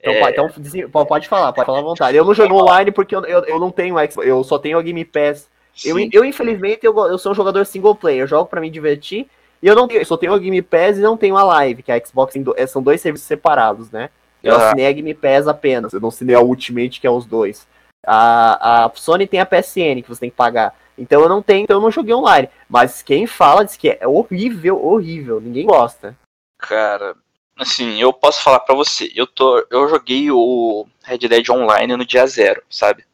Então, 0.00 0.12
É, 0.12 0.20
pode, 0.20 0.32
então 0.32 0.48
pode- 0.90 1.28
falar, 1.28 1.52
pode 1.52 1.66
falar 1.66 1.78
à 1.78 1.82
vontade. 1.82 2.16
Eu 2.16 2.24
não 2.24 2.34
jogo 2.34 2.54
online 2.54 2.90
porque 2.90 3.14
eu, 3.14 3.24
eu, 3.24 3.44
eu 3.44 3.58
não 3.58 3.70
tenho 3.70 3.96
Xbox, 3.98 4.16
eu 4.26 4.42
só 4.44 4.58
tenho 4.58 4.78
a 4.78 4.82
Game 4.82 5.04
Pass. 5.04 5.48
Eu, 5.84 5.96
sim. 5.96 6.08
eu 6.12 6.24
infelizmente, 6.24 6.84
eu, 6.86 6.96
eu 7.06 7.18
sou 7.18 7.32
um 7.32 7.34
jogador 7.34 7.64
single 7.66 7.94
player, 7.94 8.22
eu 8.22 8.26
jogo 8.26 8.48
pra 8.48 8.60
me 8.60 8.70
divertir. 8.70 9.26
E 9.62 9.66
eu 9.66 9.74
não 9.74 9.88
tenho, 9.88 10.00
eu 10.00 10.04
só 10.06 10.16
tenho 10.16 10.34
a 10.34 10.38
Game 10.38 10.60
Pass 10.62 10.98
e 10.98 11.00
não 11.00 11.16
tenho 11.16 11.36
a 11.36 11.42
Live, 11.42 11.82
que 11.82 11.90
a 11.90 11.98
Xbox 12.04 12.34
é, 12.56 12.66
são 12.66 12.82
dois 12.82 13.00
serviços 13.00 13.26
separados, 13.26 13.90
né? 13.90 14.10
Eu 14.42 14.54
Aham. 14.54 14.66
assinei 14.66 14.86
a 14.86 14.92
Game 14.92 15.14
Pass 15.14 15.48
apenas, 15.48 15.92
eu 15.92 16.00
não 16.00 16.08
assinei 16.10 16.36
a 16.36 16.40
Ultimate, 16.40 17.00
que 17.00 17.06
é 17.06 17.10
os 17.10 17.24
dois. 17.26 17.66
A, 18.06 18.84
a 18.84 18.90
Sony 18.94 19.26
tem 19.26 19.40
a 19.40 19.46
PSN, 19.46 20.02
que 20.02 20.08
você 20.08 20.20
tem 20.20 20.30
que 20.30 20.36
pagar. 20.36 20.74
Então 20.96 21.20
eu 21.20 21.28
não 21.28 21.42
tenho, 21.42 21.64
então 21.64 21.78
eu 21.78 21.80
não 21.80 21.90
joguei 21.90 22.14
online. 22.14 22.48
Mas 22.68 23.02
quem 23.02 23.26
fala 23.26 23.64
diz 23.64 23.76
que 23.76 23.88
é 23.90 24.06
horrível, 24.06 24.82
horrível. 24.82 25.40
Ninguém 25.40 25.66
gosta. 25.66 26.14
Cara, 26.58 27.16
assim, 27.56 28.00
eu 28.00 28.12
posso 28.12 28.42
falar 28.42 28.60
pra 28.60 28.74
você, 28.74 29.10
eu 29.14 29.26
tô, 29.26 29.66
eu 29.70 29.88
joguei 29.88 30.30
o 30.30 30.86
Red 31.02 31.18
Dead 31.18 31.48
Online 31.50 31.96
no 31.96 32.04
dia 32.04 32.26
zero, 32.26 32.62
sabe? 32.68 33.04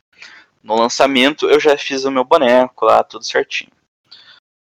No 0.62 0.76
lançamento 0.76 1.48
eu 1.48 1.60
já 1.60 1.76
fiz 1.78 2.04
o 2.04 2.10
meu 2.10 2.24
boneco 2.24 2.84
lá, 2.84 3.02
tudo 3.04 3.24
certinho. 3.24 3.70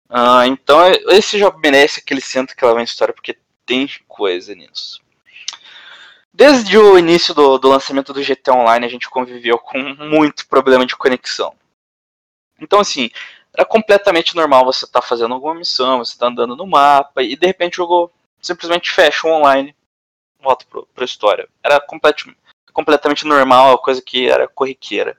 Ah, 0.10 0.46
então 0.46 0.78
esse 1.08 1.40
jogo 1.40 1.58
merece 1.60 2.02
aquele 2.02 2.22
centro 2.22 2.56
que 2.56 2.64
ela 2.64 2.74
vai 2.74 2.84
em 2.84 2.86
história 2.86 3.14
porque 3.14 3.38
tem 3.66 3.90
coisa 4.08 4.54
nisso. 4.54 5.00
Desde 6.34 6.78
o 6.78 6.98
início 6.98 7.34
do, 7.34 7.58
do 7.58 7.70
lançamento 7.70 8.14
do 8.14 8.24
GTA 8.24 8.54
Online 8.54 8.86
a 8.86 8.90
gente 8.90 9.10
conviveu 9.10 9.58
com 9.58 9.78
muito 9.80 10.48
problema 10.48 10.86
de 10.86 10.98
conexão. 10.98 11.54
Então 12.60 12.80
assim, 12.80 13.10
era 13.54 13.66
completamente 13.66 14.36
normal 14.36 14.66
você 14.66 14.86
estar 14.86 15.02
tá 15.02 15.08
fazendo 15.08 15.34
alguma 15.34 15.56
missão, 15.56 16.00
você 16.00 16.18
tá 16.18 16.28
andando 16.28 16.56
no 16.56 16.68
mapa 16.68 17.24
e 17.24 17.36
de 17.36 17.48
repente 17.48 17.76
o 17.76 17.84
jogo 17.84 18.12
simplesmente 18.42 18.92
fecha 18.92 19.28
o 19.28 19.32
online, 19.32 19.76
volta 20.40 20.66
pro, 20.66 20.88
pra 20.88 21.06
história. 21.06 21.48
Era 21.64 21.80
complet, 21.80 22.36
completamente 22.74 23.26
normal, 23.26 23.78
coisa 23.80 24.02
que 24.02 24.28
era 24.28 24.48
corriqueira. 24.48 25.18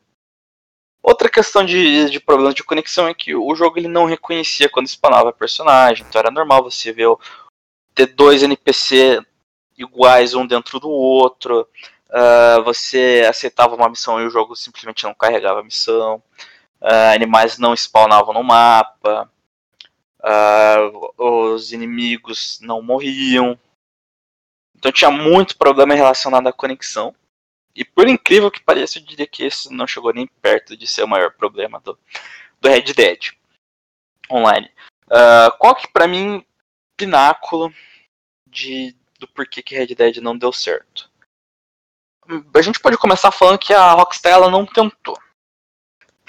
Outra 1.02 1.28
questão 1.28 1.64
de, 1.64 2.08
de 2.10 2.20
problema 2.20 2.54
de 2.54 2.62
conexão 2.62 3.08
é 3.08 3.14
que 3.14 3.34
o 3.34 3.54
jogo 3.54 3.78
ele 3.78 3.88
não 3.88 4.04
reconhecia 4.04 4.68
quando 4.68 4.86
spawnava 4.86 5.32
personagem, 5.32 6.06
então 6.06 6.20
era 6.20 6.30
normal 6.30 6.62
você 6.62 6.92
ver 6.92 7.08
ter 7.94 8.06
dois 8.06 8.42
NPC 8.42 9.20
iguais 9.76 10.34
um 10.34 10.46
dentro 10.46 10.78
do 10.78 10.88
outro, 10.88 11.68
uh, 12.08 12.62
você 12.62 13.26
aceitava 13.28 13.74
uma 13.74 13.88
missão 13.88 14.20
e 14.20 14.26
o 14.26 14.30
jogo 14.30 14.54
simplesmente 14.54 15.04
não 15.04 15.14
carregava 15.14 15.60
a 15.60 15.64
missão, 15.64 16.22
uh, 16.80 17.14
animais 17.14 17.58
não 17.58 17.74
spawnavam 17.74 18.32
no 18.32 18.44
mapa, 18.44 19.30
uh, 20.22 21.22
os 21.22 21.72
inimigos 21.72 22.58
não 22.60 22.82
morriam, 22.82 23.58
então 24.76 24.92
tinha 24.92 25.10
muito 25.10 25.56
problema 25.56 25.94
relacionado 25.94 26.46
à 26.48 26.52
conexão. 26.52 27.14
E 27.74 27.84
por 27.84 28.06
incrível 28.06 28.50
que 28.50 28.62
pareça, 28.62 28.98
eu 28.98 29.02
diria 29.04 29.26
que 29.26 29.44
esse 29.44 29.72
não 29.72 29.86
chegou 29.86 30.12
nem 30.12 30.26
perto 30.26 30.76
de 30.76 30.86
ser 30.86 31.04
o 31.04 31.08
maior 31.08 31.32
problema 31.32 31.80
do, 31.80 31.98
do 32.60 32.68
Red 32.68 32.92
Dead 32.94 33.30
Online. 34.30 34.70
Uh, 35.06 35.56
qual 35.58 35.74
que 35.74 35.88
para 35.88 36.06
mim 36.06 36.44
pináculo 36.96 37.72
de 38.46 38.94
do 39.18 39.28
porquê 39.28 39.62
que 39.62 39.74
Red 39.74 39.94
Dead 39.94 40.16
não 40.18 40.36
deu 40.36 40.52
certo? 40.52 41.10
A 42.54 42.62
gente 42.62 42.80
pode 42.80 42.96
começar 42.98 43.30
falando 43.30 43.58
que 43.58 43.72
a 43.72 43.92
Rockstar 43.92 44.32
ela 44.32 44.50
não 44.50 44.66
tentou. 44.66 45.16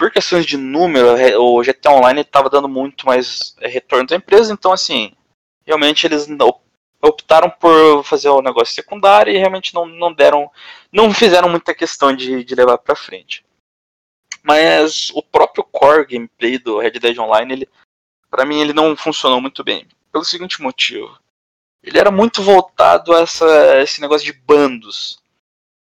Por 0.03 0.11
questões 0.11 0.45
de 0.45 0.57
número, 0.57 1.15
o 1.41 1.61
GTA 1.61 1.91
Online 1.91 2.19
estava 2.19 2.49
dando 2.49 2.67
muito 2.67 3.05
mais 3.05 3.55
retorno 3.61 4.05
da 4.05 4.17
empresa, 4.17 4.51
então 4.51 4.73
assim, 4.73 5.13
realmente 5.65 6.05
eles 6.05 6.27
optaram 7.01 7.49
por 7.49 8.03
fazer 8.03 8.27
o 8.27 8.41
negócio 8.41 8.75
secundário 8.75 9.33
e 9.33 9.37
realmente 9.37 9.73
não, 9.73 9.85
não 9.85 10.11
deram, 10.11 10.51
não 10.91 11.13
fizeram 11.13 11.47
muita 11.47 11.73
questão 11.73 12.13
de, 12.13 12.43
de 12.43 12.53
levar 12.53 12.79
para 12.79 12.97
frente. 12.97 13.45
Mas 14.43 15.09
o 15.11 15.23
próprio 15.23 15.63
core 15.63 16.05
gameplay 16.05 16.57
do 16.57 16.79
Red 16.79 16.99
Dead 16.99 17.17
Online, 17.17 17.53
ele, 17.53 17.69
para 18.29 18.43
mim, 18.43 18.59
ele 18.59 18.73
não 18.73 18.97
funcionou 18.97 19.39
muito 19.39 19.63
bem. 19.63 19.87
Pelo 20.11 20.25
seguinte 20.25 20.61
motivo. 20.61 21.17
Ele 21.81 21.97
era 21.97 22.11
muito 22.11 22.43
voltado 22.43 23.15
a 23.15 23.21
essa, 23.21 23.81
esse 23.81 24.01
negócio 24.01 24.25
de 24.25 24.33
bandos. 24.33 25.22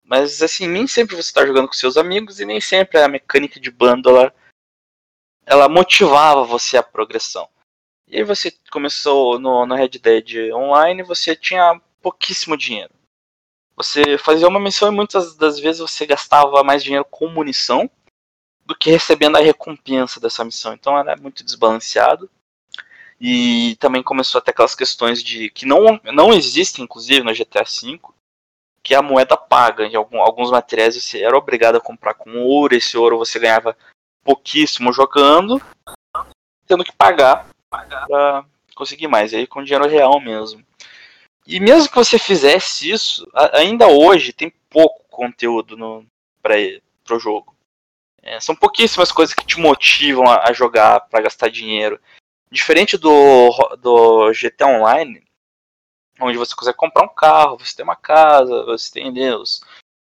Mas 0.04 0.42
assim, 0.42 0.68
nem 0.68 0.86
sempre 0.86 1.16
você 1.16 1.30
está 1.30 1.46
jogando 1.46 1.66
com 1.66 1.72
seus 1.72 1.96
amigos 1.96 2.38
e 2.38 2.44
nem 2.44 2.60
sempre 2.60 3.00
a 3.00 3.08
mecânica 3.08 3.58
de 3.58 3.70
bando 3.70 4.10
ela, 5.46 5.68
motivava 5.68 6.44
você 6.44 6.76
a 6.76 6.82
progressão. 6.82 7.48
E 8.06 8.18
aí 8.18 8.22
você 8.22 8.52
começou 8.70 9.38
no, 9.38 9.64
no 9.64 9.74
Red 9.74 9.98
Dead 10.00 10.52
Online, 10.52 11.02
você 11.02 11.34
tinha 11.34 11.80
pouquíssimo 12.02 12.56
dinheiro. 12.56 12.92
Você 13.76 14.18
fazia 14.18 14.46
uma 14.46 14.60
missão 14.60 14.88
e 14.88 14.94
muitas 14.94 15.34
das 15.36 15.58
vezes 15.58 15.80
você 15.80 16.06
gastava 16.06 16.62
mais 16.62 16.84
dinheiro 16.84 17.04
com 17.04 17.26
munição 17.28 17.90
do 18.64 18.74
que 18.74 18.90
recebendo 18.90 19.36
a 19.36 19.40
recompensa 19.40 20.20
dessa 20.20 20.44
missão. 20.44 20.74
Então 20.74 20.98
era 20.98 21.16
muito 21.16 21.42
desbalanceado. 21.42 22.30
E 23.20 23.76
também 23.76 24.02
começou 24.02 24.38
até 24.38 24.50
aquelas 24.50 24.74
questões 24.74 25.22
de 25.22 25.48
que 25.50 25.64
não, 25.64 26.00
não 26.04 26.32
existem, 26.32 26.84
inclusive, 26.84 27.22
no 27.22 27.32
GTA 27.32 27.64
V, 27.64 28.00
que 28.84 28.94
a 28.94 29.02
moeda 29.02 29.36
paga. 29.36 29.86
Em 29.86 29.96
alguns 29.96 30.50
materiais 30.50 30.94
você 30.94 31.22
era 31.22 31.36
obrigado 31.36 31.76
a 31.76 31.80
comprar 31.80 32.14
com 32.14 32.38
ouro, 32.42 32.76
esse 32.76 32.96
ouro 32.96 33.18
você 33.18 33.38
ganhava 33.40 33.76
pouquíssimo 34.22 34.92
jogando, 34.92 35.60
tendo 36.66 36.84
que 36.84 36.92
pagar 36.92 37.48
para 37.68 38.44
conseguir 38.74 39.08
mais, 39.08 39.32
aí 39.32 39.46
com 39.46 39.64
dinheiro 39.64 39.88
real 39.88 40.20
mesmo. 40.20 40.64
E 41.46 41.58
mesmo 41.60 41.88
que 41.88 41.96
você 41.96 42.18
fizesse 42.18 42.90
isso, 42.90 43.26
ainda 43.52 43.88
hoje 43.88 44.32
tem 44.32 44.52
pouco 44.68 45.04
conteúdo 45.10 45.76
para 46.42 46.56
o 47.10 47.18
jogo. 47.18 47.54
É, 48.22 48.40
são 48.40 48.56
pouquíssimas 48.56 49.12
coisas 49.12 49.34
que 49.34 49.44
te 49.44 49.60
motivam 49.60 50.26
a, 50.26 50.48
a 50.48 50.52
jogar 50.52 51.00
para 51.00 51.22
gastar 51.22 51.50
dinheiro. 51.50 52.00
Diferente 52.50 52.96
do, 52.96 53.50
do 53.78 54.32
GTA 54.32 54.66
Online, 54.66 55.22
onde 56.20 56.38
você 56.38 56.54
consegue 56.54 56.76
comprar 56.76 57.04
um 57.04 57.14
carro, 57.14 57.58
você 57.58 57.74
tem 57.76 57.84
uma 57.84 57.96
casa, 57.96 58.64
você 58.64 58.92
tem 58.92 59.12
né, 59.12 59.34
os 59.34 59.60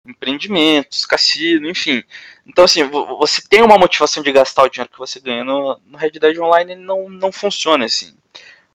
empreendimentos, 0.07 1.07
cassino, 1.07 1.69
enfim. 1.69 2.03
Então, 2.47 2.65
assim, 2.65 2.83
você 2.85 3.43
tem 3.49 3.63
uma 3.63 3.79
motivação 3.79 4.23
de 4.23 4.33
gastar 4.33 4.65
o 4.65 4.69
dinheiro 4.69 4.91
que 4.91 4.99
você 4.99 5.21
ganha 5.21 5.45
no, 5.45 5.79
no 5.85 5.99
Red 5.99 6.13
Dead 6.13 6.39
Online, 6.39 6.75
não, 6.75 7.09
não 7.09 7.31
funciona 7.31 7.85
assim. 7.85 8.17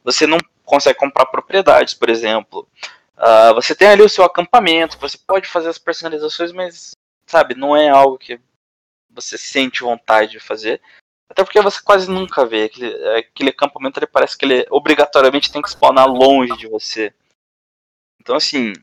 Você 0.04 0.28
não 0.28 0.38
consegue 0.64 1.00
comprar 1.00 1.26
propriedades, 1.26 1.94
por 1.94 2.10
exemplo. 2.10 2.68
Uh, 3.18 3.54
você 3.56 3.74
tem 3.74 3.88
ali 3.88 4.02
o 4.02 4.10
seu 4.10 4.24
acampamento, 4.24 5.00
você 5.00 5.18
pode 5.18 5.48
fazer 5.48 5.70
as 5.70 5.78
personalizações, 5.78 6.52
mas, 6.52 6.92
sabe, 7.26 7.56
não 7.56 7.76
é 7.76 7.90
algo 7.90 8.18
que 8.18 8.40
você 9.10 9.38
sente 9.38 9.82
vontade 9.82 10.32
de 10.32 10.40
fazer. 10.40 10.82
Até 11.30 11.44
porque 11.44 11.62
você 11.62 11.82
quase 11.82 12.10
nunca 12.10 12.46
vê. 12.46 12.66
Aquele, 12.66 13.18
aquele 13.18 13.50
acampamento 13.50 14.00
ele 14.00 14.08
parece 14.08 14.38
que 14.38 14.46
ele 14.46 14.66
obrigatoriamente 14.70 15.52
tem 15.52 15.62
que 15.62 15.70
spawnar 15.70 16.08
longe 16.08 16.56
de 16.58 16.68
você. 16.68 17.14
Então, 18.26 18.36
assim, 18.36 18.74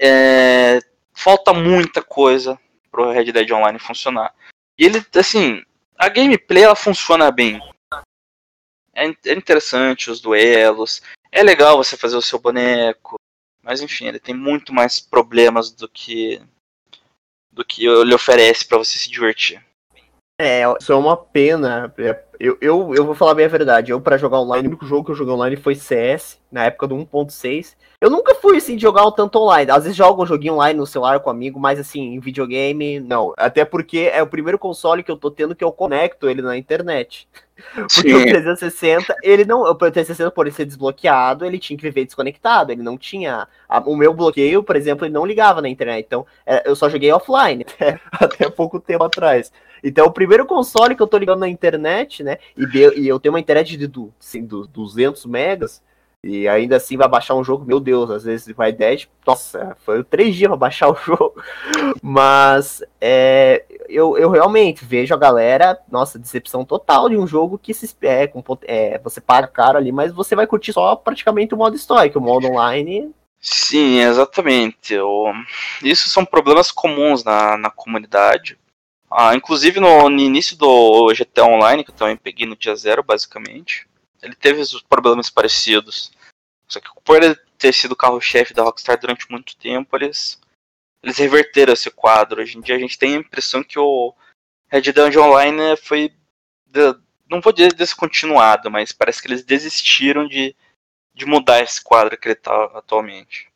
é, 0.00 0.78
falta 1.12 1.52
muita 1.52 2.00
coisa 2.00 2.56
pro 2.88 3.10
Red 3.10 3.32
Dead 3.32 3.50
Online 3.50 3.80
funcionar. 3.80 4.32
E 4.78 4.84
ele, 4.84 5.04
assim, 5.16 5.60
a 5.98 6.08
gameplay 6.08 6.62
ela 6.62 6.76
funciona 6.76 7.32
bem. 7.32 7.60
É, 8.94 9.06
é 9.08 9.32
interessante 9.32 10.08
os 10.08 10.20
duelos, 10.20 11.02
é 11.32 11.42
legal 11.42 11.76
você 11.76 11.96
fazer 11.96 12.16
o 12.16 12.22
seu 12.22 12.38
boneco, 12.38 13.16
mas 13.60 13.82
enfim, 13.82 14.06
ele 14.06 14.20
tem 14.20 14.36
muito 14.36 14.72
mais 14.72 15.00
problemas 15.00 15.72
do 15.72 15.88
que 15.88 16.40
do 17.50 17.64
que 17.64 17.86
ele 17.86 18.14
oferece 18.14 18.64
para 18.64 18.78
você 18.78 19.00
se 19.00 19.10
divertir. 19.10 19.65
É, 20.38 20.64
isso 20.78 20.92
é 20.92 20.96
uma 20.96 21.16
pena. 21.16 21.92
É, 21.96 22.22
eu, 22.38 22.58
eu, 22.60 22.94
eu 22.94 23.06
vou 23.06 23.14
falar 23.14 23.34
bem 23.34 23.46
a 23.46 23.48
verdade. 23.48 23.90
Eu, 23.90 24.00
para 24.00 24.18
jogar 24.18 24.40
online, 24.40 24.66
o 24.66 24.70
único 24.70 24.84
jogo 24.84 25.04
que 25.04 25.10
eu 25.10 25.14
joguei 25.14 25.32
online 25.32 25.56
foi 25.56 25.74
CS, 25.74 26.38
na 26.52 26.66
época 26.66 26.86
do 26.86 26.94
1.6. 26.94 27.74
Eu 27.98 28.10
nunca 28.10 28.34
fui 28.34 28.58
assim 28.58 28.76
de 28.76 28.82
jogar 28.82 29.06
um 29.06 29.10
tanto 29.10 29.38
online. 29.38 29.70
Às 29.70 29.84
vezes 29.84 29.96
jogo 29.96 30.22
um 30.22 30.26
joguinho 30.26 30.54
online 30.54 30.78
no 30.78 30.86
celular 30.86 31.20
com 31.20 31.30
amigo, 31.30 31.58
mas 31.58 31.80
assim, 31.80 32.14
em 32.14 32.20
videogame, 32.20 33.00
não. 33.00 33.32
Até 33.38 33.64
porque 33.64 34.10
é 34.12 34.22
o 34.22 34.26
primeiro 34.26 34.58
console 34.58 35.02
que 35.02 35.10
eu 35.10 35.16
tô 35.16 35.30
tendo 35.30 35.56
que 35.56 35.64
eu 35.64 35.72
conecto 35.72 36.28
ele 36.28 36.42
na 36.42 36.56
internet. 36.56 37.26
Porque 37.74 38.10
Sim. 38.10 38.16
o 38.16 38.26
360, 38.26 39.16
ele 39.22 39.46
não. 39.46 39.62
O 39.62 39.74
360, 39.74 40.30
por 40.30 40.46
ele 40.46 40.54
ser 40.54 40.66
desbloqueado, 40.66 41.42
ele 41.42 41.58
tinha 41.58 41.74
que 41.74 41.82
viver 41.82 42.04
desconectado. 42.04 42.70
Ele 42.70 42.82
não 42.82 42.98
tinha. 42.98 43.48
A, 43.66 43.80
o 43.80 43.96
meu 43.96 44.12
bloqueio, 44.12 44.62
por 44.62 44.76
exemplo, 44.76 45.06
ele 45.06 45.14
não 45.14 45.24
ligava 45.24 45.62
na 45.62 45.68
internet. 45.70 46.04
Então, 46.04 46.26
é, 46.44 46.68
eu 46.68 46.76
só 46.76 46.90
joguei 46.90 47.10
offline 47.10 47.64
até, 47.72 47.98
até 48.12 48.50
pouco 48.50 48.78
tempo 48.78 49.04
atrás. 49.04 49.50
Então, 49.86 50.06
o 50.06 50.10
primeiro 50.10 50.44
console 50.44 50.96
que 50.96 51.02
eu 51.02 51.06
tô 51.06 51.16
ligando 51.16 51.38
na 51.38 51.48
internet, 51.48 52.24
né? 52.24 52.38
E, 52.56 52.64
e 53.02 53.06
eu 53.06 53.20
tenho 53.20 53.32
uma 53.32 53.38
internet 53.38 53.76
de 53.76 53.88
assim, 54.18 54.44
200 54.44 55.24
megas. 55.26 55.80
E 56.24 56.48
ainda 56.48 56.74
assim 56.74 56.96
vai 56.96 57.06
baixar 57.06 57.36
um 57.36 57.44
jogo, 57.44 57.64
meu 57.64 57.78
Deus, 57.78 58.10
às 58.10 58.24
vezes 58.24 58.52
vai 58.56 58.72
10, 58.72 59.08
nossa, 59.24 59.76
foi 59.84 60.02
três 60.02 60.34
dias 60.34 60.48
pra 60.48 60.56
baixar 60.56 60.88
o 60.90 60.96
jogo. 60.96 61.40
Mas 62.02 62.82
é, 63.00 63.64
eu, 63.88 64.18
eu 64.18 64.28
realmente 64.28 64.84
vejo 64.84 65.14
a 65.14 65.16
galera, 65.16 65.78
nossa, 65.88 66.18
decepção 66.18 66.64
total 66.64 67.08
de 67.08 67.16
um 67.16 67.28
jogo 67.28 67.56
que 67.56 67.72
se 67.72 67.94
é, 68.02 68.26
com, 68.26 68.42
é, 68.62 68.98
você 68.98 69.20
paga 69.20 69.46
caro 69.46 69.78
ali, 69.78 69.92
mas 69.92 70.12
você 70.12 70.34
vai 70.34 70.48
curtir 70.48 70.72
só 70.72 70.96
praticamente 70.96 71.54
o 71.54 71.56
modo 71.56 71.76
história, 71.76 72.10
o 72.16 72.20
modo 72.20 72.48
online. 72.48 73.12
Sim, 73.40 74.00
exatamente. 74.00 74.98
O... 74.98 75.32
Isso 75.80 76.08
são 76.08 76.24
problemas 76.24 76.72
comuns 76.72 77.22
na, 77.22 77.56
na 77.56 77.70
comunidade. 77.70 78.58
Ah, 79.10 79.34
inclusive 79.34 79.80
no, 79.80 80.08
no 80.08 80.20
início 80.20 80.56
do 80.56 81.12
GTA 81.14 81.44
Online, 81.44 81.84
que 81.84 81.90
eu 81.90 81.94
também 81.94 82.16
peguei 82.16 82.46
no 82.46 82.56
dia 82.56 82.74
zero, 82.74 83.02
basicamente 83.02 83.86
ele 84.26 84.34
teve 84.34 84.62
problemas 84.88 85.30
parecidos. 85.30 86.12
Só 86.68 86.80
que 86.80 86.88
por 87.04 87.22
ele 87.22 87.34
ter 87.58 87.72
sido 87.72 87.92
o 87.92 87.96
carro-chefe 87.96 88.52
da 88.52 88.62
Rockstar 88.62 88.98
durante 88.98 89.30
muito 89.30 89.56
tempo, 89.56 89.96
eles, 89.96 90.40
eles 91.02 91.16
reverteram 91.16 91.72
esse 91.72 91.90
quadro. 91.90 92.42
Hoje 92.42 92.58
em 92.58 92.60
dia 92.60 92.74
a 92.74 92.78
gente 92.78 92.98
tem 92.98 93.14
a 93.14 93.20
impressão 93.20 93.62
que 93.62 93.78
o 93.78 94.14
Red 94.68 94.92
Dead 94.92 95.16
Online 95.16 95.76
foi. 95.76 96.12
De, 96.66 96.94
não 97.30 97.40
vou 97.40 97.52
dizer 97.52 97.72
descontinuado, 97.72 98.70
mas 98.70 98.92
parece 98.92 99.22
que 99.22 99.28
eles 99.28 99.44
desistiram 99.44 100.28
de, 100.28 100.54
de 101.14 101.26
mudar 101.26 101.60
esse 101.60 101.82
quadro 101.82 102.16
que 102.16 102.28
ele 102.28 102.34
está 102.34 102.64
atualmente. 102.74 103.48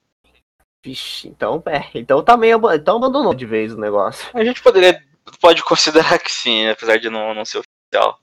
Vixe, 0.82 1.28
então, 1.28 1.62
é, 1.66 1.90
então 1.94 2.24
tá 2.24 2.36
meio. 2.36 2.60
Então 2.74 2.96
abandonou 2.96 3.34
de 3.34 3.44
vez 3.44 3.74
o 3.74 3.80
negócio. 3.80 4.28
A 4.32 4.44
gente 4.44 4.62
poderia. 4.62 5.04
Pode 5.40 5.62
considerar 5.62 6.18
que 6.18 6.32
sim, 6.32 6.68
apesar 6.68 6.98
de 6.98 7.10
não, 7.10 7.34
não 7.34 7.44
ser 7.44 7.58
oficial. 7.58 8.18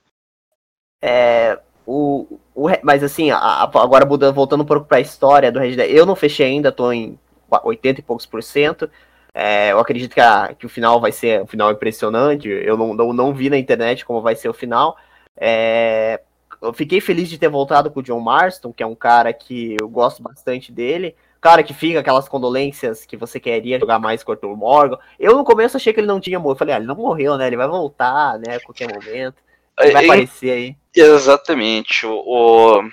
É, 1.02 1.60
o, 1.86 2.40
o, 2.54 2.68
mas 2.84 3.04
assim, 3.04 3.32
a, 3.32 3.38
a, 3.38 3.64
agora 3.64 4.06
mudando, 4.06 4.34
voltando 4.34 4.64
um 4.64 4.66
pouco 4.66 4.86
para 4.86 4.98
a 4.98 5.02
história 5.02 5.52
do 5.52 5.60
Red 5.60 5.76
Dead, 5.76 5.92
eu 5.92 6.06
não 6.06 6.16
fechei 6.16 6.48
ainda, 6.48 6.72
tô 6.72 6.92
em 6.92 7.18
80 7.50 8.00
e 8.00 8.04
poucos 8.04 8.26
por 8.26 8.44
cento. 8.44 8.90
É, 9.34 9.72
eu 9.72 9.80
acredito 9.80 10.14
que, 10.14 10.20
a, 10.20 10.54
que 10.58 10.66
o 10.66 10.70
final 10.70 11.00
vai 11.00 11.12
ser 11.12 11.42
um 11.44 11.48
final 11.48 11.72
impressionante. 11.72 12.50
Eu 12.50 12.76
não, 12.76 12.94
não, 12.94 13.14
não 13.14 13.34
vi 13.34 13.50
na 13.50 13.58
internet 13.58 14.04
como 14.04 14.22
vai 14.22 14.36
ser 14.36 14.50
o 14.50 14.54
final. 14.54 14.98
É, 15.36 16.20
eu 16.62 16.74
fiquei 16.74 17.00
feliz 17.00 17.30
de 17.30 17.38
ter 17.38 17.48
voltado 17.48 17.92
com 17.92 18.00
o 18.00 18.04
John 18.04 18.20
Marston, 18.20 18.74
que 18.74 18.82
é 18.82 18.88
um 18.88 18.96
cara 18.96 19.32
que 19.32 19.76
eu 19.80 19.88
gosto 19.88 20.24
bastante 20.24 20.72
dele. 20.72 21.16
Cara 21.48 21.64
que 21.64 21.74
fica 21.74 22.02
aquelas 22.02 22.28
condolências 22.28 23.06
que 23.06 23.16
você 23.16 23.40
queria 23.40 23.80
jogar 23.80 24.00
mais 24.00 24.22
com 24.22 24.32
o 24.32 24.34
Arthur 24.34 24.54
Morgan. 24.54 25.00
Eu 25.18 25.38
no 25.38 25.46
começo 25.46 25.78
achei 25.78 25.94
que 25.94 26.00
ele 26.02 26.06
não 26.06 26.20
tinha 26.20 26.38
morrido. 26.38 26.60
Falei, 26.60 26.76
ah, 26.76 26.78
ele 26.78 26.88
não 26.88 26.96
morreu, 26.96 27.38
né? 27.38 27.48
Ele 27.48 27.56
vai 27.56 27.70
voltar, 27.70 28.38
né? 28.38 28.58
A 28.58 28.60
qualquer 28.60 28.94
momento. 28.94 29.42
Ele 29.80 29.94
vai 29.94 30.04
é, 30.04 30.08
aparecer 30.08 30.52
aí. 30.52 30.76
Exatamente. 30.94 32.06
O, 32.06 32.12
o, 32.18 32.92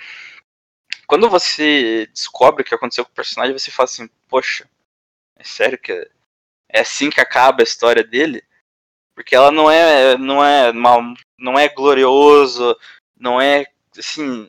Quando 1.05 1.29
você 1.29 2.09
descobre 2.13 2.63
o 2.63 2.65
que 2.65 2.73
aconteceu 2.73 3.05
com 3.05 3.11
o 3.11 3.15
personagem, 3.15 3.59
você 3.59 3.73
fala 3.73 3.87
assim, 3.87 4.09
poxa, 4.29 4.71
é 5.37 5.43
sério 5.43 5.77
que 5.77 6.09
é 6.69 6.79
assim 6.79 7.11
que 7.11 7.21
acaba 7.21 7.61
a 7.61 7.65
história 7.65 8.05
dele? 8.05 8.41
Porque 9.17 9.35
ela 9.35 9.51
não 9.51 9.69
é, 9.69 10.17
não 10.17 10.45
é 10.45 10.73
mal, 10.73 11.03
não 11.37 11.59
é 11.59 11.69
glorioso, 11.69 12.77
não 13.19 13.41
é 13.41 13.67
assim, 13.99 14.49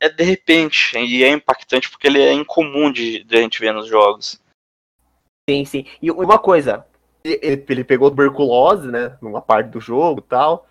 é 0.00 0.08
de 0.08 0.22
repente 0.22 0.96
e 0.96 1.24
é 1.24 1.28
impactante 1.28 1.90
porque 1.90 2.06
ele 2.06 2.20
é 2.20 2.32
incomum 2.32 2.90
de, 2.90 3.24
de 3.24 3.36
a 3.36 3.40
gente 3.40 3.60
ver 3.60 3.72
nos 3.72 3.88
jogos. 3.88 4.40
Sim, 5.48 5.64
sim. 5.64 5.86
E 6.00 6.10
uma 6.10 6.38
coisa, 6.38 6.84
ele, 7.24 7.64
ele 7.68 7.84
pegou 7.84 8.10
tuberculose, 8.10 8.88
né, 8.88 9.16
numa 9.20 9.40
parte 9.40 9.70
do 9.70 9.80
jogo, 9.80 10.20
tal. 10.20 10.66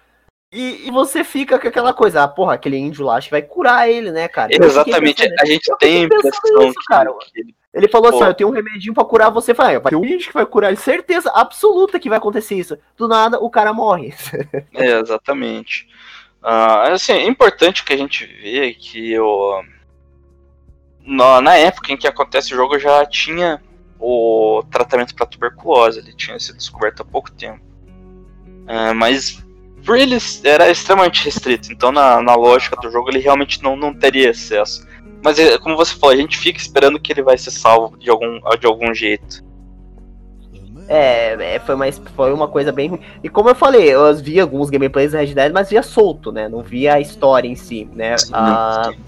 E, 0.53 0.87
e, 0.87 0.91
você 0.91 1.25
fica 1.25 1.59
com 1.59 1.67
aquela 1.67 1.93
coisa, 1.93 2.23
ah, 2.23 2.27
porra, 2.27 2.53
aquele 2.53 2.77
índio 2.77 3.05
lá 3.05 3.17
acho 3.17 3.27
que 3.27 3.31
vai 3.31 3.41
curar 3.41 3.89
ele, 3.89 4.11
né, 4.11 4.29
cara? 4.29 4.49
Exatamente, 4.53 5.21
a 5.41 5.45
gente 5.45 5.69
tem 5.77 5.97
a 5.97 6.05
impressão 6.05 6.71
que, 6.71 6.85
cara. 6.87 7.13
Que 7.13 7.41
ele... 7.41 7.55
ele 7.73 7.87
falou 7.89 8.07
assim, 8.07 8.19
Pô. 8.19 8.23
assim, 8.23 8.31
eu 8.31 8.35
tenho 8.35 8.49
um 8.49 8.53
remedinho 8.53 8.93
pra 8.93 9.03
curar 9.03 9.29
você. 9.29 9.53
Vai, 9.53 9.77
vai 9.77 9.89
ter 9.89 9.97
um 9.97 10.05
índio 10.05 10.27
que 10.27 10.33
vai 10.33 10.45
curar 10.45 10.69
ele, 10.69 10.77
certeza 10.77 11.29
absoluta 11.31 11.99
que 11.99 12.07
vai 12.07 12.17
acontecer 12.17 12.55
isso. 12.55 12.77
Do 12.95 13.09
nada, 13.09 13.39
o 13.39 13.49
cara 13.49 13.73
morre. 13.73 14.13
É, 14.73 14.99
exatamente. 14.99 15.89
Uh, 16.47 16.93
assim, 16.93 17.11
é 17.11 17.27
importante 17.27 17.83
que 17.83 17.91
a 17.91 17.97
gente 17.97 18.25
vê 18.25 18.73
que 18.73 19.19
o, 19.19 19.61
na, 21.05 21.41
na 21.41 21.55
época 21.55 21.91
em 21.91 21.97
que 21.97 22.07
acontece 22.07 22.53
o 22.53 22.55
jogo 22.55 22.79
já 22.79 23.05
tinha 23.05 23.61
o 23.99 24.63
tratamento 24.71 25.13
para 25.13 25.25
tuberculose, 25.25 25.99
ele 25.99 26.13
tinha 26.13 26.39
sido 26.39 26.55
descoberto 26.55 27.01
há 27.01 27.05
pouco 27.05 27.29
tempo. 27.33 27.59
Uh, 28.63 28.95
mas 28.95 29.43
por 29.85 29.97
ele 29.97 30.17
era 30.45 30.71
extremamente 30.71 31.25
restrito, 31.25 31.73
então 31.73 31.91
na, 31.91 32.21
na 32.21 32.35
lógica 32.35 32.77
do 32.77 32.89
jogo 32.89 33.09
ele 33.09 33.19
realmente 33.19 33.61
não, 33.61 33.75
não 33.75 33.93
teria 33.93 34.31
acesso. 34.31 34.87
Mas 35.21 35.37
é, 35.37 35.57
como 35.57 35.75
você 35.75 35.95
falou, 35.95 36.15
a 36.15 36.17
gente 36.17 36.37
fica 36.37 36.57
esperando 36.57 36.97
que 36.97 37.11
ele 37.11 37.23
vai 37.23 37.37
ser 37.37 37.51
salvo 37.51 37.97
de 37.97 38.09
algum, 38.09 38.39
de 38.57 38.65
algum 38.65 38.93
jeito. 38.93 39.43
É, 40.87 41.55
é, 41.55 41.59
foi, 41.59 41.75
uma, 41.75 41.91
foi 41.91 42.33
uma 42.33 42.47
coisa 42.47 42.71
bem. 42.71 42.99
E 43.23 43.29
como 43.29 43.49
eu 43.49 43.55
falei, 43.55 43.93
eu 43.93 44.15
vi 44.15 44.39
alguns 44.39 44.69
gameplays 44.69 45.11
da 45.11 45.19
Red 45.19 45.33
Dead, 45.33 45.51
mas 45.51 45.69
via 45.69 45.83
solto, 45.83 46.31
né? 46.31 46.47
Não 46.47 46.61
via 46.61 46.95
a 46.95 46.99
história 46.99 47.47
em 47.47 47.55
si, 47.55 47.89
né? 47.93 48.17
Sim, 48.17 48.31
ah, 48.33 48.91
sim. 48.93 48.99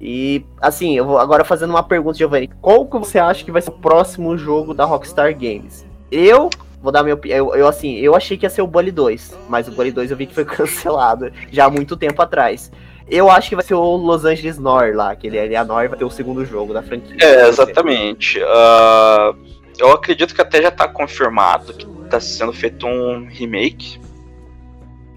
E, 0.00 0.44
assim, 0.60 0.96
eu 0.96 1.04
vou 1.04 1.18
agora 1.18 1.44
fazendo 1.44 1.70
uma 1.70 1.82
pergunta, 1.82 2.16
Giovanni. 2.16 2.48
Qual 2.60 2.86
que 2.86 2.98
você 2.98 3.18
acha 3.18 3.44
que 3.44 3.50
vai 3.50 3.60
ser 3.60 3.70
o 3.70 3.74
próximo 3.74 4.36
jogo 4.38 4.72
da 4.72 4.84
Rockstar 4.84 5.32
Games? 5.34 5.84
Eu 6.10 6.48
vou 6.80 6.92
dar 6.92 7.02
minha 7.02 7.14
opinião. 7.14 7.48
Eu, 7.48 7.54
eu, 7.56 7.68
assim, 7.68 7.96
eu 7.96 8.14
achei 8.14 8.36
que 8.36 8.46
ia 8.46 8.50
ser 8.50 8.62
o 8.62 8.66
Bully 8.66 8.92
2, 8.92 9.36
mas 9.48 9.66
o 9.68 9.72
Bully 9.72 9.90
2 9.90 10.10
eu 10.10 10.16
vi 10.16 10.26
que 10.26 10.34
foi 10.34 10.44
cancelado 10.46 11.30
já 11.50 11.66
há 11.66 11.70
muito 11.70 11.96
tempo 11.96 12.22
atrás. 12.22 12.70
Eu 13.10 13.30
acho 13.30 13.48
que 13.48 13.54
vai 13.54 13.64
ser 13.64 13.74
o 13.74 13.96
Los 13.96 14.24
Angeles 14.24 14.58
Nor 14.58 14.94
lá, 14.94 15.16
que 15.16 15.26
ele, 15.26 15.38
ele 15.38 15.56
a 15.56 15.64
Nor 15.64 15.88
vai 15.88 15.98
ter 15.98 16.04
o 16.04 16.10
segundo 16.10 16.44
jogo 16.44 16.74
da 16.74 16.82
franquia. 16.82 17.16
É, 17.20 17.48
exatamente. 17.48 18.38
Uh, 18.38 19.34
eu 19.78 19.92
acredito 19.92 20.34
que 20.34 20.40
até 20.40 20.62
já 20.62 20.70
tá 20.70 20.88
confirmado 20.88 21.72
que 21.72 21.86
tá 22.08 22.20
sendo 22.20 22.52
feito 22.52 22.86
um 22.86 23.26
remake 23.26 24.00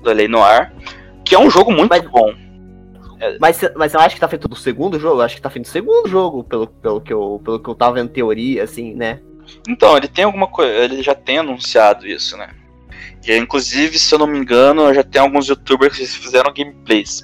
do 0.04 0.12
Lei 0.12 0.28
Noir, 0.28 0.72
que 1.24 1.36
é 1.36 1.40
um 1.40 1.50
jogo 1.50 1.72
muito 1.72 1.90
mas, 1.90 2.04
bom. 2.04 2.34
É. 3.20 3.38
Mas, 3.40 3.62
mas 3.76 3.94
eu 3.94 4.00
acho 4.00 4.16
que 4.16 4.22
tá 4.22 4.28
feito 4.28 4.48
do 4.48 4.56
segundo 4.56 5.00
jogo? 5.00 5.22
Eu 5.22 5.26
acho 5.26 5.36
que 5.36 5.42
tá 5.42 5.50
feito 5.50 5.66
do 5.66 5.72
segundo 5.72 6.08
jogo, 6.08 6.44
pelo, 6.44 6.68
pelo, 6.68 7.02
que 7.02 7.14
eu, 7.14 7.42
pelo 7.44 7.60
que 7.60 7.70
eu 7.70 7.76
tava 7.76 7.96
vendo 7.96 8.10
teoria, 8.10 8.64
assim, 8.64 8.94
né? 8.94 9.20
Então, 9.68 9.96
ele 9.96 10.08
tem 10.08 10.26
alguma 10.26 10.48
coisa. 10.48 10.72
Ele 10.72 11.04
já 11.04 11.14
tem 11.14 11.38
anunciado 11.38 12.08
isso, 12.08 12.36
né? 12.38 12.50
E 13.26 13.36
inclusive, 13.38 14.00
se 14.00 14.14
eu 14.14 14.20
não 14.20 14.28
me 14.28 14.40
engano, 14.40 14.94
já 14.94 15.04
tem 15.04 15.22
alguns 15.22 15.48
youtubers 15.48 15.96
que 15.96 16.06
fizeram 16.06 16.54
gameplays. 16.54 17.22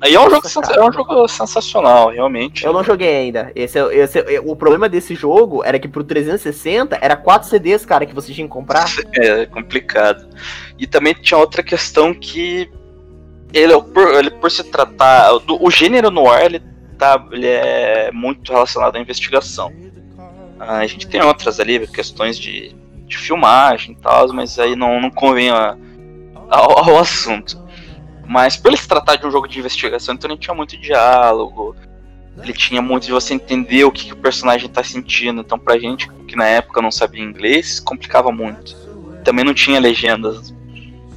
Aí 0.00 0.14
é 0.14 0.20
um, 0.20 0.30
jogo, 0.30 0.48
é 0.74 0.82
um 0.82 0.92
jogo 0.92 1.28
sensacional, 1.28 2.08
realmente. 2.08 2.64
Eu 2.64 2.72
não 2.72 2.82
joguei 2.82 3.16
ainda. 3.16 3.52
Esse, 3.54 3.78
é 3.78 3.96
esse, 3.98 4.18
é, 4.18 4.40
o 4.40 4.56
problema 4.56 4.88
desse 4.88 5.14
jogo 5.14 5.62
era 5.62 5.78
que 5.78 5.86
pro 5.86 6.02
360 6.02 6.98
era 7.02 7.14
4 7.16 7.46
CDs, 7.46 7.84
cara, 7.84 8.06
que 8.06 8.14
você 8.14 8.32
tinha 8.32 8.46
que 8.46 8.52
comprar. 8.52 8.86
É, 9.12 9.44
complicado. 9.44 10.26
E 10.78 10.86
também 10.86 11.12
tinha 11.12 11.36
outra 11.36 11.62
questão 11.62 12.14
que 12.14 12.70
ele, 13.52 13.78
por, 13.82 14.14
ele 14.14 14.30
por 14.30 14.50
se 14.50 14.64
tratar. 14.64 15.36
Do, 15.38 15.62
o 15.62 15.70
gênero 15.70 16.10
noir 16.10 16.46
ele, 16.46 16.62
tá, 16.96 17.22
ele 17.30 17.46
é 17.46 18.10
muito 18.12 18.52
relacionado 18.52 18.96
à 18.96 19.00
investigação. 19.00 19.70
A 20.58 20.86
gente 20.86 21.06
tem 21.06 21.20
outras 21.20 21.60
ali, 21.60 21.86
questões 21.86 22.38
de, 22.38 22.74
de 23.06 23.18
filmagem 23.18 23.92
e 23.92 23.96
tal, 23.96 24.32
mas 24.32 24.58
aí 24.58 24.74
não, 24.76 25.00
não 25.00 25.10
convém 25.10 25.50
a, 25.50 25.76
ao, 26.48 26.88
ao 26.88 26.98
assunto. 26.98 27.58
Mas 28.30 28.56
por 28.56 28.68
ele 28.68 28.76
se 28.76 28.86
tratar 28.86 29.16
de 29.16 29.26
um 29.26 29.30
jogo 29.32 29.48
de 29.48 29.58
investigação, 29.58 30.14
então 30.14 30.30
ele 30.30 30.38
tinha 30.38 30.54
muito 30.54 30.76
diálogo. 30.76 31.74
Ele 32.40 32.52
tinha 32.52 32.80
muito 32.80 33.06
de 33.06 33.10
você 33.10 33.34
entender 33.34 33.82
o 33.82 33.90
que, 33.90 34.06
que 34.06 34.12
o 34.12 34.16
personagem 34.16 34.68
tá 34.68 34.84
sentindo. 34.84 35.40
Então 35.40 35.58
pra 35.58 35.76
gente 35.80 36.08
que 36.28 36.36
na 36.36 36.46
época 36.46 36.80
não 36.80 36.92
sabia 36.92 37.24
inglês, 37.24 37.80
complicava 37.80 38.30
muito. 38.30 38.76
Também 39.24 39.44
não 39.44 39.52
tinha 39.52 39.80
legendas. 39.80 40.54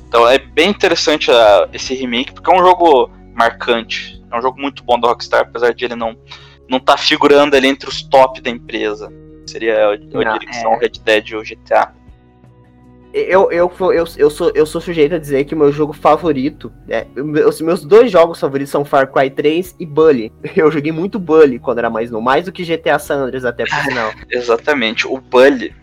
Então 0.08 0.28
é 0.28 0.40
bem 0.40 0.72
interessante 0.72 1.30
uh, 1.30 1.70
esse 1.72 1.94
remake, 1.94 2.34
porque 2.34 2.52
é 2.52 2.56
um 2.56 2.66
jogo 2.66 3.12
marcante. 3.36 4.20
É 4.32 4.36
um 4.36 4.42
jogo 4.42 4.60
muito 4.60 4.84
bom 4.84 5.00
da 5.00 5.08
Rockstar, 5.08 5.42
apesar 5.42 5.72
de 5.72 5.86
ele 5.86 5.96
não 5.96 6.18
não 6.68 6.80
tá 6.80 6.98
figurando 6.98 7.56
ali 7.56 7.68
entre 7.68 7.88
os 7.88 8.02
top 8.02 8.42
da 8.42 8.50
empresa. 8.50 9.14
Seria 9.46 9.90
a, 9.90 9.94
a 9.94 9.98
não, 9.98 10.40
direção 10.40 10.74
é... 10.74 10.80
Red 10.80 10.94
Dead 11.06 11.34
ou 11.34 11.44
GTA 11.44 11.94
eu, 13.14 13.52
eu, 13.52 13.72
eu, 13.80 14.06
eu, 14.18 14.30
sou, 14.30 14.52
eu 14.56 14.66
sou 14.66 14.82
sujeito 14.82 15.14
a 15.14 15.20
dizer 15.20 15.44
que 15.46 15.54
o 15.54 15.58
meu 15.58 15.72
jogo 15.72 15.94
favorito. 15.94 16.74
É, 16.90 17.06
os 17.16 17.62
meus 17.62 17.86
dois 17.86 18.12
jogos 18.12 18.40
favoritos 18.40 18.72
são 18.72 18.84
Far 18.84 19.12
Cry 19.12 19.30
3 19.30 19.76
e 19.80 19.86
Bully. 19.86 20.32
Eu 20.58 20.72
joguei 20.72 20.92
muito 20.92 21.20
Bully 21.20 21.60
quando 21.60 21.78
era 21.78 21.92
mais 21.92 22.10
novo, 22.10 22.24
mais 22.24 22.46
do 22.46 22.52
que 22.52 22.64
GTA 22.64 22.98
San 22.98 23.26
Andreas 23.26 23.46
até 23.46 23.66
por 23.66 23.76
sinal. 23.84 24.12
Exatamente. 24.32 25.08
O 25.08 25.20
Bully, 25.20 25.76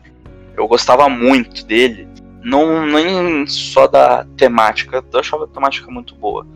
eu 0.57 0.67
gostava 0.67 1.09
muito 1.09 1.65
dele. 1.65 2.09
Não 2.43 2.85
nem 2.87 3.47
só 3.47 3.87
da 3.87 4.25
temática, 4.37 5.05
eu 5.13 5.21
achava 5.21 5.45
a 5.45 5.49
temática 5.49 5.91
muito 5.91 6.15
boa. 6.15 6.47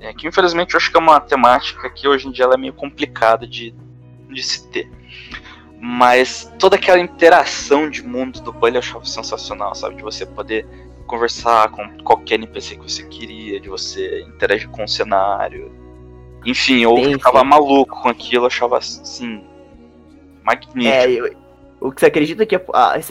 É, 0.00 0.12
que 0.14 0.26
infelizmente 0.26 0.74
eu 0.74 0.78
acho 0.78 0.90
que 0.90 0.96
é 0.96 1.00
uma 1.00 1.20
temática 1.20 1.90
que 1.90 2.08
hoje 2.08 2.28
em 2.28 2.30
dia 2.30 2.44
ela 2.44 2.54
é 2.54 2.58
meio 2.58 2.72
complicada 2.72 3.46
de, 3.46 3.74
de 4.30 4.42
se 4.42 4.68
ter. 4.68 4.88
Mas 5.86 6.50
toda 6.58 6.76
aquela 6.76 6.98
interação 6.98 7.90
de 7.90 8.02
mundo 8.02 8.40
do 8.40 8.50
Bully 8.50 8.76
eu 8.76 8.78
achava 8.78 9.04
sensacional, 9.04 9.74
sabe? 9.74 9.96
De 9.96 10.02
você 10.02 10.24
poder 10.24 10.66
conversar 11.06 11.70
com 11.72 11.98
qualquer 11.98 12.36
NPC 12.36 12.76
que 12.76 12.90
você 12.90 13.02
queria, 13.02 13.60
de 13.60 13.68
você 13.68 14.22
interagir 14.22 14.70
com 14.70 14.84
o 14.84 14.88
cenário. 14.88 15.70
Enfim, 16.46 16.80
eu 16.80 16.96
sim, 16.96 17.12
ficava 17.12 17.40
sim. 17.40 17.44
maluco 17.44 18.00
com 18.00 18.08
aquilo, 18.08 18.44
eu 18.44 18.46
achava 18.46 18.78
assim. 18.78 19.44
Magnífico. 20.42 20.88
É, 20.88 21.10
eu, 21.10 21.36
o 21.82 21.92
que 21.92 22.00
você 22.00 22.06
acredita 22.06 22.46
que 22.46 22.56
é, 22.56 22.64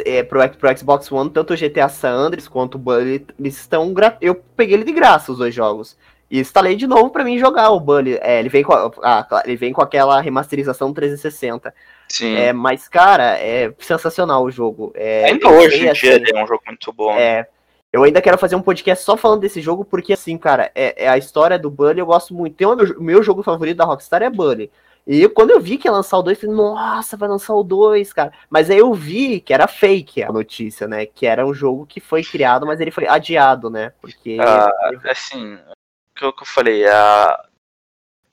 é 0.03 0.23
pro, 0.23 0.49
pro, 0.49 0.75
Xbox 0.75 1.11
One, 1.11 1.29
tanto 1.29 1.53
o 1.53 1.55
GTA 1.55 1.87
San 1.87 2.09
Andreas 2.09 2.47
quanto 2.47 2.73
o 2.73 2.79
Bully, 2.79 3.23
eles 3.37 3.55
estão. 3.55 3.93
Eu 4.19 4.33
peguei 4.33 4.73
ele 4.73 4.83
de 4.83 4.93
graça, 4.93 5.31
os 5.31 5.37
dois 5.37 5.53
jogos. 5.53 5.95
E 6.33 6.39
instalei 6.39 6.75
de 6.75 6.87
novo 6.87 7.11
para 7.11 7.23
mim 7.23 7.37
jogar 7.37 7.69
o 7.69 7.79
Bully. 7.79 8.17
É, 8.19 8.39
ele, 8.39 8.49
vem 8.49 8.63
com 8.63 8.73
a, 8.73 8.91
ah, 9.03 9.43
ele 9.45 9.57
vem 9.57 9.71
com 9.71 9.83
aquela 9.83 10.19
remasterização 10.19 10.91
360. 10.91 11.71
Sim. 12.13 12.35
É, 12.35 12.53
mas, 12.53 12.87
cara, 12.87 13.39
é 13.39 13.73
sensacional 13.79 14.43
o 14.43 14.51
jogo. 14.51 14.91
É, 14.93 15.25
ainda 15.25 15.49
hoje 15.49 15.77
em 15.77 15.91
dia 15.93 16.13
assim, 16.15 16.31
é 16.31 16.43
um 16.43 16.45
jogo 16.45 16.61
muito 16.67 16.93
bom. 16.93 17.17
É, 17.17 17.47
eu 17.91 18.03
ainda 18.03 18.21
quero 18.21 18.37
fazer 18.37 18.55
um 18.55 18.61
podcast 18.61 19.03
só 19.03 19.17
falando 19.17 19.41
desse 19.41 19.59
jogo, 19.59 19.83
porque, 19.83 20.13
assim, 20.13 20.37
cara, 20.37 20.71
é, 20.75 21.05
é 21.05 21.09
a 21.09 21.17
história 21.17 21.57
do 21.57 21.71
Bully 21.71 21.97
eu 21.97 22.05
gosto 22.05 22.31
muito. 22.31 22.55
Tem 22.55 22.67
o 22.67 22.75
meu, 22.75 23.01
meu 23.01 23.23
jogo 23.23 23.41
favorito 23.41 23.77
da 23.77 23.85
Rockstar 23.85 24.21
é 24.21 24.29
Bully. 24.29 24.69
E 25.07 25.27
quando 25.29 25.49
eu 25.49 25.59
vi 25.59 25.75
que 25.75 25.87
ia 25.87 25.91
lançar 25.91 26.19
o 26.19 26.21
2, 26.21 26.39
falei, 26.39 26.55
nossa, 26.55 27.17
vai 27.17 27.27
lançar 27.27 27.55
o 27.55 27.63
2, 27.63 28.13
cara. 28.13 28.31
Mas 28.47 28.69
aí 28.69 28.77
eu 28.77 28.93
vi 28.93 29.39
que 29.39 29.51
era 29.51 29.67
fake 29.67 30.21
a 30.21 30.31
notícia, 30.31 30.87
né? 30.87 31.07
Que 31.07 31.25
era 31.25 31.43
um 31.43 31.53
jogo 31.53 31.83
que 31.83 31.99
foi 31.99 32.21
criado, 32.23 32.67
mas 32.67 32.79
ele 32.79 32.91
foi 32.91 33.07
adiado, 33.07 33.71
né? 33.71 33.91
Porque. 33.99 34.37
Ah, 34.39 34.69
assim, 35.09 35.57
eu, 36.21 36.31
que 36.31 36.43
eu 36.43 36.47
falei, 36.47 36.87
a, 36.87 37.43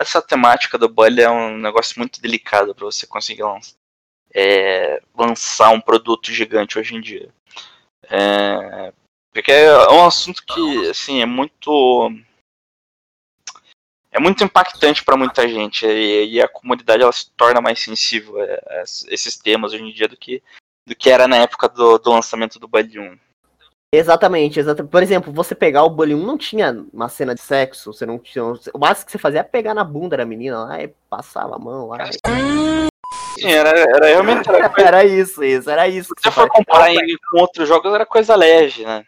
essa 0.00 0.22
temática 0.22 0.78
do 0.78 0.88
bully 0.88 1.20
é 1.20 1.30
um 1.30 1.58
negócio 1.58 1.98
muito 1.98 2.22
delicado 2.22 2.74
para 2.74 2.86
você 2.86 3.06
conseguir 3.06 3.42
lançar, 3.42 3.74
é, 4.34 5.02
lançar 5.14 5.70
um 5.70 5.80
produto 5.80 6.32
gigante 6.32 6.78
hoje 6.78 6.94
em 6.94 7.00
dia. 7.02 7.28
É, 8.08 8.92
porque 9.30 9.52
é 9.52 9.90
um 9.90 10.06
assunto 10.06 10.42
que, 10.46 10.88
assim, 10.88 11.20
é 11.20 11.26
muito 11.26 12.10
é 14.10 14.18
muito 14.18 14.42
impactante 14.42 15.04
para 15.04 15.16
muita 15.16 15.46
gente 15.46 15.86
e, 15.86 16.34
e, 16.34 16.42
a 16.42 16.48
comunidade 16.48 17.02
ela 17.02 17.12
se 17.12 17.30
torna 17.32 17.60
mais 17.60 17.78
sensível 17.80 18.40
a, 18.40 18.44
a, 18.44 18.82
esses 18.82 19.36
temas 19.36 19.72
hoje 19.72 19.84
em 19.84 19.92
dia 19.92 20.08
do 20.08 20.16
que 20.16 20.42
do 20.84 20.96
que 20.96 21.10
era 21.10 21.28
na 21.28 21.36
época 21.36 21.68
do, 21.68 21.98
do 21.98 22.10
lançamento 22.10 22.58
do 22.58 22.66
Bully 22.66 22.98
1. 22.98 23.18
Exatamente, 23.92 24.60
exatamente. 24.60 24.90
Por 24.90 25.02
exemplo, 25.02 25.32
você 25.32 25.52
pegar 25.52 25.82
o 25.82 25.90
Bully 25.90 26.14
1 26.14 26.24
não 26.24 26.38
tinha 26.38 26.84
uma 26.92 27.08
cena 27.08 27.34
de 27.34 27.40
sexo, 27.40 27.92
você 27.92 28.06
não 28.06 28.20
tinha. 28.20 28.44
O 28.44 28.78
máximo 28.78 29.06
que 29.06 29.12
você 29.12 29.18
fazia 29.18 29.40
é 29.40 29.42
pegar 29.42 29.74
na 29.74 29.82
bunda 29.82 30.16
da 30.16 30.24
menina 30.24 30.64
lá 30.64 30.80
e 30.80 30.94
passava 31.08 31.56
a 31.56 31.58
mão 31.58 31.88
lá. 31.88 32.08
Sim, 32.12 33.50
era, 33.50 33.70
era 33.70 34.06
realmente. 34.06 34.48
Era, 34.48 34.68
coisa... 34.70 34.88
era 34.88 35.04
isso, 35.04 35.42
isso, 35.42 35.68
era 35.68 35.88
isso. 35.88 36.14
Se 36.16 36.22
você 36.22 36.30
for 36.30 36.48
comparar 36.48 36.94
em, 36.94 37.16
com 37.30 37.40
outros 37.40 37.66
jogos, 37.66 37.92
era 37.92 38.06
coisa 38.06 38.36
leve, 38.36 38.84
né? 38.84 39.04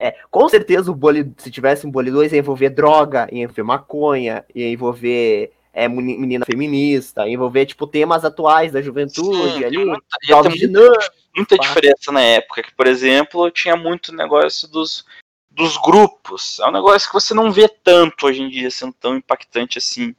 É, 0.00 0.14
com 0.30 0.48
certeza 0.48 0.90
o 0.90 0.94
Bully, 0.94 1.32
se 1.36 1.50
tivesse 1.50 1.86
um 1.86 1.90
Bully 1.90 2.10
2, 2.10 2.32
ia 2.32 2.38
envolver 2.38 2.70
droga, 2.70 3.28
ia 3.30 3.42
envolver 3.44 3.62
maconha, 3.62 4.44
ia 4.52 4.68
envolver 4.68 5.52
é, 5.72 5.88
menina 5.88 6.44
feminista, 6.44 7.26
ia 7.26 7.34
envolver, 7.34 7.66
tipo, 7.66 7.86
temas 7.86 8.24
atuais 8.24 8.72
da 8.72 8.82
juventude 8.82 9.58
Sim, 9.58 9.64
ali. 9.64 9.84
Ia 10.28 10.42
ter 10.42 10.92
muita, 11.38 11.56
muita 11.56 11.58
diferença 11.58 12.12
na 12.12 12.20
época, 12.20 12.62
que, 12.62 12.74
por 12.74 12.86
exemplo, 12.86 13.50
tinha 13.50 13.76
muito 13.76 14.14
negócio 14.14 14.68
dos, 14.68 15.04
dos 15.50 15.76
grupos. 15.76 16.58
É 16.60 16.66
um 16.66 16.72
negócio 16.72 17.08
que 17.08 17.14
você 17.14 17.34
não 17.34 17.50
vê 17.50 17.68
tanto 17.68 18.26
hoje 18.26 18.42
em 18.42 18.48
dia 18.48 18.70
sendo 18.70 18.92
tão 18.92 19.16
impactante 19.16 19.78
assim. 19.78 20.10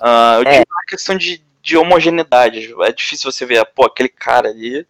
Uh, 0.00 0.36
eu 0.36 0.42
é. 0.42 0.52
digo 0.58 0.66
uma 0.70 0.84
questão 0.86 1.16
de, 1.16 1.42
de 1.60 1.76
homogeneidade. 1.76 2.74
É 2.82 2.92
difícil 2.92 3.30
você 3.30 3.44
ver, 3.44 3.64
pô, 3.66 3.84
aquele 3.84 4.08
cara 4.08 4.48
ali 4.48 4.86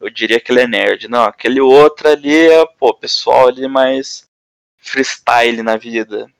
eu 0.00 0.10
diria 0.10 0.40
que 0.40 0.52
ele 0.52 0.60
é 0.60 0.66
nerd. 0.66 1.08
Não, 1.08 1.24
aquele 1.24 1.60
outro 1.60 2.08
ali 2.08 2.48
é, 2.48 2.64
pô, 2.78 2.92
pessoal 2.94 3.48
ali 3.48 3.66
mais 3.66 4.28
freestyle 4.76 5.62
na 5.62 5.76
vida. 5.76 6.30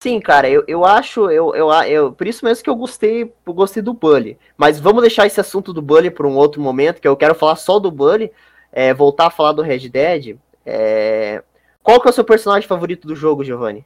Sim, 0.00 0.20
cara, 0.20 0.48
eu, 0.48 0.64
eu 0.68 0.84
acho, 0.84 1.28
eu, 1.28 1.54
eu, 1.56 1.72
eu, 1.84 2.12
por 2.12 2.26
isso 2.26 2.44
mesmo 2.44 2.62
que 2.62 2.70
eu 2.70 2.76
gostei, 2.76 3.22
eu 3.22 3.52
gostei 3.52 3.82
do 3.82 3.92
Bully. 3.92 4.38
Mas 4.56 4.78
vamos 4.78 5.02
deixar 5.02 5.26
esse 5.26 5.40
assunto 5.40 5.72
do 5.72 5.82
Bully 5.82 6.08
para 6.08 6.26
um 6.26 6.36
outro 6.36 6.60
momento, 6.60 7.00
que 7.00 7.08
eu 7.08 7.16
quero 7.16 7.34
falar 7.34 7.56
só 7.56 7.80
do 7.80 7.90
Bully, 7.90 8.30
é, 8.70 8.94
voltar 8.94 9.26
a 9.26 9.30
falar 9.30 9.52
do 9.52 9.62
Red 9.62 9.88
Dead. 9.88 10.38
É... 10.64 11.42
Qual 11.82 12.00
que 12.00 12.06
é 12.06 12.10
o 12.10 12.12
seu 12.12 12.24
personagem 12.24 12.68
favorito 12.68 13.08
do 13.08 13.16
jogo, 13.16 13.42
Giovanni? 13.42 13.84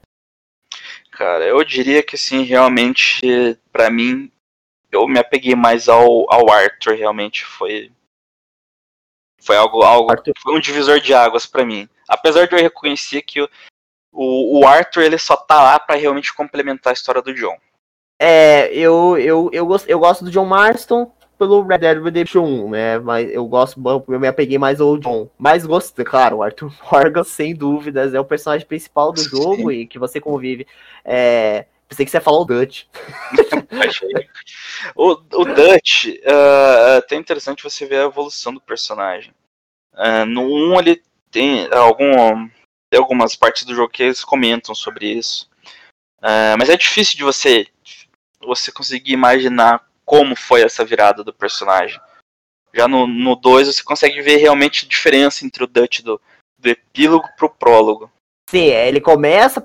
Cara, 1.13 1.47
eu 1.47 1.65
diria 1.65 2.03
que 2.03 2.17
assim, 2.17 2.43
realmente, 2.43 3.59
para 3.73 3.89
mim, 3.89 4.31
eu 4.91 5.09
me 5.09 5.19
apeguei 5.19 5.55
mais 5.55 5.89
ao, 5.89 6.31
ao 6.31 6.51
Arthur, 6.51 6.95
realmente 6.95 7.45
foi 7.45 7.91
foi 9.41 9.57
algo, 9.57 9.83
algo 9.83 10.13
foi 10.39 10.55
um 10.55 10.61
divisor 10.61 11.01
de 11.01 11.15
águas 11.15 11.47
para 11.47 11.65
mim. 11.65 11.89
Apesar 12.09 12.47
de 12.47 12.55
eu 12.55 12.61
reconhecer 12.61 13.23
que 13.23 13.41
o, 14.13 14.61
o 14.61 14.67
Arthur 14.67 15.03
ele 15.03 15.19
só 15.19 15.37
tá 15.37 15.63
lá 15.63 15.79
para 15.79 15.97
realmente 15.97 16.35
complementar 16.35 16.93
a 16.93 16.95
história 16.95 17.23
do 17.23 17.35
John. 17.35 17.57
É, 18.21 18.73
eu, 18.73 19.19
eu, 19.19 19.51
eu, 19.53 19.67
gosto, 19.67 19.89
eu 19.89 19.99
gosto 19.99 20.25
do 20.25 20.31
John 20.31 20.45
Marston 20.45 21.13
pelo 21.39 21.67
Red 21.67 21.79
Dead 21.79 22.03
Redemption 22.03 22.45
1, 22.45 22.71
né? 22.71 22.99
Mas 22.99 23.31
eu 23.33 23.45
gosto, 23.47 23.81
eu 24.09 24.21
me 24.21 24.29
apeguei 24.29 24.59
mais 24.59 24.81
ao 24.81 24.97
John. 24.97 25.29
Mas 25.37 25.67
gosto, 25.67 26.05
claro, 26.05 26.37
o 26.37 26.43
Arthur 26.43 26.73
Morgan, 26.91 27.25
sem 27.25 27.55
dúvidas, 27.55 28.15
é 28.15 28.21
o 28.21 28.25
personagem 28.25 28.67
principal 28.67 29.11
do 29.11 29.21
Sim. 29.21 29.31
jogo 29.31 29.73
e 29.73 29.87
que 29.87 29.99
você 29.99 30.21
convive. 30.21 30.67
É, 31.05 31.67
Pensei 31.93 32.07
que 32.07 32.11
você 32.11 32.17
ia 32.17 32.23
falar 32.23 32.39
o 32.39 32.45
Dutch. 32.47 32.85
o, 34.97 35.11
o 35.11 35.45
Dutch, 35.45 36.07
uh, 36.07 36.89
é 36.89 36.97
até 36.97 37.17
interessante 37.17 37.63
você 37.63 37.85
ver 37.85 37.97
a 37.97 38.07
evolução 38.07 38.55
do 38.55 38.63
personagem. 38.63 39.35
Uh, 39.93 40.25
no 40.25 40.73
1 40.73 40.79
ele 40.79 41.03
tem, 41.31 41.69
algum, 41.71 42.49
algumas 42.99 43.35
partes 43.35 43.65
do 43.65 43.75
jogo 43.75 43.93
que 43.93 44.03
eles 44.03 44.25
comentam 44.25 44.75
sobre 44.75 45.07
isso. 45.07 45.49
Uh, 46.19 46.57
mas 46.59 46.69
é 46.69 46.77
difícil 46.77 47.17
de 47.17 47.25
você, 47.25 47.67
você 48.41 48.71
conseguir 48.71 49.13
imaginar 49.13 49.85
como 50.05 50.37
foi 50.37 50.63
essa 50.63 50.85
virada 50.85 51.25
do 51.25 51.33
personagem. 51.33 52.01
Já 52.75 52.89
no, 52.89 53.07
no 53.07 53.37
2 53.37 53.67
você 53.67 53.83
consegue 53.83 54.21
ver 54.23 54.37
realmente 54.37 54.85
a 54.85 54.89
diferença 54.89 55.45
entre 55.45 55.65
o 55.65 55.67
Dutch 55.67 56.01
do, 56.01 56.21
do 56.59 56.69
epílogo 56.69 57.29
pro 57.37 57.51
prólogo. 57.51 58.11
Sim, 58.49 58.69
é, 58.69 58.87
ele 58.87 59.01
começa, 59.01 59.65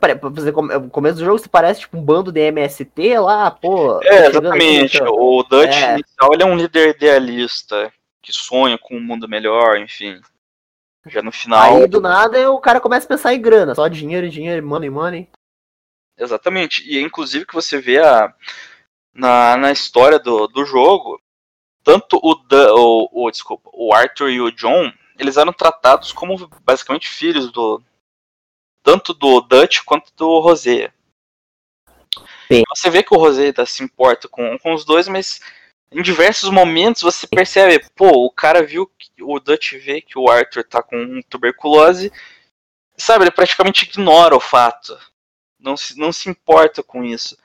o 0.77 0.89
começo 0.89 1.17
do 1.17 1.25
jogo 1.25 1.39
se 1.39 1.49
parece 1.49 1.81
tipo 1.81 1.97
um 1.97 2.01
bando 2.01 2.31
de 2.31 2.39
MST 2.39 3.19
lá, 3.19 3.51
pô. 3.51 4.01
É, 4.01 4.27
exatamente. 4.27 4.97
Aqui, 4.97 5.09
o 5.11 5.43
Dutch 5.43 5.75
é. 5.75 5.93
inicial 5.95 6.33
ele 6.33 6.43
é 6.43 6.45
um 6.45 6.55
líder 6.55 6.95
idealista 6.95 7.91
que 8.21 8.31
sonha 8.31 8.77
com 8.77 8.95
um 8.95 9.03
mundo 9.03 9.27
melhor, 9.27 9.77
enfim. 9.77 10.21
Já 11.07 11.21
no 11.21 11.31
final. 11.31 11.77
Aí 11.77 11.87
do 11.87 12.01
nada 12.01 12.51
o 12.51 12.59
cara 12.59 12.79
começa 12.79 13.05
a 13.05 13.09
pensar 13.09 13.33
em 13.33 13.41
grana, 13.41 13.75
só 13.75 13.87
dinheiro, 13.87 14.29
dinheiro, 14.29 14.65
money, 14.65 14.89
money. 14.89 15.29
Exatamente. 16.17 16.83
E 16.87 16.99
inclusive 17.01 17.45
que 17.45 17.53
você 17.53 17.79
vê 17.79 17.99
a, 17.99 18.33
na, 19.13 19.57
na 19.57 19.71
história 19.71 20.19
do, 20.19 20.47
do 20.47 20.65
jogo, 20.65 21.21
tanto 21.83 22.17
o, 22.17 22.33
o, 22.33 23.25
o, 23.25 23.31
desculpa, 23.31 23.69
o 23.73 23.93
Arthur 23.93 24.29
e 24.29 24.41
o 24.41 24.51
John, 24.51 24.91
eles 25.17 25.37
eram 25.37 25.53
tratados 25.53 26.11
como 26.11 26.49
basicamente 26.63 27.07
filhos 27.07 27.51
do, 27.51 27.81
tanto 28.83 29.13
do 29.13 29.41
Dutch 29.41 29.81
quanto 29.85 30.11
do 30.15 30.39
Rosé. 30.39 30.91
Você 32.69 32.89
vê 32.89 33.03
que 33.03 33.13
o 33.13 33.17
Rosé 33.17 33.51
tá, 33.51 33.65
se 33.65 33.83
importa 33.83 34.27
com, 34.27 34.57
com 34.59 34.73
os 34.73 34.85
dois, 34.85 35.07
mas 35.07 35.41
em 35.91 36.01
diversos 36.01 36.49
momentos 36.49 37.01
você 37.01 37.27
percebe, 37.27 37.85
pô, 37.95 38.25
o 38.25 38.31
cara 38.31 38.63
viu 38.63 38.89
o 39.21 39.39
Dutch 39.39 39.73
vê 39.73 40.01
que 40.01 40.17
o 40.17 40.29
Arthur 40.29 40.63
tá 40.63 40.81
com 40.81 41.21
tuberculose, 41.29 42.11
sabe, 42.97 43.23
ele 43.23 43.31
praticamente 43.31 43.85
ignora 43.85 44.35
o 44.35 44.39
fato. 44.39 44.97
Não 45.59 45.75
se, 45.75 45.97
não 45.97 46.11
se 46.11 46.29
importa 46.29 46.83
com 46.83 47.03
isso. 47.03 47.37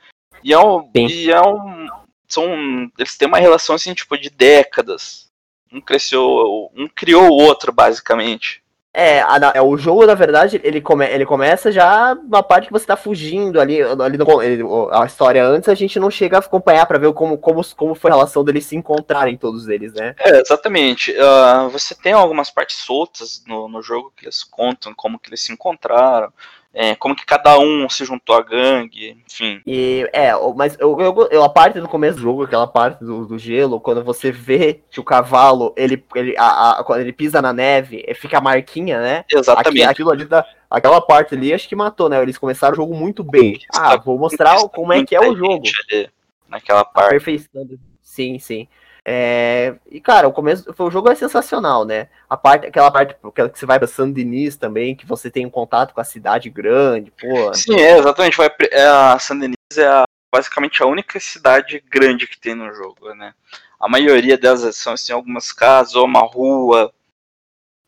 E 0.45 0.53
é 0.53 0.59
um. 0.59 0.91
E 0.95 1.31
é 1.31 1.41
um 1.41 1.89
são, 2.29 2.91
eles 2.99 3.17
têm 3.17 3.29
uma 3.29 3.39
relação 3.39 3.75
assim, 3.75 3.93
tipo, 3.93 4.17
de 4.17 4.31
décadas. 4.31 5.31
Um 5.71 5.81
cresceu. 5.81 6.71
Um 6.75 6.89
criou 6.89 7.29
o 7.29 7.43
outro, 7.43 7.73
basicamente. 7.73 8.62
É, 8.95 9.23
a, 9.23 9.53
é, 9.55 9.63
o 9.63 9.75
jogo, 9.79 10.05
na 10.05 10.15
verdade, 10.15 10.61
ele, 10.63 10.79
come, 10.79 11.07
ele 11.07 11.25
começa 11.25 11.73
já 11.73 12.15
na 12.29 12.43
parte 12.43 12.67
que 12.67 12.73
você 12.73 12.85
tá 12.85 12.95
fugindo 12.95 13.59
ali, 13.59 13.81
ali 13.81 14.19
no, 14.19 14.43
ele, 14.43 14.63
a 14.93 15.07
história 15.07 15.43
antes, 15.43 15.71
a 15.71 15.75
gente 15.75 15.99
não 15.99 16.11
chega 16.11 16.37
a 16.37 16.41
acompanhar 16.41 16.85
para 16.85 16.99
ver 16.99 17.11
como, 17.15 17.39
como, 17.39 17.63
como 17.75 17.95
foi 17.95 18.11
a 18.11 18.15
relação 18.15 18.45
deles 18.45 18.67
se 18.67 18.77
encontrarem, 18.77 19.39
todos 19.39 19.67
eles, 19.67 19.95
né? 19.95 20.15
É, 20.19 20.41
exatamente. 20.41 21.11
Uh, 21.13 21.71
você 21.71 21.95
tem 21.95 22.13
algumas 22.13 22.51
partes 22.51 22.77
soltas 22.77 23.43
no, 23.47 23.67
no 23.67 23.81
jogo 23.81 24.13
que 24.15 24.27
eles 24.27 24.45
contam 24.45 24.93
como 24.95 25.19
que 25.19 25.31
eles 25.31 25.41
se 25.41 25.53
encontraram, 25.53 26.31
é, 26.75 26.95
como 26.95 27.15
que 27.15 27.27
cada 27.27 27.59
um 27.59 27.89
se 27.89 28.05
juntou 28.05 28.35
à 28.35 28.43
gangue, 28.43 29.17
enfim. 29.27 29.61
E 29.67 30.09
é, 30.13 30.33
mas 30.57 30.77
eu, 30.79 30.99
eu, 30.99 31.29
eu, 31.31 31.45
a 31.45 31.49
parte 31.49 31.79
do 31.79 31.89
começo 31.89 32.17
do 32.17 32.23
jogo, 32.23 32.45
aquela 32.45 32.67
parte 32.67 33.05
do, 33.05 33.27
do 33.27 33.39
gelo, 33.39 33.79
quando 33.79 34.03
você 34.03 34.33
vê 34.33 34.81
que 34.91 34.99
o 34.99 35.05
cavalo, 35.05 35.75
ele, 35.77 36.03
ele, 36.15 36.35
a, 36.39 36.81
a, 36.81 36.85
quando 36.85 37.01
ele 37.01 37.13
pisa 37.13 37.43
na 37.43 37.53
neve, 37.53 38.03
fica 38.15 38.39
a 38.39 38.41
marquinha, 38.41 39.01
né? 39.01 39.25
Exatamente. 39.31 39.83
Aquilo 39.83 40.11
ali 40.11 40.25
da, 40.25 40.47
aquela 40.71 41.01
parte 41.01 41.35
ali 41.35 41.53
acho 41.53 41.69
que 41.69 41.77
matou, 41.77 42.09
né? 42.09 42.23
Eles 42.23 42.39
começaram 42.39 42.73
o 42.73 42.77
jogo 42.77 42.95
muito 42.95 43.23
bem. 43.23 43.61
Ah, 43.75 43.97
vou 43.97 44.19
mostrar 44.19 44.57
como 44.69 44.93
é 44.95 45.05
que 45.05 45.15
é 45.15 45.21
o 45.21 45.37
jogo. 45.37 45.65
Ali, 45.91 46.09
naquela 46.49 46.85
parte. 46.85 47.11
Perfeição. 47.11 47.69
Sim, 48.03 48.39
sim. 48.39 48.67
É, 49.05 49.75
e 49.91 50.01
cara, 50.01 50.29
o 50.29 50.33
começo 50.33 50.73
o 50.79 50.91
jogo 50.91 51.11
é 51.11 51.15
sensacional, 51.15 51.85
né? 51.85 52.09
A 52.31 52.37
parte, 52.37 52.67
aquela 52.67 52.91
parte 52.91 53.17
aquela 53.23 53.49
que 53.49 53.59
você 53.59 53.67
vai 53.67 53.79
para 53.79 53.89
San 53.89 54.11
Denis 54.11 54.57
também, 54.57 54.95
que 54.95 55.05
você 55.05 55.29
tem 55.29 55.45
um 55.45 55.51
contato 55.51 55.93
com 55.93 56.01
a 56.01 56.05
cidade 56.05 56.49
grande, 56.49 57.11
pô. 57.11 57.53
Sim, 57.53 57.81
é, 57.81 57.99
exatamente. 57.99 58.37
Vai, 58.37 58.49
é, 58.71 58.85
a 58.85 59.19
San 59.19 59.39
Denis 59.39 59.57
é 59.77 59.87
a, 59.87 60.05
basicamente 60.33 60.83
a 60.83 60.87
única 60.87 61.19
cidade 61.19 61.83
grande 61.91 62.29
que 62.29 62.39
tem 62.39 62.55
no 62.55 62.73
jogo, 62.73 63.13
né? 63.15 63.35
A 63.81 63.89
maioria 63.89 64.39
delas 64.39 64.77
são 64.77 64.93
assim, 64.93 65.13
algumas 65.13 65.51
casas 65.51 65.97
ou 65.97 66.07
uma 66.07 66.21
rua. 66.21 66.93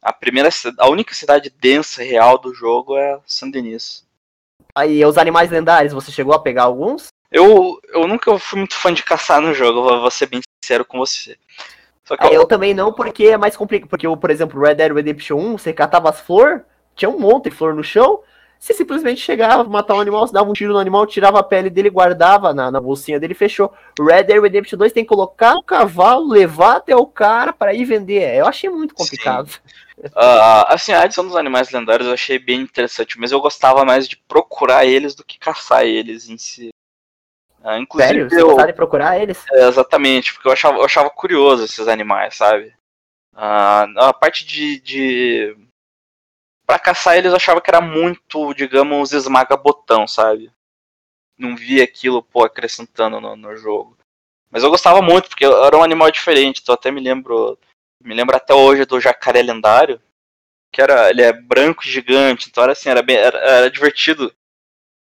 A 0.02 0.12
primeira, 0.12 0.48
a 0.78 0.90
única 0.90 1.14
cidade 1.14 1.48
densa 1.48 2.02
real 2.02 2.38
do 2.38 2.52
jogo 2.52 2.98
é 2.98 3.20
San 3.24 3.50
Denis. 3.50 4.04
Aí, 4.74 5.04
os 5.04 5.16
animais 5.16 5.50
lendários, 5.50 5.92
você 5.92 6.10
chegou 6.10 6.34
a 6.34 6.42
pegar 6.42 6.64
alguns? 6.64 7.06
Eu, 7.30 7.80
eu 7.88 8.06
nunca 8.08 8.36
fui 8.38 8.58
muito 8.58 8.74
fã 8.74 8.92
de 8.92 9.04
caçar 9.04 9.40
no 9.40 9.54
jogo, 9.54 9.82
vou 9.82 10.10
ser 10.10 10.26
bem 10.26 10.40
sincero 10.64 10.84
com 10.84 10.98
você. 10.98 11.36
Que 12.06 12.26
eu... 12.26 12.32
eu... 12.32 12.46
também 12.46 12.74
não, 12.74 12.92
porque 12.92 13.26
é 13.26 13.36
mais 13.36 13.56
complicado. 13.56 13.88
Porque, 13.88 14.08
por 14.08 14.30
exemplo, 14.30 14.60
Red 14.60 14.74
Dead 14.74 14.92
Redemption 14.92 15.38
1, 15.38 15.58
você 15.58 15.72
catava 15.72 16.10
as 16.10 16.20
flores, 16.20 16.62
tinha 16.94 17.08
um 17.08 17.18
monte 17.18 17.44
de 17.44 17.56
flor 17.56 17.74
no 17.74 17.84
chão, 17.84 18.20
você 18.58 18.72
simplesmente 18.72 19.20
chegava, 19.20 19.64
matava 19.64 19.98
um 19.98 20.02
animal, 20.02 20.30
dava 20.30 20.48
um 20.48 20.52
tiro 20.52 20.72
no 20.72 20.78
animal, 20.78 21.06
tirava 21.06 21.38
a 21.38 21.42
pele 21.42 21.68
dele, 21.68 21.90
guardava 21.90 22.54
na, 22.54 22.70
na 22.70 22.80
bolsinha 22.80 23.20
dele 23.20 23.32
e 23.32 23.36
fechou. 23.36 23.72
Red 23.98 24.24
Dead 24.24 24.40
Redemption 24.40 24.78
2 24.78 24.92
tem 24.92 25.04
que 25.04 25.08
colocar 25.08 25.54
o 25.54 25.62
cavalo, 25.62 26.28
levar 26.28 26.76
até 26.76 26.96
o 26.96 27.06
cara 27.06 27.52
para 27.52 27.74
ir 27.74 27.84
vender. 27.84 28.36
Eu 28.36 28.46
achei 28.46 28.70
muito 28.70 28.94
complicado. 28.94 29.50
Uh, 29.98 30.64
assim, 30.68 30.92
a 30.92 31.02
adição 31.02 31.26
dos 31.26 31.36
animais 31.36 31.70
lendários 31.70 32.06
eu 32.06 32.14
achei 32.14 32.38
bem 32.38 32.60
interessante, 32.60 33.18
mas 33.18 33.32
eu 33.32 33.40
gostava 33.40 33.84
mais 33.84 34.08
de 34.08 34.16
procurar 34.16 34.84
eles 34.84 35.14
do 35.14 35.24
que 35.24 35.38
caçar 35.38 35.84
eles 35.84 36.28
em 36.28 36.38
si. 36.38 36.70
Uh, 37.64 37.78
inclusive, 37.78 38.28
Sério? 38.28 38.30
Você 38.30 38.42
eu, 38.42 38.66
de 38.66 38.72
procurar 38.74 39.18
eles? 39.18 39.42
É, 39.50 39.66
exatamente, 39.66 40.34
porque 40.34 40.46
eu 40.46 40.52
achava, 40.52 40.76
eu 40.76 40.84
achava 40.84 41.08
curioso 41.08 41.64
esses 41.64 41.88
animais, 41.88 42.36
sabe? 42.36 42.66
Uh, 43.32 43.98
a 43.98 44.12
parte 44.12 44.44
de, 44.44 44.78
de. 44.80 45.56
Pra 46.66 46.78
caçar 46.78 47.16
eles 47.16 47.30
eu 47.30 47.36
achava 47.36 47.62
que 47.62 47.70
era 47.70 47.80
muito, 47.80 48.52
digamos, 48.52 49.12
esmaga-botão, 49.12 50.06
sabe? 50.06 50.52
Não 51.38 51.56
via 51.56 51.82
aquilo, 51.82 52.22
pô, 52.22 52.44
acrescentando 52.44 53.18
no, 53.18 53.34
no 53.34 53.56
jogo. 53.56 53.96
Mas 54.50 54.62
eu 54.62 54.70
gostava 54.70 55.00
muito, 55.00 55.30
porque 55.30 55.46
era 55.46 55.76
um 55.76 55.82
animal 55.82 56.10
diferente, 56.10 56.60
então 56.62 56.74
até 56.74 56.90
me 56.90 57.00
lembro. 57.00 57.58
Me 58.02 58.14
lembro 58.14 58.36
até 58.36 58.52
hoje 58.52 58.84
do 58.84 59.00
jacaré 59.00 59.40
lendário, 59.40 59.98
que 60.70 60.82
era, 60.82 61.08
ele 61.08 61.22
é 61.22 61.32
branco 61.32 61.82
e 61.84 61.90
gigante, 61.90 62.48
então 62.50 62.62
era 62.62 62.72
assim, 62.72 62.90
era, 62.90 63.02
bem, 63.02 63.16
era, 63.16 63.38
era 63.38 63.70
divertido 63.70 64.34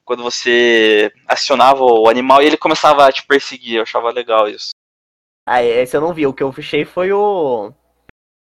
quando 0.05 0.23
você 0.23 1.11
acionava 1.27 1.83
o 1.83 2.07
animal 2.07 2.41
e 2.41 2.45
ele 2.45 2.57
começava 2.57 3.05
a 3.05 3.11
te 3.11 3.25
perseguir, 3.25 3.77
eu 3.77 3.81
achava 3.81 4.11
legal 4.11 4.47
isso. 4.47 4.69
Ah, 5.47 5.61
esse 5.61 5.97
eu 5.97 6.01
não 6.01 6.13
vi, 6.13 6.25
o 6.25 6.33
que 6.33 6.43
eu 6.43 6.51
fechei 6.51 6.85
foi 6.85 7.11
o... 7.11 7.73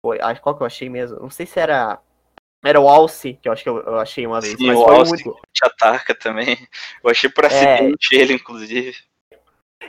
Foi, 0.04 0.20
acho 0.20 0.42
qual 0.42 0.56
que 0.56 0.62
eu 0.62 0.66
achei 0.66 0.88
mesmo, 0.90 1.18
não 1.20 1.30
sei 1.30 1.46
se 1.46 1.58
era... 1.58 2.00
Era 2.64 2.80
o 2.80 2.88
Alce, 2.88 3.34
que 3.34 3.48
eu 3.48 3.52
acho 3.52 3.62
que 3.62 3.68
eu, 3.68 3.76
eu 3.82 3.98
achei 4.00 4.26
uma 4.26 4.40
vez. 4.40 4.56
Sim, 4.56 4.68
mas 4.68 4.78
o 4.78 4.84
Alce 4.84 5.24
muito... 5.24 5.38
te 5.52 5.66
ataca 5.66 6.14
também. 6.14 6.56
Eu 7.04 7.10
achei 7.10 7.28
por 7.28 7.44
é. 7.44 7.48
acidente 7.48 8.16
é... 8.16 8.18
ele, 8.18 8.32
inclusive. 8.32 8.96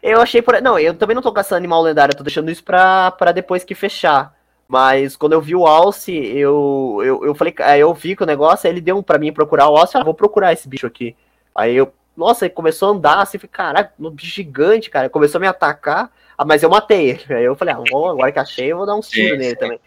Eu 0.03 0.19
achei 0.19 0.41
por. 0.41 0.61
Não, 0.61 0.77
eu 0.77 0.93
também 0.93 1.15
não 1.15 1.21
tô 1.21 1.31
caçando 1.31 1.55
animal 1.55 1.81
lendário, 1.81 2.11
eu 2.11 2.17
tô 2.17 2.23
deixando 2.23 2.51
isso 2.51 2.61
pra, 2.61 3.11
pra 3.11 3.31
depois 3.31 3.63
que 3.63 3.73
fechar. 3.73 4.35
Mas 4.67 5.15
quando 5.15 5.31
eu 5.31 5.41
vi 5.41 5.55
o 5.55 5.65
Alce, 5.65 6.11
eu, 6.11 6.99
eu, 7.01 7.23
eu 7.23 7.35
falei, 7.35 7.53
aí 7.59 7.79
eu 7.79 7.93
vi 7.93 8.13
que 8.13 8.23
o 8.23 8.25
negócio, 8.25 8.67
aí 8.67 8.73
ele 8.73 8.81
deu 8.81 8.97
um 8.97 9.03
pra 9.03 9.17
mim 9.19 9.31
procurar 9.31 9.69
o 9.69 9.77
Alce, 9.77 9.97
ah, 9.97 10.03
vou 10.03 10.13
procurar 10.13 10.51
esse 10.51 10.67
bicho 10.67 10.85
aqui. 10.87 11.15
Aí 11.55 11.75
eu, 11.75 11.93
nossa, 12.15 12.45
ele 12.45 12.53
começou 12.53 12.89
a 12.89 12.91
andar 12.91 13.21
assim, 13.21 13.37
falei, 13.37 13.51
caraca, 13.51 13.93
um 13.99 14.09
bicho 14.09 14.35
gigante, 14.35 14.89
cara, 14.89 15.09
começou 15.09 15.39
a 15.39 15.41
me 15.41 15.47
atacar, 15.47 16.11
ah, 16.37 16.45
mas 16.45 16.63
eu 16.63 16.69
matei 16.69 17.11
ele. 17.11 17.25
Aí 17.33 17.43
eu 17.45 17.55
falei, 17.55 17.73
ah, 17.73 17.81
bom, 17.89 18.09
agora 18.09 18.31
que 18.31 18.39
achei, 18.39 18.71
eu 18.71 18.77
vou 18.77 18.85
dar 18.85 18.95
um 18.95 19.01
tiro 19.01 19.37
nele 19.37 19.55
também. 19.55 19.79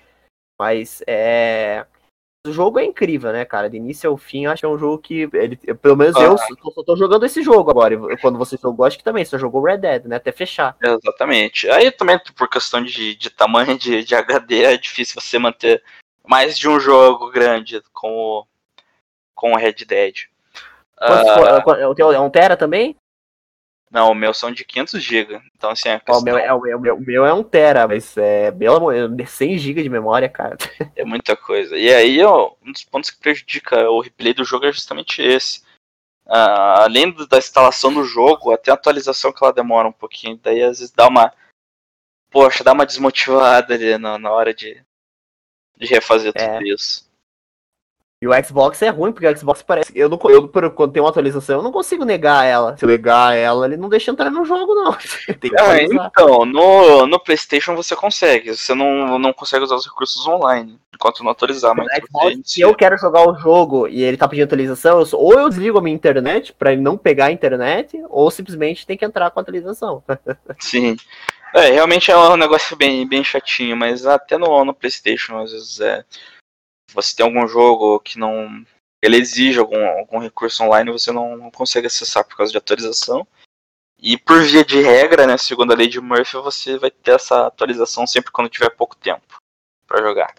Mas 0.59 1.03
é 1.07 1.87
o 2.49 2.53
jogo 2.53 2.79
é 2.79 2.85
incrível, 2.85 3.33
né, 3.33 3.45
cara? 3.45 3.69
De 3.69 3.77
início 3.77 4.09
ao 4.09 4.17
fim, 4.17 4.47
acho 4.47 4.61
que 4.61 4.67
é 4.67 4.69
um 4.69 4.79
jogo 4.79 4.99
que. 4.99 5.29
Ele, 5.33 5.57
pelo 5.57 5.97
menos 5.97 6.17
ah. 6.17 6.23
eu 6.23 6.39
só 6.39 6.83
tô 6.83 6.97
jogando 6.97 7.27
esse 7.27 7.43
jogo 7.43 7.71
agora. 7.71 7.97
Quando 8.19 8.39
você 8.39 8.57
jogou, 8.57 8.87
acho 8.87 8.99
que 8.99 9.05
também, 9.05 9.25
você 9.25 9.39
jogou 9.39 9.63
Red 9.63 9.79
Dead, 9.79 10.05
né? 10.07 10.17
Até 10.17 10.33
fechar. 10.33 10.77
Exatamente. 10.83 11.69
Aí 11.71 11.91
também, 11.91 12.19
por 12.37 12.49
questão 12.49 12.83
de, 12.83 13.15
de 13.15 13.31
tamanho 13.31 13.79
de, 13.79 14.03
de 14.03 14.15
HD, 14.15 14.63
é 14.65 14.77
difícil 14.77 15.21
você 15.21 15.39
manter 15.39 15.83
mais 16.27 16.59
de 16.59 16.69
um 16.69 16.79
jogo 16.79 17.31
grande 17.31 17.83
com 17.93 18.11
o, 18.11 18.47
com 19.35 19.53
o 19.53 19.57
Red 19.57 19.85
Dead. 19.87 20.27
Uh, 21.01 22.13
é 22.13 22.21
um 22.21 22.31
Tera 22.31 22.57
também? 22.57 22.97
Não, 23.91 24.11
o 24.11 24.15
meu 24.15 24.35
são 24.35 24.53
de 24.53 24.65
500 24.65 25.03
GB. 25.03 25.41
Então, 25.57 25.71
assim, 25.71 25.89
a 25.89 25.99
questão... 25.99 26.21
o, 26.21 26.23
meu 26.23 26.37
é, 26.37 26.53
o, 26.53 26.61
meu, 26.61 26.97
o 26.97 27.01
meu 27.01 27.25
é 27.25 27.33
um 27.33 27.43
Tera, 27.43 27.89
mas 27.89 28.17
é, 28.17 28.49
é 28.49 29.27
100 29.27 29.59
GB 29.59 29.83
de 29.83 29.89
memória, 29.89 30.29
cara. 30.29 30.57
É 30.95 31.05
muita 31.05 31.37
coisa. 31.37 31.77
E 31.77 31.93
aí, 31.93 32.23
ó, 32.23 32.53
um 32.63 32.73
dos 32.73 32.85
pontos 32.85 33.11
que 33.11 33.21
prejudica 33.21 33.89
o 33.89 34.01
replay 34.01 34.35
do 34.35 34.45
jogo 34.45 34.67
é 34.67 34.73
justamente 34.73 35.23
esse. 35.23 35.61
Uh, 36.27 36.83
além 36.83 37.15
da 37.27 37.39
instalação 37.39 37.93
do 37.95 38.05
jogo, 38.05 38.53
até 38.53 38.71
a 38.71 38.75
atualização 38.75 39.33
que 39.33 39.43
ela 39.43 39.53
demora 39.53 39.89
um 39.89 39.93
pouquinho. 39.93 40.39
Daí, 40.43 40.63
às 40.63 40.81
vezes, 40.81 40.93
dá 40.93 41.09
uma. 41.09 41.33
Poxa, 42.31 42.63
dá 42.63 42.73
uma 42.73 42.85
desmotivada 42.85 43.73
ali 43.73 43.97
na, 43.97 44.19
na 44.19 44.31
hora 44.31 44.53
de, 44.53 44.85
de 45.77 45.87
refazer 45.87 46.33
é. 46.35 46.59
tudo 46.59 46.67
isso. 46.67 47.08
E 48.21 48.27
o 48.27 48.45
Xbox 48.45 48.83
é 48.83 48.89
ruim, 48.89 49.13
porque 49.13 49.29
o 49.29 49.39
Xbox 49.39 49.63
parece. 49.63 49.93
Eu, 49.95 50.09
não, 50.09 50.19
eu 50.29 50.49
quando 50.49 50.93
tem 50.93 51.01
uma 51.01 51.09
atualização, 51.09 51.59
eu 51.59 51.63
não 51.63 51.71
consigo 51.71 52.05
negar 52.05 52.45
ela. 52.45 52.77
Se 52.77 52.85
eu 52.85 52.89
negar 52.89 53.37
ela, 53.37 53.65
ele 53.65 53.77
não 53.77 53.89
deixa 53.89 54.11
entrar 54.11 54.29
no 54.29 54.45
jogo, 54.45 54.75
não. 54.75 54.91
ah, 55.61 55.83
então, 55.83 56.45
no, 56.45 57.07
no 57.07 57.21
PlayStation 57.21 57.77
você 57.77 57.95
consegue. 57.95 58.57
Você 58.57 58.75
não, 58.75 59.21
não 59.21 59.33
consegue 59.33 59.63
usar 59.63 59.77
os 59.77 59.87
recursos 59.87 60.27
online 60.27 60.81
enquanto 60.93 61.23
não 61.23 61.31
atualizar. 61.31 61.77
Mas 61.77 61.87
Xbox, 62.05 62.37
se 62.45 62.61
eu 62.61 62.75
quero 62.75 62.99
jogar 62.99 63.29
o 63.29 63.39
jogo 63.39 63.87
e 63.87 64.03
ele 64.03 64.17
tá 64.17 64.27
pedindo 64.27 64.47
atualização, 64.47 65.01
eu, 65.01 65.07
ou 65.13 65.39
eu 65.39 65.49
desligo 65.49 65.79
a 65.79 65.81
minha 65.81 65.95
internet 65.95 66.53
pra 66.53 66.73
ele 66.73 66.83
não 66.83 66.99
pegar 66.99 67.27
a 67.27 67.33
internet, 67.33 68.03
ou 68.09 68.29
simplesmente 68.33 68.85
tem 68.85 68.97
que 68.97 69.05
entrar 69.05 69.31
com 69.31 69.39
a 69.39 69.43
atualização. 69.43 70.03
Sim. 70.59 70.97
É, 71.55 71.71
realmente 71.71 72.11
é 72.11 72.17
um 72.17 72.37
negócio 72.37 72.77
bem, 72.77 73.09
bem 73.09 73.23
chatinho, 73.23 73.77
mas 73.77 74.05
até 74.05 74.37
no, 74.37 74.65
no 74.65 74.75
PlayStation 74.75 75.39
às 75.39 75.53
vezes 75.53 75.81
é 75.81 76.05
você 76.93 77.15
tem 77.15 77.27
algum 77.27 77.47
jogo 77.47 78.01
que 78.01 78.19
não. 78.19 78.65
Ele 79.01 79.17
exige 79.17 79.59
algum, 79.59 79.85
algum 79.87 80.19
recurso 80.19 80.63
online 80.65 80.91
você 80.91 81.13
não, 81.13 81.37
não 81.37 81.51
consegue 81.51 81.87
acessar 81.87 82.25
por 82.25 82.37
causa 82.37 82.51
de 82.51 82.59
atualização. 82.59 83.27
E 84.01 84.17
por 84.17 84.43
via 84.43 84.65
de 84.65 84.81
regra, 84.81 85.27
né, 85.27 85.37
segundo 85.37 85.73
a 85.73 85.77
lei 85.77 85.89
de 85.89 86.01
Murphy, 86.01 86.37
você 86.37 86.79
vai 86.79 86.91
ter 86.91 87.13
essa 87.13 87.47
atualização 87.47 88.07
sempre 88.07 88.31
quando 88.31 88.49
tiver 88.49 88.71
pouco 88.71 88.97
tempo 88.97 89.41
para 89.87 90.03
jogar. 90.03 90.35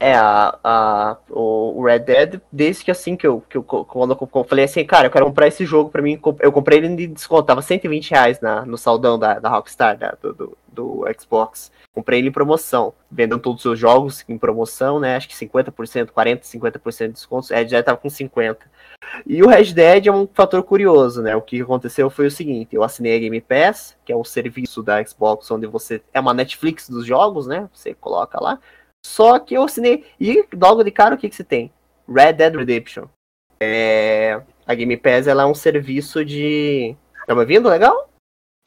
É, 0.00 0.14
a, 0.14 0.56
a, 0.62 1.16
o 1.28 1.82
Red 1.84 2.00
Dead, 2.00 2.40
desde 2.52 2.84
que 2.84 2.90
assim 2.90 3.16
que 3.16 3.26
eu, 3.26 3.42
que 3.48 3.56
eu 3.56 3.64
quando 3.64 4.16
eu 4.16 4.44
falei 4.44 4.64
assim, 4.64 4.84
cara, 4.84 5.08
eu 5.08 5.10
quero 5.10 5.26
comprar 5.26 5.48
esse 5.48 5.66
jogo 5.66 5.90
pra 5.90 6.00
mim, 6.00 6.20
eu 6.38 6.52
comprei 6.52 6.78
ele 6.78 6.94
de 6.94 7.08
desconto, 7.08 7.42
tava 7.42 7.62
120 7.62 8.12
reais 8.12 8.40
na, 8.40 8.64
no 8.64 8.78
saldão 8.78 9.18
da, 9.18 9.40
da 9.40 9.48
Rockstar, 9.48 9.98
da, 9.98 10.16
do, 10.22 10.32
do, 10.32 10.58
do, 10.68 11.04
Xbox. 11.18 11.72
Comprei 11.92 12.20
ele 12.20 12.28
em 12.28 12.32
promoção, 12.32 12.94
vendendo 13.10 13.40
todos 13.40 13.58
os 13.58 13.62
seus 13.62 13.76
jogos 13.76 14.24
em 14.28 14.38
promoção, 14.38 15.00
né, 15.00 15.16
acho 15.16 15.28
que 15.28 15.34
50%, 15.34 15.72
40%, 16.12 16.42
50% 16.42 17.06
de 17.08 17.12
desconto, 17.14 17.52
Red 17.52 17.64
Dead 17.64 17.84
tava 17.84 17.98
com 17.98 18.06
50%. 18.06 18.56
E 19.26 19.42
o 19.42 19.48
Red 19.48 19.72
Dead 19.72 20.06
é 20.06 20.12
um 20.12 20.28
fator 20.32 20.62
curioso, 20.62 21.22
né, 21.22 21.34
o 21.34 21.42
que 21.42 21.60
aconteceu 21.60 22.08
foi 22.08 22.26
o 22.28 22.30
seguinte, 22.30 22.76
eu 22.76 22.84
assinei 22.84 23.16
a 23.16 23.18
Game 23.18 23.40
Pass, 23.40 23.96
que 24.04 24.12
é 24.12 24.16
o 24.16 24.22
serviço 24.22 24.80
da 24.80 25.04
Xbox, 25.04 25.50
onde 25.50 25.66
você, 25.66 26.00
é 26.14 26.20
uma 26.20 26.32
Netflix 26.32 26.88
dos 26.88 27.04
jogos, 27.04 27.48
né, 27.48 27.68
você 27.72 27.94
coloca 27.94 28.40
lá, 28.40 28.60
só 29.08 29.38
que 29.38 29.54
eu 29.54 29.62
assinei. 29.62 30.04
E 30.20 30.44
logo 30.54 30.84
de 30.84 30.90
cara, 30.90 31.14
o 31.14 31.18
que, 31.18 31.28
que 31.28 31.34
você 31.34 31.42
tem? 31.42 31.72
Red 32.06 32.34
Dead 32.34 32.54
Redemption. 32.54 33.06
É... 33.58 34.40
A 34.66 34.74
Game 34.74 34.96
Pass 34.98 35.26
ela 35.26 35.44
é 35.44 35.46
um 35.46 35.54
serviço 35.54 36.22
de. 36.22 36.94
Tá 37.26 37.34
me 37.34 37.40
ouvindo 37.40 37.70
legal? 37.70 38.10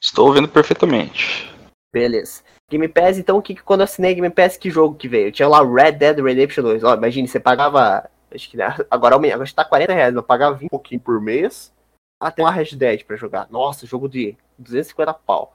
Estou 0.01 0.27
ouvindo 0.27 0.47
perfeitamente. 0.47 1.53
Beleza. 1.93 2.41
Game 2.69 2.87
Pass, 2.87 3.19
então, 3.19 3.39
que, 3.39 3.55
quando 3.55 3.81
eu 3.81 3.83
assinei 3.83 4.15
Game 4.15 4.29
Pass, 4.31 4.57
que 4.57 4.71
jogo 4.71 4.95
que 4.95 5.07
veio? 5.07 5.31
Tinha 5.31 5.47
lá 5.47 5.61
Red 5.63 5.93
Dead 5.93 6.19
Redemption 6.19 6.63
2. 6.63 6.83
Ó, 6.83 6.95
imagine, 6.95 7.27
você 7.27 7.39
pagava. 7.39 8.09
Acho 8.33 8.49
que 8.49 8.57
agora, 8.89 9.15
agora 9.15 9.43
está 9.43 9.63
40 9.63 9.93
reais, 9.93 10.15
eu 10.15 10.23
pagava 10.23 10.55
20 10.55 10.69
pouquinho 10.71 11.01
por 11.01 11.21
mês. 11.21 11.71
Ah, 12.19 12.31
tem 12.31 12.43
uma 12.43 12.51
Red 12.51 12.75
Dead 12.75 13.03
pra 13.03 13.15
jogar. 13.15 13.47
Nossa, 13.51 13.85
jogo 13.85 14.09
de 14.09 14.35
250 14.57 15.13
pau. 15.13 15.53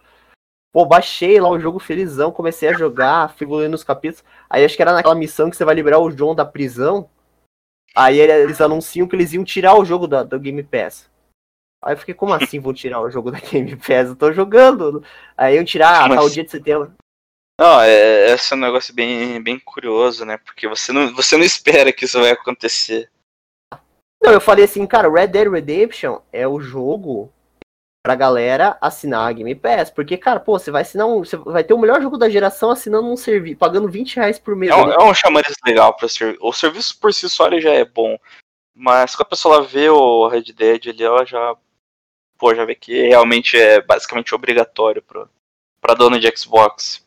Pô, 0.76 0.84
baixei 0.84 1.40
lá 1.40 1.48
o 1.48 1.58
jogo 1.58 1.78
felizão, 1.78 2.30
comecei 2.30 2.68
a 2.68 2.74
jogar, 2.74 3.34
fui 3.34 3.46
evoluindo 3.46 3.70
nos 3.70 3.82
capítulos. 3.82 4.22
Aí 4.50 4.62
acho 4.62 4.76
que 4.76 4.82
era 4.82 4.92
naquela 4.92 5.14
missão 5.14 5.48
que 5.48 5.56
você 5.56 5.64
vai 5.64 5.74
liberar 5.74 5.98
o 6.00 6.10
John 6.10 6.34
da 6.34 6.44
prisão. 6.44 7.08
Aí 7.94 8.20
eles 8.20 8.60
anunciam 8.60 9.08
que 9.08 9.16
eles 9.16 9.32
iam 9.32 9.42
tirar 9.42 9.74
o 9.74 9.86
jogo 9.86 10.06
da, 10.06 10.22
do 10.22 10.38
Game 10.38 10.62
Pass. 10.62 11.08
Aí 11.82 11.94
eu 11.94 11.98
fiquei, 11.98 12.12
como 12.12 12.34
assim 12.36 12.60
vou 12.60 12.74
tirar 12.74 13.00
o 13.00 13.10
jogo 13.10 13.30
da 13.30 13.40
Game 13.40 13.74
Pass? 13.74 14.08
Eu 14.08 14.16
tô 14.16 14.30
jogando. 14.34 15.02
Aí 15.34 15.56
eu 15.56 15.64
tirar 15.64 16.10
Mas... 16.10 16.18
tal 16.18 16.28
dia 16.28 16.44
de 16.44 16.50
setembro. 16.50 16.92
Não, 17.58 17.80
é, 17.80 18.34
esse 18.34 18.52
é 18.52 18.56
um 18.58 18.60
negócio 18.60 18.94
bem, 18.94 19.42
bem 19.42 19.58
curioso, 19.58 20.26
né? 20.26 20.36
Porque 20.36 20.68
você 20.68 20.92
não, 20.92 21.10
você 21.14 21.38
não 21.38 21.44
espera 21.44 21.90
que 21.90 22.04
isso 22.04 22.20
vai 22.20 22.32
acontecer. 22.32 23.10
Não, 24.22 24.30
eu 24.30 24.42
falei 24.42 24.66
assim, 24.66 24.86
cara, 24.86 25.10
Red 25.10 25.28
Dead 25.28 25.50
Redemption 25.50 26.20
é 26.30 26.46
o 26.46 26.60
jogo 26.60 27.32
pra 28.07 28.14
galera 28.14 28.78
assinar 28.80 29.28
a 29.28 29.32
Game 29.32 29.52
Pass. 29.57 29.90
Porque, 29.90 30.16
cara, 30.16 30.38
pô, 30.38 30.57
você 30.57 30.70
vai 30.70 30.82
assinar 30.82 31.09
um. 31.09 31.24
Você 31.24 31.36
vai 31.36 31.64
ter 31.64 31.74
o 31.74 31.78
melhor 31.78 32.00
jogo 32.00 32.16
da 32.16 32.30
geração 32.30 32.70
assinando 32.70 33.11
um 33.11 33.16
serviço, 33.16 33.59
pagando 33.59 33.88
20 33.88 34.14
reais 34.14 34.38
por 34.38 34.54
mês. 34.54 34.70
É 34.70 34.76
um, 34.76 34.92
é 34.92 35.02
um 35.02 35.12
chamariz 35.12 35.52
legal 35.66 35.96
serviço. 36.09 36.38
O 36.40 36.52
serviço 36.52 37.00
por 37.00 37.12
si 37.12 37.28
só 37.28 37.48
ele 37.48 37.61
já 37.61 37.72
é 37.72 37.84
bom. 37.84 38.16
Mas 38.72 39.16
quando 39.16 39.26
a 39.26 39.30
pessoa 39.30 39.62
vê 39.62 39.90
o 39.90 40.28
Red 40.28 40.52
Dead 40.52 40.86
ali, 40.86 41.02
ela 41.02 41.24
já. 41.24 41.57
Pô, 42.38 42.54
já 42.54 42.64
vê 42.64 42.76
que 42.76 43.09
realmente 43.09 43.57
é 43.57 43.80
basicamente 43.80 44.34
obrigatório 44.34 45.02
pra, 45.02 45.26
pra 45.80 45.94
dona 45.94 46.20
de 46.20 46.32
Xbox. 46.36 47.04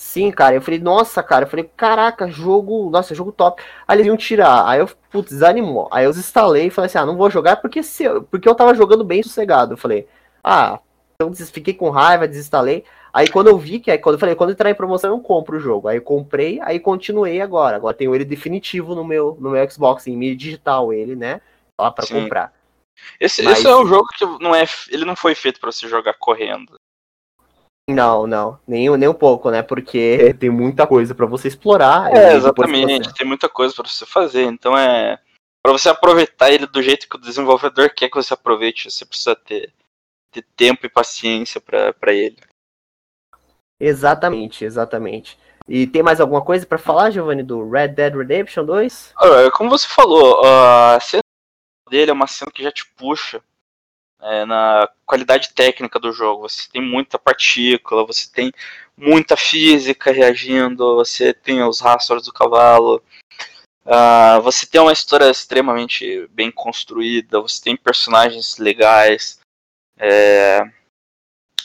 Sim, 0.00 0.30
cara. 0.30 0.54
Eu 0.54 0.62
falei, 0.62 0.80
nossa, 0.80 1.22
cara. 1.22 1.44
Eu 1.44 1.48
falei, 1.48 1.70
caraca, 1.76 2.28
jogo. 2.28 2.90
Nossa, 2.90 3.14
jogo 3.14 3.32
top. 3.32 3.62
Aí 3.86 3.96
eles 3.96 4.06
iam 4.06 4.16
tirar. 4.16 4.66
Aí 4.66 4.80
eu, 4.80 4.88
putz, 5.10 5.30
desanimou. 5.30 5.88
Aí 5.90 6.04
eu 6.04 6.10
instalei 6.10 6.66
e 6.66 6.70
falei 6.70 6.86
assim, 6.86 6.98
ah, 6.98 7.06
não 7.06 7.16
vou 7.16 7.30
jogar 7.30 7.56
porque, 7.56 7.82
se, 7.82 8.04
porque 8.30 8.48
eu 8.48 8.54
tava 8.54 8.74
jogando 8.74 9.04
bem 9.04 9.22
sossegado. 9.22 9.74
Eu 9.74 9.76
falei, 9.76 10.06
ah, 10.42 10.78
então 11.14 11.32
fiquei 11.46 11.74
com 11.74 11.90
raiva, 11.90 12.28
desinstalei. 12.28 12.84
Aí 13.12 13.28
quando 13.28 13.46
eu 13.46 13.56
vi 13.56 13.78
que, 13.78 13.90
aí 13.90 13.98
quando 13.98 14.14
eu 14.14 14.18
falei, 14.18 14.34
quando 14.34 14.50
entrar 14.50 14.70
em 14.70 14.74
promoção 14.74 15.10
eu 15.10 15.20
compro 15.20 15.56
o 15.56 15.60
jogo. 15.60 15.86
Aí 15.88 15.98
eu 15.98 16.02
comprei, 16.02 16.60
aí 16.62 16.80
continuei 16.80 17.40
agora. 17.40 17.76
Agora 17.76 17.94
tenho 17.94 18.14
ele 18.14 18.24
definitivo 18.24 18.94
no 18.94 19.04
meu, 19.04 19.36
no 19.40 19.50
meu 19.50 19.70
Xbox, 19.70 20.06
em 20.06 20.16
mídia 20.16 20.36
digital 20.36 20.92
ele, 20.92 21.14
né? 21.14 21.40
Lá 21.80 21.90
pra 21.90 22.06
Sim. 22.06 22.22
comprar. 22.22 22.52
Esse, 23.20 23.42
Mas... 23.42 23.58
esse 23.58 23.68
é 23.68 23.76
um 23.76 23.86
jogo 23.86 24.08
que 24.16 24.24
não 24.40 24.54
é, 24.54 24.64
ele 24.90 25.04
não 25.04 25.16
foi 25.16 25.34
feito 25.34 25.60
para 25.60 25.70
você 25.70 25.88
jogar 25.88 26.14
correndo. 26.14 26.78
Não, 27.88 28.26
não, 28.26 28.58
nem, 28.66 28.88
nem 28.96 29.08
um 29.08 29.14
pouco, 29.14 29.50
né? 29.50 29.62
Porque 29.62 30.34
tem 30.38 30.48
muita 30.48 30.86
coisa 30.86 31.14
para 31.14 31.26
você 31.26 31.48
explorar. 31.48 32.10
É, 32.16 32.34
exatamente, 32.34 33.04
você... 33.04 33.14
tem 33.14 33.26
muita 33.26 33.48
coisa 33.48 33.74
para 33.74 33.86
você 33.86 34.06
fazer. 34.06 34.44
Então 34.44 34.76
é. 34.76 35.18
para 35.62 35.72
você 35.72 35.90
aproveitar 35.90 36.50
ele 36.50 36.66
do 36.66 36.82
jeito 36.82 37.08
que 37.08 37.16
o 37.16 37.20
desenvolvedor 37.20 37.90
quer 37.90 38.08
que 38.08 38.16
você 38.16 38.32
aproveite, 38.32 38.90
você 38.90 39.04
precisa 39.04 39.36
ter, 39.36 39.70
ter 40.32 40.46
tempo 40.56 40.86
e 40.86 40.88
paciência 40.88 41.60
para 41.60 42.12
ele. 42.12 42.38
Exatamente, 43.78 44.64
exatamente. 44.64 45.38
E 45.68 45.86
tem 45.86 46.02
mais 46.02 46.20
alguma 46.20 46.42
coisa 46.42 46.64
para 46.64 46.78
falar, 46.78 47.10
Giovanni, 47.10 47.42
do 47.42 47.68
Red 47.68 47.88
Dead 47.88 48.14
Redemption 48.14 48.64
2? 48.64 49.14
Como 49.52 49.70
você 49.70 49.86
falou, 49.86 50.42
a 50.44 50.98
cena 51.00 51.22
dele 51.90 52.10
é 52.10 52.14
uma 52.14 52.26
cena 52.26 52.50
que 52.50 52.62
já 52.62 52.72
te 52.72 52.86
puxa 52.96 53.42
é, 54.24 54.46
na 54.46 54.88
qualidade 55.04 55.52
técnica 55.52 55.98
do 55.98 56.10
jogo. 56.10 56.48
Você 56.48 56.68
tem 56.70 56.80
muita 56.80 57.18
partícula, 57.18 58.06
você 58.06 58.26
tem 58.32 58.50
muita 58.96 59.36
física 59.36 60.10
reagindo, 60.10 60.96
você 60.96 61.34
tem 61.34 61.62
os 61.62 61.80
rastros 61.80 62.24
do 62.24 62.32
cavalo. 62.32 63.02
Uh, 63.84 64.40
você 64.40 64.64
tem 64.64 64.80
uma 64.80 64.92
história 64.94 65.30
extremamente 65.30 66.26
bem 66.28 66.50
construída, 66.50 67.42
você 67.42 67.62
tem 67.62 67.76
personagens 67.76 68.56
legais, 68.56 69.38
é, 69.98 70.62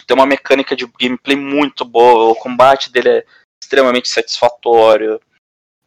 tem 0.05 0.18
uma 0.18 0.26
mecânica 0.26 0.76
de 0.76 0.86
gameplay 0.99 1.38
muito 1.38 1.86
boa, 1.86 2.30
o 2.30 2.36
combate 2.36 2.91
dele 2.91 3.10
é 3.10 3.26
extremamente 3.64 4.10
satisfatório. 4.10 5.22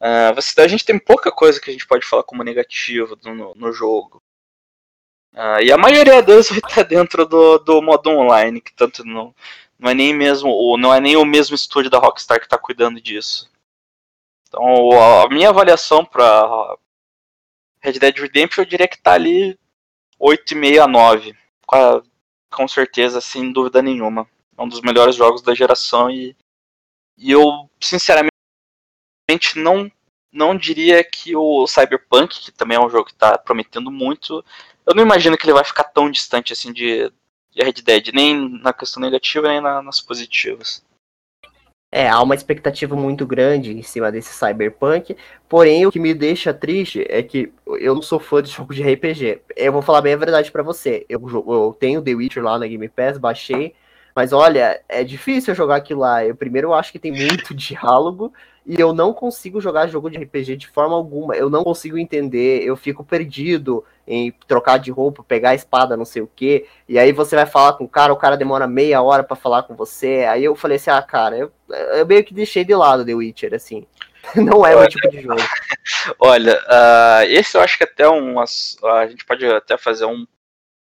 Uh, 0.00 0.34
você, 0.34 0.58
a 0.62 0.68
gente 0.68 0.86
tem 0.86 0.98
pouca 0.98 1.30
coisa 1.30 1.60
que 1.60 1.68
a 1.68 1.72
gente 1.72 1.86
pode 1.86 2.06
falar 2.06 2.22
como 2.22 2.42
negativo 2.42 3.18
no, 3.22 3.54
no 3.54 3.72
jogo. 3.72 4.21
Uh, 5.34 5.62
e 5.62 5.72
a 5.72 5.78
maioria 5.78 6.22
deles 6.22 6.48
vai 6.50 6.58
estar 6.58 6.82
dentro 6.82 7.24
do, 7.26 7.58
do 7.58 7.80
modo 7.80 8.10
online, 8.10 8.60
que 8.60 8.72
tanto 8.74 9.04
não, 9.04 9.34
não 9.78 9.90
é 9.90 9.94
nem 9.94 10.14
mesmo 10.14 10.76
não 10.76 10.92
é 10.92 11.00
nem 11.00 11.16
o 11.16 11.24
mesmo 11.24 11.54
estúdio 11.54 11.90
da 11.90 11.98
Rockstar 11.98 12.38
que 12.38 12.46
está 12.46 12.58
cuidando 12.58 13.00
disso. 13.00 13.50
Então 14.46 14.62
a 15.22 15.28
minha 15.30 15.48
avaliação 15.48 16.04
para 16.04 16.76
Red 17.80 17.94
Dead 17.94 18.16
Redemption 18.18 18.62
eu 18.62 18.68
diria 18.68 18.86
que 18.86 18.96
está 18.96 19.14
ali 19.14 19.58
8,5 20.20 20.84
a 20.84 20.86
9. 20.86 21.34
Com, 21.66 22.02
com 22.50 22.68
certeza, 22.68 23.20
sem 23.20 23.52
dúvida 23.52 23.82
nenhuma. 23.82 24.28
É 24.56 24.62
um 24.62 24.68
dos 24.68 24.82
melhores 24.82 25.16
jogos 25.16 25.42
da 25.42 25.54
geração 25.54 26.10
e, 26.10 26.36
e 27.16 27.30
eu 27.32 27.68
sinceramente 27.80 28.30
não 29.56 29.90
não 30.32 30.56
diria 30.56 31.04
que 31.04 31.36
o 31.36 31.66
Cyberpunk, 31.66 32.40
que 32.40 32.50
também 32.50 32.78
é 32.78 32.80
um 32.80 32.88
jogo 32.88 33.04
que 33.04 33.12
está 33.12 33.36
prometendo 33.36 33.90
muito, 33.90 34.42
eu 34.86 34.94
não 34.94 35.02
imagino 35.02 35.36
que 35.36 35.44
ele 35.44 35.52
vai 35.52 35.64
ficar 35.64 35.84
tão 35.84 36.10
distante 36.10 36.52
assim 36.52 36.72
de, 36.72 37.10
de 37.50 37.62
Red 37.62 37.74
Dead, 37.84 38.08
nem 38.12 38.48
na 38.60 38.72
questão 38.72 39.00
negativa, 39.00 39.48
nem 39.48 39.60
na, 39.60 39.82
nas 39.82 40.00
positivas. 40.00 40.84
É, 41.94 42.08
há 42.08 42.22
uma 42.22 42.34
expectativa 42.34 42.96
muito 42.96 43.26
grande 43.26 43.70
em 43.70 43.82
cima 43.82 44.10
desse 44.10 44.32
Cyberpunk, 44.32 45.14
porém 45.46 45.86
o 45.86 45.92
que 45.92 46.00
me 46.00 46.14
deixa 46.14 46.54
triste 46.54 47.04
é 47.06 47.22
que 47.22 47.52
eu 47.66 47.94
não 47.94 48.00
sou 48.00 48.18
fã 48.18 48.42
de 48.42 48.50
jogo 48.50 48.72
de 48.72 48.82
RPG. 48.82 49.42
Eu 49.54 49.72
vou 49.74 49.82
falar 49.82 50.00
bem 50.00 50.14
a 50.14 50.16
verdade 50.16 50.50
para 50.50 50.62
você. 50.62 51.04
Eu, 51.06 51.20
eu, 51.28 51.76
tenho 51.78 52.00
The 52.00 52.14
Witcher 52.14 52.42
lá 52.42 52.58
na 52.58 52.66
Game 52.66 52.88
Pass, 52.88 53.18
baixei, 53.18 53.74
mas 54.16 54.32
olha, 54.32 54.82
é 54.88 55.04
difícil 55.04 55.54
jogar 55.54 55.76
aquilo 55.76 56.00
lá. 56.00 56.24
Eu 56.24 56.34
primeiro 56.34 56.72
acho 56.72 56.90
que 56.90 56.98
tem 56.98 57.12
muito 57.12 57.52
diálogo 57.54 58.32
e 58.64 58.80
eu 58.80 58.92
não 58.92 59.12
consigo 59.12 59.60
jogar 59.60 59.88
jogo 59.88 60.08
de 60.08 60.18
RPG 60.18 60.56
de 60.56 60.68
forma 60.68 60.94
alguma. 60.94 61.34
Eu 61.34 61.50
não 61.50 61.64
consigo 61.64 61.98
entender, 61.98 62.62
eu 62.62 62.76
fico 62.76 63.04
perdido 63.04 63.84
em 64.06 64.32
trocar 64.46 64.78
de 64.78 64.90
roupa, 64.90 65.24
pegar 65.24 65.50
a 65.50 65.54
espada, 65.54 65.96
não 65.96 66.04
sei 66.04 66.22
o 66.22 66.30
que. 66.34 66.66
E 66.88 66.98
aí 66.98 67.12
você 67.12 67.34
vai 67.34 67.46
falar 67.46 67.72
com 67.74 67.84
o 67.84 67.88
cara, 67.88 68.12
o 68.12 68.16
cara 68.16 68.36
demora 68.36 68.66
meia 68.66 69.02
hora 69.02 69.24
para 69.24 69.36
falar 69.36 69.64
com 69.64 69.74
você. 69.74 70.26
Aí 70.28 70.44
eu 70.44 70.54
falei 70.54 70.76
assim, 70.76 70.90
ah, 70.90 71.02
cara, 71.02 71.36
eu, 71.36 71.52
eu 71.68 72.06
meio 72.06 72.24
que 72.24 72.32
deixei 72.32 72.64
de 72.64 72.74
lado 72.74 73.04
The 73.04 73.14
Witcher, 73.14 73.54
assim. 73.54 73.86
Não 74.36 74.64
é 74.64 74.76
o 74.76 74.88
tipo 74.88 75.10
de 75.10 75.22
jogo. 75.22 75.40
Olha, 76.18 76.56
uh, 76.68 77.24
esse 77.28 77.56
eu 77.56 77.60
acho 77.60 77.76
que 77.76 77.84
até 77.84 78.08
um. 78.08 78.38
A 78.38 79.06
gente 79.08 79.24
pode 79.24 79.44
até 79.44 79.76
fazer 79.76 80.04
um 80.04 80.24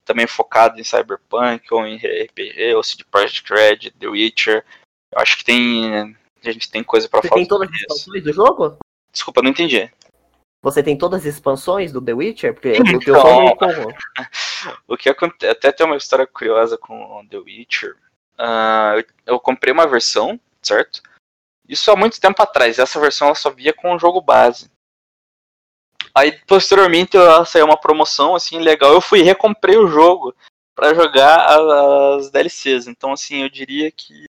também 0.04 0.26
focado 0.26 0.78
em 0.78 0.84
Cyberpunk 0.84 1.72
ou 1.72 1.86
em 1.86 1.96
RPG, 1.96 2.74
ou 2.74 2.82
CD 2.82 3.04
Projekt 3.10 3.50
Red, 3.50 3.90
The 3.98 4.06
Witcher. 4.06 4.64
Eu 5.10 5.22
acho 5.22 5.38
que 5.38 5.44
tem 5.44 6.14
a 6.48 6.52
gente 6.52 6.70
tem 6.70 6.82
coisa 6.82 7.08
para 7.08 7.22
falar. 7.22 7.34
Tem 7.34 7.46
todas 7.46 7.68
as 7.68 7.80
expansões 7.80 8.24
do 8.24 8.32
jogo? 8.32 8.78
Desculpa, 9.12 9.42
não 9.42 9.50
entendi. 9.50 9.90
Você 10.64 10.82
tem 10.82 10.96
todas 10.96 11.20
as 11.20 11.26
expansões 11.26 11.92
do 11.92 12.00
The 12.00 12.14
Witcher? 12.14 12.54
Porque 12.54 12.70
então, 12.70 12.94
o 12.94 12.98
teu 12.98 13.20
som 13.20 13.54
O 14.88 14.96
que 14.96 15.10
acontece. 15.10 15.52
Até 15.52 15.70
tem 15.70 15.86
uma 15.86 15.96
história 15.96 16.26
curiosa 16.26 16.78
com 16.78 17.26
The 17.28 17.36
Witcher. 17.36 17.96
Uh, 18.38 18.98
eu, 18.98 19.04
eu, 19.26 19.40
comprei 19.40 19.72
uma 19.72 19.86
versão, 19.86 20.40
certo? 20.62 21.02
Isso 21.68 21.90
há 21.90 21.96
muito 21.96 22.18
tempo 22.18 22.42
atrás. 22.42 22.78
Essa 22.78 22.98
versão 22.98 23.28
ela 23.28 23.34
só 23.34 23.50
via 23.50 23.74
com 23.74 23.94
o 23.94 23.98
jogo 23.98 24.22
base. 24.22 24.70
Aí 26.14 26.32
posteriormente 26.46 27.18
saiu 27.46 27.66
uma 27.66 27.76
promoção 27.76 28.34
assim 28.34 28.58
legal. 28.58 28.92
Eu 28.92 29.02
fui 29.02 29.20
e 29.20 29.22
recomprei 29.22 29.76
o 29.76 29.88
jogo 29.88 30.34
para 30.74 30.94
jogar 30.94 31.46
as 32.16 32.30
DLCs. 32.30 32.86
Então 32.86 33.12
assim, 33.12 33.42
eu 33.42 33.50
diria 33.50 33.90
que 33.90 34.24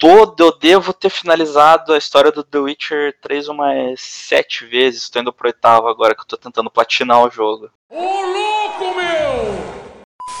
todo, 0.00 0.42
eu 0.42 0.58
devo 0.58 0.94
ter 0.94 1.10
finalizado 1.10 1.92
a 1.92 1.98
história 1.98 2.32
do 2.32 2.42
The 2.42 2.58
Witcher 2.58 3.18
3 3.20 3.48
umas 3.48 4.00
sete 4.00 4.64
vezes. 4.64 5.02
Estou 5.02 5.20
indo 5.20 5.32
pro 5.32 5.48
oitavo 5.48 5.88
agora 5.88 6.14
que 6.14 6.22
eu 6.22 6.26
tô 6.26 6.38
tentando 6.38 6.70
platinar 6.70 7.22
o 7.22 7.30
jogo. 7.30 7.70
Ô 7.90 8.00
louco, 8.00 8.96
meu! 8.96 9.70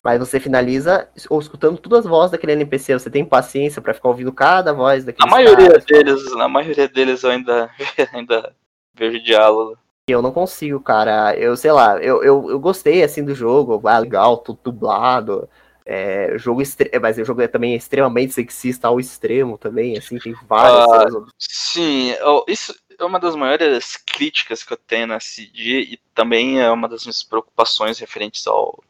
Mas 0.02 0.18
você 0.18 0.40
finaliza 0.40 1.10
ou 1.28 1.38
escutando 1.38 1.76
todas 1.76 2.00
as 2.00 2.06
vozes 2.06 2.30
daquele 2.30 2.52
NPC. 2.52 2.94
Você 2.94 3.10
tem 3.10 3.22
paciência 3.22 3.82
para 3.82 3.92
ficar 3.92 4.08
ouvindo 4.08 4.32
cada 4.32 4.72
voz 4.72 5.04
daquele 5.04 5.28
A 5.28 5.30
maioria 5.30 5.68
caras, 5.68 5.84
deles, 5.84 6.34
na 6.34 6.48
maioria 6.48 6.88
deles 6.88 7.22
eu 7.22 7.30
ainda, 7.30 7.70
ainda 8.14 8.54
vejo 8.94 9.22
diálogo. 9.22 9.76
Eu 10.08 10.22
não 10.22 10.32
consigo, 10.32 10.80
cara. 10.80 11.36
Eu 11.36 11.54
sei 11.54 11.70
lá, 11.70 11.98
eu, 11.98 12.24
eu, 12.24 12.50
eu 12.50 12.58
gostei 12.58 13.02
assim 13.02 13.22
do 13.22 13.34
jogo, 13.34 13.86
ah, 13.86 13.98
legal, 13.98 14.38
tudo 14.38 14.58
dublado. 14.64 15.46
É, 15.84 16.36
jogo 16.38 16.62
é, 16.62 16.98
mas 16.98 17.18
o 17.18 17.24
jogo 17.24 17.42
é 17.42 17.48
também 17.48 17.74
extremamente 17.74 18.32
sexista 18.32 18.88
ao 18.88 19.00
extremo 19.00 19.58
também, 19.58 19.96
assim, 19.96 20.18
tem 20.18 20.34
várias. 20.46 21.14
Uh, 21.14 21.26
sim, 21.38 22.14
isso 22.46 22.74
é 22.98 23.04
uma 23.04 23.18
das 23.18 23.34
maiores 23.34 23.96
críticas 23.96 24.62
que 24.62 24.72
eu 24.72 24.76
tenho 24.76 25.06
na 25.06 25.18
CD 25.18 25.80
e 25.80 25.96
também 26.14 26.60
é 26.60 26.70
uma 26.70 26.88
das 26.88 27.04
minhas 27.04 27.22
preocupações 27.22 27.98
referentes 27.98 28.46
ao, 28.46 28.82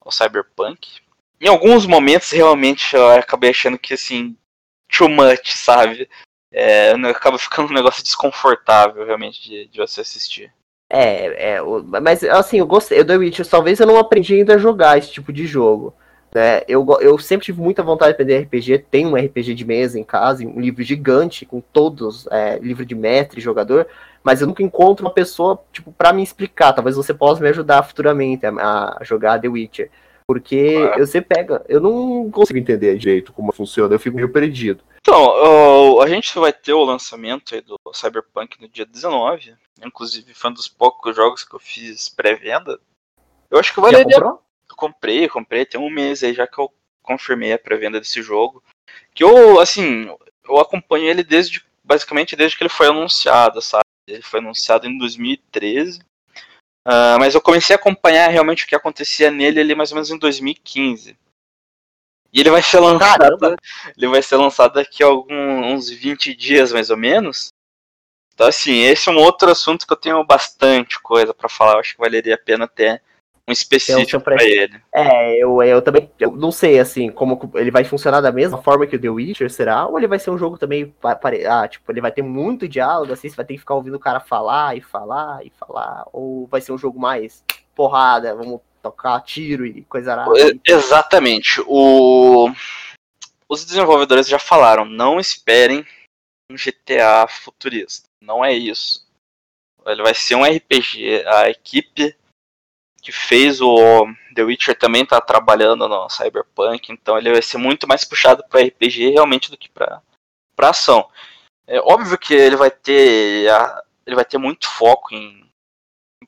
ao 0.00 0.12
Cyberpunk. 0.12 1.00
Em 1.40 1.48
alguns 1.48 1.86
momentos, 1.86 2.30
realmente, 2.30 2.94
eu 2.94 3.08
acabei 3.10 3.50
achando 3.50 3.78
que, 3.78 3.94
assim, 3.94 4.36
too 4.88 5.08
much, 5.08 5.52
sabe? 5.56 6.08
É, 6.50 6.92
acaba 6.92 7.38
ficando 7.38 7.70
um 7.70 7.74
negócio 7.74 8.02
desconfortável, 8.02 9.04
realmente, 9.04 9.42
de, 9.42 9.66
de 9.66 9.78
você 9.78 10.00
assistir. 10.00 10.52
É, 10.90 11.56
é, 11.56 11.60
mas 12.00 12.24
assim, 12.24 12.58
eu 12.58 12.66
gostei. 12.66 13.00
Eu 13.00 13.04
The 13.04 13.16
Witcher, 13.16 13.46
talvez 13.46 13.78
eu 13.78 13.86
não 13.86 13.98
aprendi 13.98 14.34
ainda 14.34 14.54
a 14.54 14.58
jogar 14.58 14.98
esse 14.98 15.10
tipo 15.10 15.32
de 15.32 15.46
jogo. 15.46 15.94
Né? 16.34 16.62
Eu, 16.68 16.86
eu 17.00 17.18
sempre 17.18 17.46
tive 17.46 17.60
muita 17.60 17.82
vontade 17.82 18.10
de 18.10 18.14
aprender 18.14 18.40
RPG. 18.40 18.86
Tenho 18.90 19.10
um 19.10 19.16
RPG 19.16 19.54
de 19.54 19.64
mesa 19.64 19.98
em 19.98 20.04
casa, 20.04 20.44
um 20.44 20.60
livro 20.60 20.82
gigante 20.82 21.44
com 21.44 21.60
todos, 21.60 22.26
é, 22.30 22.58
livro 22.58 22.86
de 22.86 22.94
mestre, 22.94 23.40
jogador. 23.40 23.86
Mas 24.22 24.40
eu 24.40 24.46
nunca 24.46 24.62
encontro 24.62 25.06
uma 25.06 25.12
pessoa, 25.12 25.62
tipo, 25.72 25.92
para 25.92 26.12
me 26.12 26.22
explicar. 26.22 26.72
Talvez 26.72 26.96
você 26.96 27.12
possa 27.12 27.42
me 27.42 27.48
ajudar 27.48 27.82
futuramente 27.82 28.46
a, 28.46 28.96
a 28.98 29.04
jogar 29.04 29.40
The 29.40 29.48
Witcher. 29.48 29.90
Porque 30.26 30.74
claro. 30.74 31.00
eu 31.00 31.06
sempre 31.06 31.34
pega, 31.34 31.64
eu 31.68 31.80
não 31.80 32.30
consigo 32.30 32.58
entender 32.58 32.98
direito 32.98 33.32
como 33.32 33.50
funciona, 33.50 33.94
eu 33.94 33.98
fico 33.98 34.14
meio 34.14 34.28
perdido. 34.28 34.82
Então, 35.08 36.02
a 36.02 36.06
gente 36.06 36.38
vai 36.38 36.52
ter 36.52 36.74
o 36.74 36.84
lançamento 36.84 37.58
do 37.62 37.78
Cyberpunk 37.94 38.60
no 38.60 38.68
dia 38.68 38.84
19. 38.84 39.56
Inclusive, 39.82 40.34
foi 40.34 40.50
um 40.50 40.52
dos 40.52 40.68
poucos 40.68 41.16
jogos 41.16 41.44
que 41.44 41.54
eu 41.54 41.58
fiz 41.58 42.10
pré-venda. 42.10 42.78
Eu 43.50 43.58
acho 43.58 43.72
que 43.72 43.80
valeria. 43.80 44.18
Eu 44.18 44.76
comprei, 44.76 45.26
comprei, 45.26 45.64
tem 45.64 45.80
um 45.80 45.88
mês 45.88 46.22
aí 46.22 46.34
já 46.34 46.46
que 46.46 46.58
eu 46.58 46.70
confirmei 47.02 47.54
a 47.54 47.58
pré-venda 47.58 47.98
desse 47.98 48.20
jogo. 48.20 48.62
Que 49.14 49.24
eu, 49.24 49.58
assim, 49.58 50.14
eu 50.44 50.58
acompanho 50.58 51.06
ele 51.06 51.24
desde, 51.24 51.64
basicamente 51.82 52.36
desde 52.36 52.58
que 52.58 52.62
ele 52.62 52.68
foi 52.68 52.88
anunciado, 52.88 53.62
sabe? 53.62 53.84
Ele 54.06 54.22
foi 54.22 54.40
anunciado 54.40 54.86
em 54.86 54.98
2013. 54.98 56.00
Uh, 56.86 57.18
mas 57.18 57.34
eu 57.34 57.40
comecei 57.40 57.74
a 57.74 57.78
acompanhar 57.78 58.28
realmente 58.28 58.64
o 58.64 58.68
que 58.68 58.74
acontecia 58.74 59.30
nele 59.30 59.58
ali 59.58 59.74
mais 59.74 59.90
ou 59.90 59.94
menos 59.94 60.10
em 60.10 60.18
2015. 60.18 61.16
E 62.32 62.40
ele 62.40 62.50
vai 62.50 62.62
ser 62.62 62.80
lançado. 62.80 63.18
Caramba. 63.18 63.56
Ele 63.96 64.08
vai 64.08 64.22
ser 64.22 64.36
lançado 64.36 64.74
daqui 64.74 65.02
a 65.02 65.06
alguns 65.06 65.88
20 65.88 66.34
dias, 66.34 66.72
mais 66.72 66.90
ou 66.90 66.96
menos. 66.96 67.52
Então, 68.34 68.46
assim, 68.46 68.82
esse 68.82 69.08
é 69.08 69.12
um 69.12 69.18
outro 69.18 69.50
assunto 69.50 69.86
que 69.86 69.92
eu 69.92 69.96
tenho 69.96 70.24
bastante 70.24 71.00
coisa 71.00 71.34
para 71.34 71.48
falar. 71.48 71.72
Eu 71.72 71.80
acho 71.80 71.94
que 71.94 72.00
valeria 72.00 72.34
a 72.34 72.38
pena 72.38 72.68
ter 72.68 73.02
um 73.48 73.52
específico 73.52 74.22
para 74.22 74.44
ele. 74.44 74.78
É, 74.94 75.42
eu, 75.42 75.60
eu 75.62 75.80
também 75.80 76.10
eu 76.20 76.30
não 76.32 76.52
sei, 76.52 76.78
assim, 76.78 77.10
como 77.10 77.50
ele 77.54 77.70
vai 77.70 77.82
funcionar 77.82 78.20
da 78.20 78.30
mesma 78.30 78.62
forma 78.62 78.86
que 78.86 78.94
o 78.94 79.00
The 79.00 79.08
Witcher, 79.08 79.50
será? 79.50 79.86
Ou 79.86 79.98
ele 79.98 80.06
vai 80.06 80.18
ser 80.18 80.30
um 80.30 80.36
jogo 80.36 80.58
também, 80.58 80.94
ah, 81.48 81.66
tipo, 81.66 81.90
ele 81.90 82.02
vai 82.02 82.12
ter 82.12 82.20
muito 82.20 82.68
diálogo, 82.68 83.12
assim, 83.12 83.28
você 83.28 83.34
vai 83.34 83.46
ter 83.46 83.54
que 83.54 83.60
ficar 83.60 83.74
ouvindo 83.74 83.94
o 83.94 84.00
cara 84.00 84.20
falar 84.20 84.76
e 84.76 84.82
falar 84.82 85.44
e 85.44 85.50
falar, 85.50 86.04
ou 86.12 86.46
vai 86.46 86.60
ser 86.60 86.72
um 86.72 86.78
jogo 86.78 87.00
mais 87.00 87.42
porrada, 87.74 88.34
vamos 88.34 88.60
tocar 88.90 89.20
tiro 89.20 89.66
e 89.66 89.82
coisa 89.84 90.12
arada. 90.12 90.30
Exatamente. 90.64 91.60
O... 91.66 92.50
Os 93.48 93.64
desenvolvedores 93.64 94.28
já 94.28 94.38
falaram, 94.38 94.84
não 94.84 95.18
esperem 95.18 95.86
um 96.50 96.56
GTA 96.56 97.26
futurista. 97.28 98.08
Não 98.22 98.44
é 98.44 98.52
isso. 98.52 99.06
Ele 99.86 100.02
vai 100.02 100.14
ser 100.14 100.34
um 100.34 100.44
RPG. 100.44 101.24
A 101.26 101.48
equipe 101.48 102.14
que 103.00 103.12
fez 103.12 103.60
o 103.60 104.06
The 104.34 104.42
Witcher 104.42 104.78
também 104.78 105.02
está 105.02 105.20
trabalhando 105.20 105.88
no 105.88 106.08
Cyberpunk, 106.10 106.92
então 106.92 107.16
ele 107.16 107.32
vai 107.32 107.40
ser 107.40 107.56
muito 107.56 107.86
mais 107.88 108.04
puxado 108.04 108.44
para 108.48 108.62
RPG 108.62 109.10
realmente 109.10 109.50
do 109.50 109.56
que 109.56 109.68
para 109.68 110.02
para 110.54 110.70
ação. 110.70 111.08
É 111.66 111.80
óbvio 111.80 112.18
que 112.18 112.34
ele 112.34 112.56
vai 112.56 112.70
ter 112.70 113.46
ele 114.04 114.16
vai 114.16 114.24
ter 114.24 114.38
muito 114.38 114.68
foco 114.68 115.14
em 115.14 115.47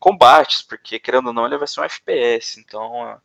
combates, 0.00 0.62
porque 0.62 0.98
querendo 0.98 1.28
ou 1.28 1.32
não 1.32 1.46
ele 1.46 1.58
vai 1.58 1.68
ser 1.68 1.80
um 1.80 1.84
FPS, 1.84 2.58
então 2.58 3.20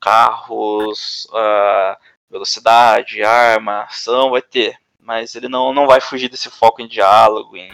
carros, 0.00 1.26
uh, 1.30 1.96
velocidade, 2.28 3.22
arma, 3.22 3.84
ação 3.84 4.32
vai 4.32 4.42
ter, 4.42 4.76
mas 4.98 5.36
ele 5.36 5.48
não, 5.48 5.72
não 5.72 5.86
vai 5.86 6.00
fugir 6.00 6.28
desse 6.28 6.50
foco 6.50 6.82
em 6.82 6.88
diálogo, 6.88 7.56
em, 7.56 7.72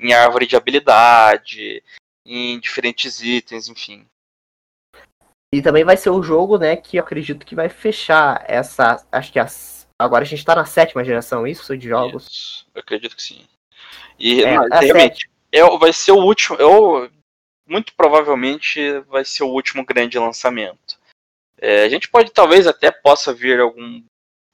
em 0.00 0.14
árvore 0.14 0.46
de 0.46 0.56
habilidade, 0.56 1.82
em 2.24 2.58
diferentes 2.58 3.20
itens, 3.20 3.68
enfim. 3.68 4.06
E 5.52 5.60
também 5.62 5.84
vai 5.84 5.96
ser 5.96 6.10
o 6.10 6.22
jogo, 6.22 6.58
né, 6.58 6.76
que 6.76 6.96
eu 6.96 7.02
acredito 7.02 7.44
que 7.44 7.54
vai 7.54 7.68
fechar 7.68 8.44
essa. 8.46 9.04
Acho 9.10 9.32
que 9.32 9.38
as. 9.38 9.86
Agora 9.98 10.22
a 10.22 10.26
gente 10.26 10.44
tá 10.44 10.54
na 10.54 10.64
sétima 10.64 11.04
geração, 11.04 11.46
isso, 11.46 11.76
de 11.76 11.88
jogos? 11.88 12.26
Isso, 12.26 12.66
eu 12.74 12.80
acredito 12.80 13.16
que 13.16 13.22
sim. 13.22 13.44
E 14.18 14.42
é, 14.42 14.56
realmente, 14.80 15.28
é, 15.50 15.62
vai 15.78 15.92
ser 15.92 16.12
o 16.12 16.22
último. 16.22 16.56
Eu, 16.58 17.10
muito 17.68 17.92
provavelmente 17.94 19.00
vai 19.08 19.24
ser 19.24 19.44
o 19.44 19.48
último 19.48 19.84
grande 19.84 20.18
lançamento. 20.18 20.98
É, 21.60 21.84
a 21.84 21.88
gente 21.88 22.08
pode 22.08 22.30
talvez 22.30 22.66
até 22.66 22.90
possa 22.90 23.32
ver 23.32 23.60
algum 23.60 24.02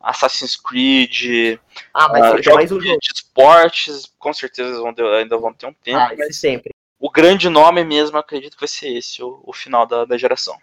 Assassin's 0.00 0.56
Creed, 0.56 1.58
ah, 1.92 2.08
mas 2.08 2.34
uh, 2.34 2.42
jogos 2.42 2.54
mais 2.54 2.72
um 2.72 2.78
de 2.78 2.96
esportes, 3.14 4.12
com 4.18 4.32
certeza 4.32 4.78
vão 4.78 4.94
ainda 5.14 5.38
vão 5.38 5.52
ter 5.52 5.66
um 5.66 5.72
tempo. 5.72 5.98
Ah, 5.98 6.12
mas 6.16 6.36
sempre. 6.36 6.74
O 7.00 7.10
grande 7.10 7.48
nome 7.48 7.84
mesmo, 7.84 8.16
acredito 8.18 8.54
que 8.54 8.60
vai 8.60 8.68
ser 8.68 8.88
esse, 8.88 9.22
o, 9.22 9.40
o 9.44 9.52
final 9.52 9.86
da, 9.86 10.04
da 10.04 10.16
geração. 10.16 10.56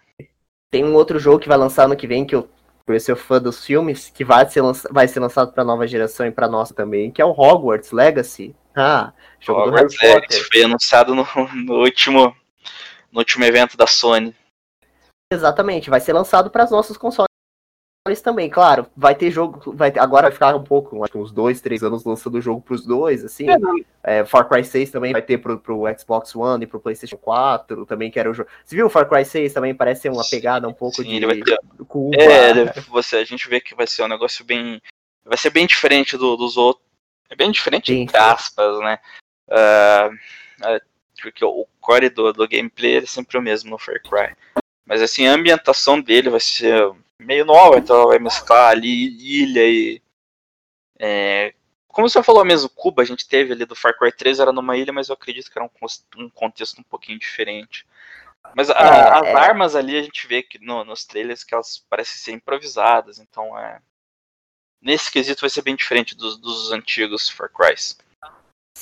Tem 0.70 0.84
um 0.84 0.94
outro 0.94 1.18
jogo 1.18 1.38
que 1.38 1.48
vai 1.48 1.58
lançar 1.58 1.84
ano 1.84 1.96
que 1.96 2.06
vem, 2.06 2.24
que 2.24 2.34
eu, 2.34 2.48
por 2.86 2.98
ser 2.98 3.14
fã 3.16 3.40
dos 3.40 3.64
filmes, 3.64 4.10
que 4.10 4.24
vai 4.24 4.48
ser, 4.48 4.62
vai 4.90 5.06
ser 5.06 5.20
lançado 5.20 5.52
pra 5.52 5.64
nova 5.64 5.86
geração 5.86 6.26
e 6.26 6.30
pra 6.30 6.48
nossa 6.48 6.74
também, 6.74 7.10
que 7.10 7.20
é 7.20 7.24
o 7.24 7.30
Hogwarts 7.30 7.92
Legacy. 7.92 8.54
Ah, 8.74 9.12
jogo 9.38 9.60
Hogwarts 9.60 9.94
do 9.94 10.00
Harry 10.00 10.14
Legacy 10.14 10.38
Potter. 10.38 10.48
foi 10.50 10.64
anunciado 10.64 11.14
no, 11.14 11.26
no, 11.54 11.80
último, 11.80 12.34
no 13.12 13.18
último 13.18 13.44
evento 13.44 13.76
da 13.76 13.86
Sony. 13.86 14.34
Exatamente, 15.32 15.90
vai 15.90 16.00
ser 16.00 16.12
lançado 16.12 16.50
para 16.50 16.64
os 16.64 16.70
nossos 16.70 16.96
consoles 16.96 17.28
também, 18.20 18.50
claro, 18.50 18.86
vai 18.96 19.14
ter 19.14 19.30
jogo, 19.30 19.72
vai 19.72 19.92
ter, 19.92 20.00
agora 20.00 20.24
vai 20.24 20.32
ficar 20.32 20.56
um 20.56 20.64
pouco, 20.64 21.04
acho 21.04 21.12
que 21.12 21.18
uns 21.18 21.30
dois, 21.30 21.60
três 21.60 21.84
anos 21.84 22.04
lançando 22.04 22.34
o 22.34 22.40
jogo 22.40 22.60
pros 22.60 22.84
dois, 22.84 23.24
assim. 23.24 23.46
É, 24.02 24.18
é, 24.18 24.24
Far 24.24 24.48
Cry 24.48 24.64
6 24.64 24.90
também 24.90 25.12
vai 25.12 25.22
ter 25.22 25.38
pro, 25.38 25.56
pro 25.56 25.84
Xbox 25.96 26.34
One 26.34 26.64
e 26.64 26.66
pro 26.66 26.80
PlayStation 26.80 27.16
4, 27.16 27.86
também 27.86 28.10
que 28.10 28.18
era 28.18 28.28
o 28.28 28.34
jogo. 28.34 28.50
Você 28.64 28.74
viu 28.74 28.86
o 28.86 28.90
Far 28.90 29.08
Cry 29.08 29.24
6 29.24 29.52
também 29.52 29.72
parece 29.72 30.02
ser 30.02 30.10
uma 30.10 30.24
pegada 30.28 30.66
um 30.66 30.72
pouco 30.72 30.96
Sim, 30.96 31.04
de. 31.04 31.14
Ele 31.14 31.26
vai 31.26 31.40
ter... 31.40 31.56
Cuba. 31.86 32.16
É, 32.20 32.80
você, 32.88 33.18
a 33.18 33.24
gente 33.24 33.48
vê 33.48 33.60
que 33.60 33.74
vai 33.74 33.86
ser 33.86 34.02
um 34.02 34.08
negócio 34.08 34.44
bem. 34.44 34.82
Vai 35.24 35.38
ser 35.38 35.50
bem 35.50 35.64
diferente 35.64 36.16
do, 36.16 36.36
dos 36.36 36.56
outros. 36.56 36.84
É 37.30 37.36
bem 37.36 37.52
diferente, 37.52 37.92
Sim, 37.92 38.00
entre 38.00 38.16
aspas, 38.16 38.80
né? 38.80 38.98
Uh, 39.48 40.80
porque 41.22 41.44
o 41.44 41.66
core 41.80 42.10
do, 42.10 42.32
do 42.32 42.48
gameplay 42.48 42.96
é 42.96 43.06
sempre 43.06 43.38
o 43.38 43.42
mesmo 43.42 43.70
no 43.70 43.78
Far 43.78 44.02
Cry. 44.02 44.34
Mas 44.84 45.00
assim, 45.00 45.26
a 45.26 45.32
ambientação 45.32 46.00
dele 46.00 46.28
vai 46.28 46.40
ser 46.40 46.92
meio 47.18 47.44
nova, 47.44 47.78
então 47.78 47.96
ela 47.96 48.08
vai 48.08 48.18
mesclar 48.18 48.70
ali 48.70 49.16
ilha 49.42 49.64
e. 49.64 50.02
É, 50.98 51.54
como 51.88 52.08
você 52.08 52.22
falou 52.22 52.44
mesmo, 52.44 52.68
Cuba, 52.70 53.02
a 53.02 53.04
gente 53.04 53.28
teve 53.28 53.52
ali 53.52 53.64
do 53.64 53.76
Far 53.76 53.96
Cry 53.96 54.10
3, 54.10 54.40
era 54.40 54.52
numa 54.52 54.76
ilha, 54.76 54.92
mas 54.92 55.08
eu 55.08 55.14
acredito 55.14 55.50
que 55.50 55.58
era 55.58 55.64
um, 55.64 56.22
um 56.24 56.28
contexto 56.30 56.80
um 56.80 56.84
pouquinho 56.84 57.18
diferente. 57.18 57.86
Mas 58.56 58.70
a, 58.70 58.74
é, 58.74 59.18
as 59.20 59.26
é. 59.26 59.34
armas 59.34 59.76
ali 59.76 59.96
a 59.96 60.02
gente 60.02 60.26
vê 60.26 60.42
que 60.42 60.58
no, 60.58 60.84
nos 60.84 61.04
trailers 61.04 61.44
que 61.44 61.54
elas 61.54 61.84
parecem 61.88 62.18
ser 62.18 62.32
improvisadas, 62.32 63.18
então 63.18 63.56
é. 63.58 63.80
Nesse 64.80 65.12
quesito 65.12 65.42
vai 65.42 65.50
ser 65.50 65.62
bem 65.62 65.76
diferente 65.76 66.16
dos, 66.16 66.36
dos 66.38 66.72
antigos 66.72 67.28
Far 67.28 67.48
Crys. 67.48 67.96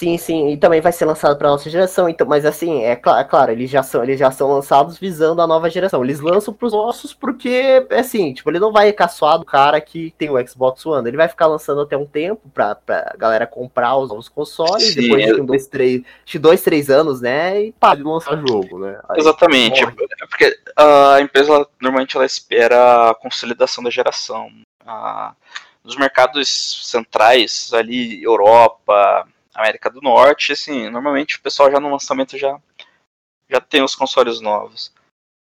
Sim, 0.01 0.17
sim, 0.17 0.49
e 0.49 0.57
também 0.57 0.81
vai 0.81 0.93
ser 0.93 1.05
lançado 1.05 1.37
para 1.37 1.51
nossa 1.51 1.69
geração, 1.69 2.09
então, 2.09 2.27
mas 2.27 2.47
assim, 2.47 2.85
é, 2.85 2.97
cl 2.97 3.19
é 3.19 3.23
claro, 3.23 3.53
eles 3.53 3.69
já 3.69 3.83
são, 3.83 4.03
eles 4.03 4.19
já 4.19 4.31
são 4.31 4.51
lançados 4.51 4.97
visando 4.97 5.43
a 5.43 5.47
nova 5.47 5.69
geração. 5.69 6.03
Eles 6.03 6.21
lançam 6.21 6.55
pros 6.55 6.73
nossos 6.73 7.13
porque, 7.13 7.87
assim, 7.91 8.33
tipo, 8.33 8.49
ele 8.51 8.59
não 8.59 8.73
vai 8.73 8.91
caçoar 8.95 9.39
do 9.39 9.45
cara 9.45 9.79
que 9.79 10.15
tem 10.17 10.31
o 10.31 10.49
Xbox 10.49 10.87
One, 10.87 11.07
ele 11.07 11.19
vai 11.19 11.29
ficar 11.29 11.49
lançando 11.49 11.83
até 11.83 11.99
um 11.99 12.07
tempo 12.07 12.49
pra, 12.49 12.75
pra 12.75 13.15
galera 13.19 13.47
comprar 13.47 13.95
os 13.99 14.09
novos 14.09 14.27
consoles, 14.27 14.95
sim, 14.95 15.03
depois 15.03 15.27
de 15.27 15.39
um, 15.39 15.45
dois, 15.45 15.67
três, 15.67 16.01
de 16.25 16.39
dois, 16.39 16.63
três 16.63 16.89
anos, 16.89 17.21
né, 17.21 17.65
e 17.65 17.73
para 17.73 17.97
de 17.97 18.03
lançar 18.03 18.39
jogo, 18.39 18.79
né. 18.79 18.99
Aí, 19.07 19.21
Exatamente, 19.21 19.83
morre. 19.83 19.97
É 20.23 20.27
porque 20.27 20.59
a 20.77 21.21
empresa, 21.21 21.69
normalmente, 21.79 22.17
ela 22.17 22.25
espera 22.25 23.11
a 23.11 23.15
consolidação 23.15 23.85
da 23.85 23.91
geração. 23.91 24.49
A, 24.87 25.35
nos 25.85 25.95
mercados 25.97 26.81
centrais, 26.87 27.71
ali, 27.75 28.23
Europa 28.25 29.27
América 29.55 29.91
do 29.91 30.01
Norte, 30.01 30.53
assim, 30.53 30.89
normalmente 30.89 31.37
o 31.37 31.43
pessoal 31.43 31.71
já 31.71 31.81
no 31.81 31.91
lançamento 31.91 32.39
já, 32.39 32.59
já 33.49 33.61
tem 33.61 33.83
os 33.83 33.95
consoles 33.95 34.41
novos. 34.41 34.93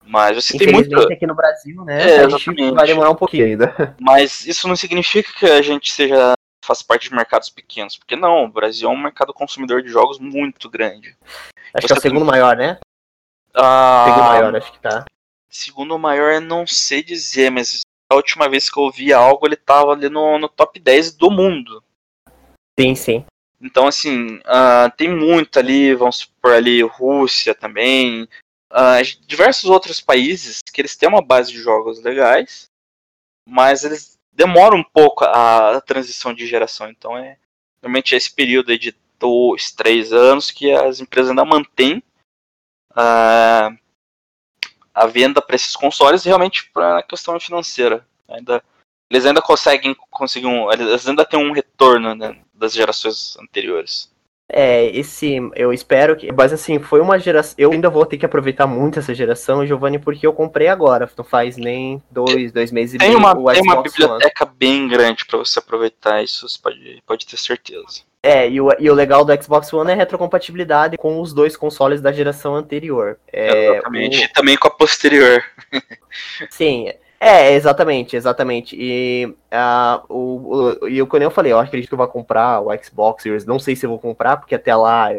Mas 0.03 0.35
você 0.35 0.57
tem 0.57 0.71
muito. 0.71 0.97
aqui 1.11 1.27
no 1.27 1.35
Brasil, 1.35 1.83
né? 1.85 2.01
É, 2.01 2.23
exatamente. 2.23 2.73
Vai 2.73 2.87
demorar 2.87 3.11
um 3.11 3.15
pouquinho 3.15 3.45
ainda. 3.45 3.95
Mas 4.01 4.45
isso 4.45 4.67
não 4.67 4.75
significa 4.75 5.31
que 5.33 5.45
a 5.45 5.61
gente 5.61 5.91
seja 5.91 6.33
faz 6.65 6.81
parte 6.83 7.09
de 7.09 7.15
mercados 7.15 7.49
pequenos, 7.49 7.97
porque 7.97 8.15
não, 8.15 8.45
o 8.45 8.49
Brasil 8.49 8.87
é 8.87 8.91
um 8.91 9.01
mercado 9.01 9.33
consumidor 9.33 9.81
de 9.81 9.89
jogos 9.89 10.19
muito 10.19 10.69
grande. 10.69 11.17
Acho 11.73 11.87
você 11.87 11.87
que 11.87 11.93
é 11.93 11.97
o 11.97 12.01
segundo 12.01 12.21
tem... 12.21 12.27
maior, 12.29 12.55
né? 12.55 12.79
Ah, 13.55 14.05
segundo 14.07 14.25
maior, 14.25 14.55
acho 14.55 14.71
que 14.71 14.79
tá. 14.79 15.05
Segundo 15.49 15.97
maior, 15.97 16.39
não 16.39 16.67
sei 16.67 17.01
dizer, 17.01 17.49
mas 17.49 17.81
a 18.11 18.15
última 18.15 18.47
vez 18.47 18.69
que 18.69 18.79
eu 18.79 18.91
vi 18.91 19.11
algo, 19.11 19.47
ele 19.47 19.55
tava 19.55 19.93
ali 19.93 20.09
no, 20.09 20.37
no 20.37 20.47
top 20.47 20.79
10 20.79 21.15
do 21.15 21.31
mundo. 21.31 21.83
Sim, 22.79 22.93
sim. 22.93 23.25
Então, 23.61 23.87
assim, 23.87 24.37
uh, 24.37 24.89
tem 24.95 25.13
muito 25.13 25.59
ali, 25.59 25.93
vamos 25.93 26.17
supor 26.17 26.53
ali, 26.53 26.81
Rússia 26.81 27.53
também, 27.53 28.23
uh, 28.71 29.25
diversos 29.27 29.69
outros 29.69 29.99
países 29.99 30.61
que 30.61 30.79
eles 30.79 30.95
têm 30.95 31.09
uma 31.09 31.21
base 31.21 31.51
de 31.51 31.61
jogos 31.61 32.01
legais, 32.01 32.69
mas 33.45 33.83
eles 33.83 34.17
demoram 34.31 34.77
um 34.77 34.83
pouco 34.83 35.25
a, 35.25 35.75
a 35.75 35.81
transição 35.81 36.33
de 36.33 36.47
geração. 36.47 36.89
Então, 36.89 37.17
é 37.17 37.37
realmente 37.81 38.15
esse 38.15 38.31
período 38.31 38.77
de 38.77 38.95
dois, 39.19 39.71
três 39.71 40.13
anos 40.13 40.49
que 40.49 40.71
as 40.71 41.01
empresas 41.01 41.29
ainda 41.29 41.43
mantêm 41.43 42.01
uh, 42.91 43.77
a 44.93 45.07
venda 45.07 45.41
para 45.41 45.55
esses 45.55 45.75
consoles 45.75 46.23
realmente 46.23 46.69
para 46.71 46.99
a 46.99 47.03
questão 47.03 47.37
financeira. 47.39 48.07
Ainda 48.27 48.63
eles 49.09 49.25
ainda 49.25 49.41
conseguem 49.41 49.95
conseguir 50.09 50.47
um, 50.47 50.71
eles 50.71 51.07
ainda 51.07 51.25
têm 51.25 51.39
um 51.39 51.51
retorno 51.51 52.13
né, 52.15 52.35
das 52.53 52.73
gerações 52.73 53.37
anteriores. 53.37 54.09
É, 54.51 54.87
esse 54.97 55.37
eu 55.55 55.71
espero 55.71 56.15
que, 56.15 56.31
mas 56.31 56.51
assim, 56.51 56.79
foi 56.79 56.99
uma 56.99 57.19
geração, 57.19 57.53
eu 57.55 57.71
ainda 57.71 57.87
vou 57.87 58.03
ter 58.03 58.17
que 58.17 58.25
aproveitar 58.25 58.65
muito 58.65 58.97
essa 58.97 59.13
geração, 59.13 59.65
Giovanni, 59.65 59.99
porque 59.99 60.25
eu 60.25 60.33
comprei 60.33 60.67
agora, 60.67 61.09
não 61.15 61.23
faz 61.23 61.55
nem 61.55 62.01
dois, 62.09 62.51
dois 62.51 62.71
meses 62.71 62.97
tem 62.97 63.11
e 63.11 63.15
meio. 63.15 63.19
Uma, 63.19 63.53
tem 63.53 63.61
uma 63.61 63.83
biblioteca 63.83 64.45
One. 64.45 64.55
bem 64.57 64.87
grande 64.87 65.23
para 65.23 65.37
você 65.37 65.59
aproveitar 65.59 66.23
isso, 66.23 66.49
você 66.49 66.57
pode, 66.59 67.03
pode 67.05 67.27
ter 67.27 67.37
certeza. 67.37 68.01
É, 68.23 68.49
e 68.49 68.59
o, 68.59 68.69
e 68.79 68.89
o 68.89 68.93
legal 68.93 69.23
do 69.23 69.43
Xbox 69.43 69.71
One 69.71 69.91
é 69.91 69.93
a 69.93 69.97
retrocompatibilidade 69.97 70.97
com 70.97 71.21
os 71.21 71.31
dois 71.31 71.55
consoles 71.55 72.01
da 72.01 72.11
geração 72.11 72.55
anterior. 72.55 73.19
É, 73.31 73.75
Exatamente, 73.75 74.17
o... 74.17 74.23
e 74.23 74.27
também 74.29 74.57
com 74.57 74.67
a 74.67 74.71
posterior. 74.71 75.43
Sim, 76.49 76.91
é, 77.19 77.53
exatamente, 77.53 78.15
exatamente. 78.15 78.75
E 78.79 79.25
uh, 79.25 80.05
o, 80.07 80.77
o, 80.83 80.87
e 80.87 81.05
como 81.05 81.23
eu 81.23 81.31
falei, 81.31 81.51
eu 81.51 81.59
acredito 81.59 81.89
que 81.89 81.93
eu 81.93 81.97
vou 81.97 82.07
comprar 82.07 82.61
o 82.61 82.69
Xbox 82.81 83.23
Series. 83.23 83.45
Não 83.45 83.59
sei 83.59 83.75
se 83.75 83.85
eu 83.85 83.89
vou 83.89 83.99
comprar, 83.99 84.37
porque 84.37 84.55
até 84.55 84.75
lá 84.75 85.09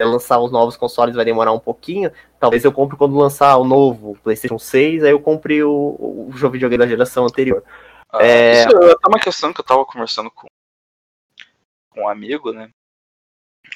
até 0.00 0.04
lançar 0.06 0.38
os 0.40 0.50
novos 0.50 0.78
consoles 0.78 1.14
vai 1.14 1.24
demorar 1.24 1.52
um 1.52 1.58
pouquinho. 1.58 2.10
Talvez 2.38 2.64
eu 2.64 2.72
compre 2.72 2.96
quando 2.96 3.16
lançar 3.16 3.58
o 3.58 3.64
novo 3.64 4.16
PlayStation 4.22 4.58
6, 4.58 5.04
aí 5.04 5.10
eu 5.10 5.20
compre 5.20 5.62
o, 5.62 6.28
o 6.28 6.32
jogo 6.34 6.54
videogame 6.54 6.78
da 6.78 6.88
geração 6.88 7.26
anterior. 7.26 7.62
Ah, 8.10 8.24
é... 8.24 8.64
Isso 8.64 8.76
é 8.76 9.08
uma 9.08 9.20
questão 9.20 9.52
que 9.52 9.60
eu 9.60 9.64
tava 9.64 9.84
conversando 9.84 10.30
com, 10.30 10.46
com 11.90 12.00
um 12.00 12.08
amigo, 12.08 12.50
né? 12.50 12.70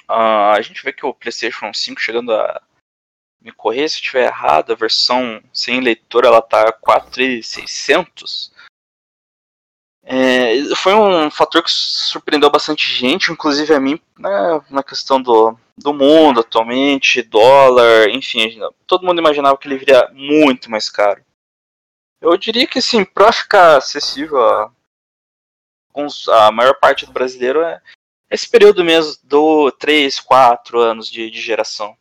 Uh, 0.09 0.53
a 0.55 0.61
gente 0.63 0.83
vê 0.83 0.93
que 0.93 1.05
o 1.05 1.13
PlayStation 1.13 1.73
5 1.73 2.01
chegando 2.01 2.33
a 2.33 2.63
me 3.45 3.53
correr 3.53 3.89
se 3.89 3.97
eu 3.97 4.01
estiver 4.01 4.25
errado, 4.25 4.73
a 4.73 4.77
versão 4.77 5.43
sem 5.53 5.81
leitor 5.81 6.25
ela 6.25 6.41
tá 6.41 6.73
4.600. 6.73 8.51
É, 10.03 10.75
foi 10.77 10.95
um 10.95 11.31
fator 11.31 11.63
que 11.63 11.71
surpreendeu 11.71 12.51
bastante 12.51 12.91
gente, 12.91 13.31
inclusive 13.31 13.73
a 13.75 13.81
mim, 13.81 14.01
né, 14.19 14.31
na 14.71 14.83
questão 14.83 15.21
do, 15.21 15.57
do 15.77 15.93
mundo 15.93 16.41
atualmente, 16.41 17.23
dólar, 17.23 18.09
enfim, 18.11 18.61
todo 18.87 19.05
mundo 19.05 19.19
imaginava 19.19 19.57
que 19.59 19.69
ele 19.69 19.79
viria 19.79 20.09
muito 20.13 20.71
mais 20.71 20.89
caro. 20.89 21.23
Eu 22.21 22.37
diria 22.39 22.67
que 22.67 22.79
assim, 22.79 23.05
para 23.05 23.31
ficar 23.33 23.77
acessível 23.77 24.43
a, 24.43 24.73
a 26.33 26.51
maior 26.51 26.79
parte 26.81 27.05
do 27.05 27.13
brasileiro 27.13 27.63
é 27.63 27.81
esse 28.31 28.49
período 28.49 28.83
mesmo 28.83 29.15
do 29.23 29.71
3, 29.73 30.19
4 30.21 30.81
anos 30.81 31.11
de, 31.11 31.31
de 31.31 31.41
geração. 31.41 31.97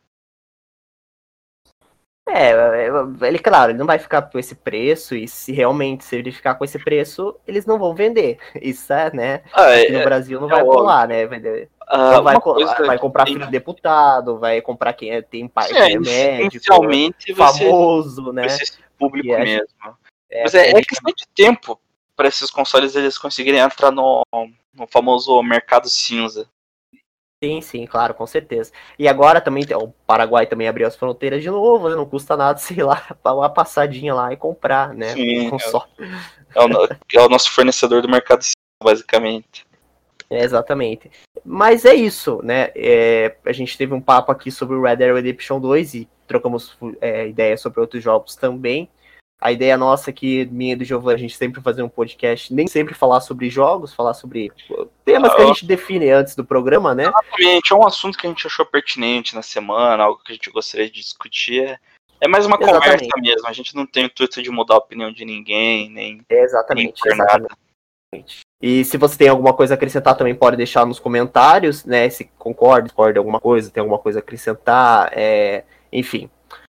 É, 2.27 2.51
é, 2.51 2.89
ele, 3.27 3.37
claro, 3.37 3.71
ele 3.71 3.77
não 3.77 3.85
vai 3.85 3.99
ficar 3.99 4.21
com 4.21 4.39
esse 4.39 4.55
preço, 4.55 5.13
e 5.15 5.27
se 5.27 5.51
realmente 5.51 6.05
se 6.05 6.15
ele 6.15 6.31
ficar 6.31 6.55
com 6.55 6.63
esse 6.63 6.79
preço, 6.79 7.35
eles 7.45 7.65
não 7.65 7.77
vão 7.77 7.93
vender. 7.93 8.37
Isso 8.61 8.91
é, 8.93 9.13
né? 9.13 9.41
Ah, 9.53 9.73
Aqui 9.73 9.91
no 9.91 9.99
é, 9.99 10.03
Brasil 10.03 10.39
não 10.39 10.47
é 10.47 10.51
vai 10.51 10.63
rolar, 10.63 11.07
né? 11.07 11.25
Vender. 11.25 11.69
Ah, 11.85 12.21
vai, 12.21 12.35
vai 12.85 12.97
comprar 12.97 13.27
filho 13.27 13.45
de 13.45 13.51
deputado, 13.51 14.39
vai 14.39 14.61
comprar 14.61 14.93
quem 14.93 15.11
é, 15.11 15.21
tem 15.21 15.47
pai 15.47 15.67
Sim, 15.67 15.73
que 15.73 15.81
é 15.81 15.99
médico, 15.99 16.65
famoso, 17.35 18.25
ser, 18.25 18.33
né? 18.33 18.47
Público 18.97 19.27
mesmo. 19.27 19.67
Mas 20.31 20.55
é, 20.55 20.69
é 20.69 20.81
questão 20.81 21.13
de 21.15 21.27
tempo 21.35 21.79
para 22.15 22.27
esses 22.27 22.49
consoles 22.49 22.95
eles 22.95 23.17
conseguirem 23.17 23.59
entrar 23.59 23.91
no, 23.91 24.25
no 24.73 24.87
famoso 24.87 25.41
mercado 25.43 25.89
cinza. 25.89 26.47
Sim, 27.43 27.59
sim, 27.59 27.85
claro, 27.85 28.13
com 28.13 28.25
certeza. 28.25 28.71
E 28.97 29.05
agora 29.05 29.41
também 29.41 29.65
o 29.75 29.89
Paraguai 30.07 30.45
também 30.45 30.65
abriu 30.65 30.87
as 30.87 30.95
fronteiras 30.95 31.41
de 31.41 31.49
novo, 31.49 31.89
né? 31.89 31.95
não 31.95 32.05
custa 32.05 32.37
nada, 32.37 32.55
sei 32.57 32.81
lá, 32.81 33.05
uma 33.25 33.49
passadinha 33.49 34.13
lá 34.13 34.31
e 34.31 34.37
comprar, 34.37 34.93
né? 34.93 35.09
Sim, 35.09 35.49
um 35.49 35.57
é, 35.57 35.59
é, 36.55 36.65
o, 36.65 36.87
é 37.15 37.25
o 37.25 37.27
nosso 37.27 37.51
fornecedor 37.51 38.01
do 38.01 38.07
mercado 38.07 38.45
basicamente. 38.81 39.65
É, 40.29 40.41
exatamente. 40.41 41.11
Mas 41.43 41.83
é 41.83 41.93
isso, 41.93 42.39
né? 42.41 42.71
É, 42.77 43.35
a 43.45 43.51
gente 43.51 43.77
teve 43.77 43.93
um 43.93 43.99
papo 43.99 44.31
aqui 44.31 44.49
sobre 44.49 44.77
o 44.77 44.81
Red 44.81 44.95
Dead 44.95 45.13
Redemption 45.13 45.59
2 45.59 45.95
e 45.95 46.09
trocamos 46.25 46.77
é, 47.01 47.27
ideias 47.27 47.59
sobre 47.59 47.81
outros 47.81 48.01
jogos 48.01 48.37
também. 48.37 48.89
A 49.43 49.51
ideia 49.51 49.77
nossa 49.77 50.09
aqui, 50.09 50.47
minha 50.49 50.71
e 50.71 50.75
do 50.77 50.85
Giovanni, 50.85 51.15
a 51.15 51.19
gente 51.19 51.35
sempre 51.35 51.59
fazer 51.59 51.83
um 51.83 51.89
podcast, 51.89 52.53
nem 52.53 52.65
sempre 52.65 52.93
falar 52.93 53.19
sobre 53.19 53.49
jogos, 53.49 53.93
falar 53.93 54.13
sobre 54.13 54.49
temas 55.03 55.35
que 55.35 55.41
a 55.41 55.45
gente 55.47 55.65
define 55.65 56.09
antes 56.11 56.33
do 56.33 56.45
programa, 56.45 56.95
né? 56.95 57.07
Exatamente, 57.07 57.73
é 57.73 57.75
um 57.75 57.85
assunto 57.85 58.17
que 58.17 58.25
a 58.25 58.29
gente 58.29 58.47
achou 58.47 58.65
pertinente 58.65 59.35
na 59.35 59.41
semana, 59.41 60.05
algo 60.05 60.21
que 60.23 60.31
a 60.31 60.35
gente 60.35 60.49
gostaria 60.49 60.89
de 60.89 60.93
discutir. 60.93 61.61
É, 61.61 61.77
é 62.21 62.27
mais 62.29 62.45
uma 62.45 62.55
exatamente. 62.55 63.09
conversa 63.09 63.21
mesmo, 63.21 63.45
a 63.45 63.51
gente 63.51 63.75
não 63.75 63.85
tem 63.85 64.03
o 64.03 64.05
intuito 64.05 64.41
de 64.41 64.49
mudar 64.49 64.75
a 64.75 64.77
opinião 64.77 65.11
de 65.11 65.25
ninguém, 65.25 65.89
nem. 65.89 66.21
exatamente, 66.29 67.01
nem 67.03 67.13
exatamente. 67.13 68.39
E 68.61 68.85
se 68.85 68.95
você 68.95 69.17
tem 69.17 69.27
alguma 69.27 69.53
coisa 69.53 69.73
a 69.73 69.75
acrescentar, 69.75 70.15
também 70.15 70.33
pode 70.33 70.55
deixar 70.55 70.85
nos 70.85 70.99
comentários, 70.99 71.83
né? 71.83 72.09
Se 72.09 72.31
concorda, 72.39 72.83
discorda 72.83 73.19
alguma 73.19 73.41
coisa, 73.41 73.69
tem 73.69 73.81
alguma 73.81 73.99
coisa 73.99 74.19
a 74.19 74.21
acrescentar, 74.21 75.11
é... 75.11 75.65
enfim. 75.91 76.29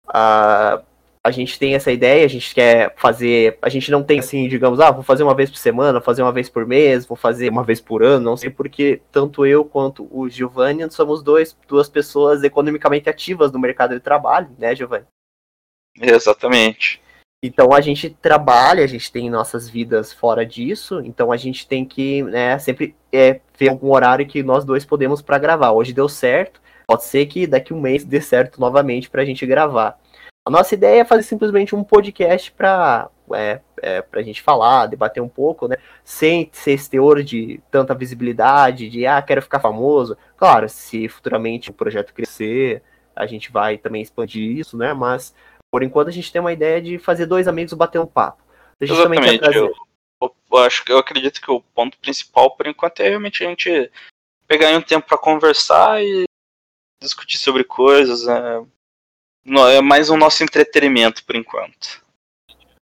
Uh, 0.10 0.84
a 1.28 1.32
gente 1.32 1.60
tem 1.60 1.76
essa 1.76 1.92
ideia, 1.92 2.26
a 2.26 2.30
gente 2.30 2.56
quer 2.56 2.94
fazer. 2.96 3.58
A 3.62 3.70
gente 3.70 3.92
não 3.92 4.02
tem 4.02 4.20
assim, 4.20 4.48
digamos, 4.48 4.80
ah, 4.80 4.92
vou 4.92 5.04
fazer 5.04 5.24
uma 5.24 5.36
vez 5.36 5.50
por 5.50 5.58
semana, 5.58 6.00
fazer 6.00 6.22
uma 6.22 6.32
vez 6.32 6.50
por 6.50 6.66
mês, 6.66 7.06
vou 7.06 7.18
fazer 7.18 7.50
uma 7.50 7.64
vez 7.64 7.82
por 7.82 8.02
ano, 8.02 8.24
não 8.24 8.38
sei 8.38 8.50
porque 8.50 9.02
tanto 9.12 9.46
eu 9.46 9.66
quanto 9.66 10.08
o 10.10 10.30
Giovanni 10.30 10.90
somos 10.90 11.22
dois, 11.22 11.56
duas 11.68 11.90
pessoas 11.90 12.44
economicamente 12.44 13.10
ativas 13.10 13.52
no 13.52 13.60
mercado 13.60 13.94
de 13.94 14.00
trabalho, 14.00 14.50
né, 14.58 14.74
Giovanni? 14.74 15.06
Exatamente. 16.00 17.02
Então 17.44 17.74
a 17.74 17.82
gente 17.82 18.10
trabalha, 18.10 18.84
a 18.84 18.88
gente 18.88 19.12
tem 19.12 19.30
nossas 19.30 19.70
vidas 19.70 20.14
fora 20.14 20.46
disso, 20.46 21.02
então 21.04 21.32
a 21.32 21.38
gente 21.38 21.68
tem 21.68 21.86
que 21.86 22.24
né, 22.24 22.58
sempre 22.58 22.96
é, 23.12 23.42
ver 23.58 23.70
algum 23.70 23.92
horário 23.92 24.26
que 24.26 24.42
nós 24.42 24.64
dois 24.64 24.86
podemos 24.86 25.22
para 25.22 25.38
gravar. 25.38 25.72
Hoje 25.72 25.94
deu 25.94 26.08
certo, 26.08 26.62
pode 26.88 27.04
ser 27.04 27.26
que 27.26 27.46
daqui 27.46 27.74
um 27.74 27.82
mês 27.82 28.04
dê 28.04 28.22
certo 28.22 28.60
novamente 28.60 29.10
para 29.10 29.22
a 29.22 29.26
gente 29.26 29.46
gravar. 29.46 30.00
A 30.48 30.50
nossa 30.50 30.76
ideia 30.76 31.02
é 31.02 31.06
fazer 31.06 31.24
simplesmente 31.24 31.76
um 31.76 31.84
podcast 31.84 32.54
para 32.54 33.10
é, 33.34 33.60
é, 33.82 34.02
a 34.14 34.22
gente 34.22 34.42
falar, 34.42 34.86
debater 34.86 35.22
um 35.22 35.28
pouco, 35.28 35.68
né? 35.68 35.76
Sem 36.06 36.50
ser 36.54 36.72
esse 36.72 36.90
teor 36.90 37.22
de 37.22 37.60
tanta 37.70 37.94
visibilidade, 37.94 38.90
de 38.90 39.06
ah, 39.06 39.22
quero 39.22 39.42
ficar 39.42 39.60
famoso. 39.60 40.18
Claro, 40.38 40.70
se 40.70 41.10
futuramente 41.10 41.70
o 41.70 41.74
projeto 41.74 42.14
crescer, 42.14 42.82
a 43.14 43.26
gente 43.26 43.52
vai 43.52 43.78
também 43.78 44.02
expandir 44.02 44.58
isso, 44.58 44.78
né? 44.78 44.94
Mas 44.94 45.36
por 45.70 45.84
enquanto 45.84 46.08
a 46.08 46.14
gente 46.14 46.32
tem 46.32 46.40
uma 46.40 46.54
ideia 46.54 46.82
de 46.82 46.98
fazer 46.98 47.26
dois 47.26 47.46
amigos 47.46 47.74
bater 47.74 48.00
um 48.00 48.08
papo. 48.08 48.42
A 48.80 48.86
gente 48.86 48.96
Exatamente. 48.96 49.20
também 49.22 49.40
quer 49.40 49.52
trazer... 49.52 49.60
eu, 50.22 50.34
eu, 50.50 50.58
acho 50.60 50.86
eu 50.88 50.98
acredito 50.98 51.42
que 51.42 51.52
o 51.52 51.60
ponto 51.60 51.98
principal 51.98 52.56
por 52.56 52.68
enquanto 52.68 53.02
é 53.02 53.10
realmente 53.10 53.44
a 53.44 53.50
gente 53.50 53.92
pegar 54.48 54.70
um 54.70 54.82
tempo 54.82 55.10
para 55.10 55.18
conversar 55.18 56.02
e 56.02 56.24
discutir 57.02 57.38
sobre 57.38 57.66
coisas, 57.66 58.26
né? 58.26 58.66
É 59.48 59.82
mais 59.82 60.10
um 60.10 60.18
nosso 60.18 60.44
entretenimento 60.44 61.24
por 61.24 61.36
enquanto. 61.36 62.06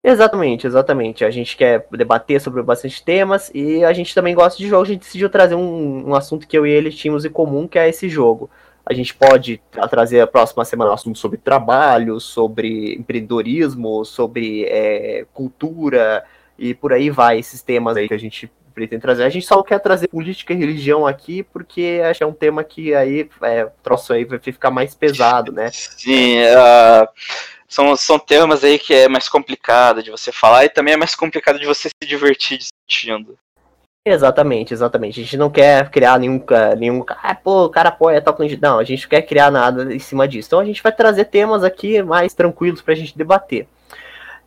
Exatamente, 0.03 0.67
exatamente. 0.67 1.23
A 1.23 1.31
gente 1.31 1.55
quer 1.55 1.87
debater 1.91 2.41
sobre 2.41 2.61
bastante 2.61 3.03
temas 3.03 3.49
e 3.53 3.85
a 3.85 3.93
gente 3.93 4.13
também 4.13 4.35
gosta 4.35 4.57
de 4.57 4.67
jogos. 4.67 4.89
A 4.89 4.91
gente 4.91 5.03
decidiu 5.03 5.29
trazer 5.29 5.55
um, 5.55 6.09
um 6.09 6.13
assunto 6.13 6.45
que 6.45 6.57
eu 6.57 6.67
e 6.67 6.71
ele 6.71 6.91
tínhamos 6.91 7.23
em 7.23 7.29
comum, 7.29 7.67
que 7.67 7.79
é 7.79 7.87
esse 7.87 8.09
jogo. 8.09 8.49
A 8.85 8.93
gente 8.93 9.15
pode 9.15 9.61
trazer 9.89 10.19
a 10.19 10.27
próxima 10.27 10.65
semana 10.65 10.91
um 10.91 10.93
assunto 10.93 11.17
sobre 11.17 11.37
trabalho, 11.37 12.19
sobre 12.19 12.95
empreendedorismo, 12.95 14.03
sobre 14.03 14.65
é, 14.65 15.25
cultura 15.33 16.25
e 16.59 16.73
por 16.73 16.91
aí 16.91 17.09
vai, 17.09 17.39
esses 17.39 17.61
temas 17.61 17.95
aí 17.95 18.09
que 18.09 18.13
a 18.13 18.19
gente 18.19 18.51
pretende 18.73 19.01
trazer. 19.01 19.23
A 19.23 19.29
gente 19.29 19.45
só 19.45 19.61
quer 19.63 19.79
trazer 19.79 20.07
política 20.07 20.53
e 20.53 20.57
religião 20.57 21.05
aqui, 21.05 21.43
porque 21.43 22.01
acho 22.03 22.19
que 22.19 22.23
é 22.23 22.27
um 22.27 22.33
tema 22.33 22.63
que 22.63 22.93
aí, 22.93 23.29
é, 23.41 23.67
troço 23.81 24.13
aí 24.13 24.25
vai 24.25 24.39
ficar 24.39 24.71
mais 24.71 24.95
pesado, 24.95 25.51
né? 25.51 25.69
Sim, 25.71 26.41
uh, 26.43 27.07
são, 27.67 27.95
são 27.95 28.19
temas 28.19 28.63
aí 28.63 28.77
que 28.77 28.93
é 28.93 29.07
mais 29.07 29.29
complicado 29.29 30.03
de 30.03 30.11
você 30.11 30.31
falar 30.31 30.65
e 30.65 30.69
também 30.69 30.93
é 30.93 30.97
mais 30.97 31.15
complicado 31.15 31.59
de 31.59 31.65
você 31.65 31.89
se 31.89 32.07
divertir 32.07 32.57
discutindo. 32.57 33.37
Exatamente, 34.05 34.73
exatamente. 34.73 35.21
A 35.21 35.23
gente 35.23 35.37
não 35.37 35.49
quer 35.49 35.89
criar 35.89 36.19
nenhum. 36.19 36.43
nenhum 36.77 37.05
ah, 37.07 37.33
pô, 37.33 37.65
o 37.65 37.69
cara 37.69 37.87
apoia 37.87 38.21
tal 38.21 38.33
candidato. 38.33 38.71
Não, 38.71 38.79
a 38.79 38.83
gente 38.83 39.03
não 39.03 39.09
quer 39.09 39.21
criar 39.21 39.49
nada 39.49 39.93
em 39.93 39.99
cima 39.99 40.27
disso. 40.27 40.49
Então 40.49 40.59
a 40.59 40.65
gente 40.65 40.83
vai 40.83 40.91
trazer 40.91 41.25
temas 41.25 41.63
aqui 41.63 42.03
mais 42.03 42.33
tranquilos 42.33 42.81
pra 42.81 42.95
gente 42.95 43.17
debater. 43.17 43.65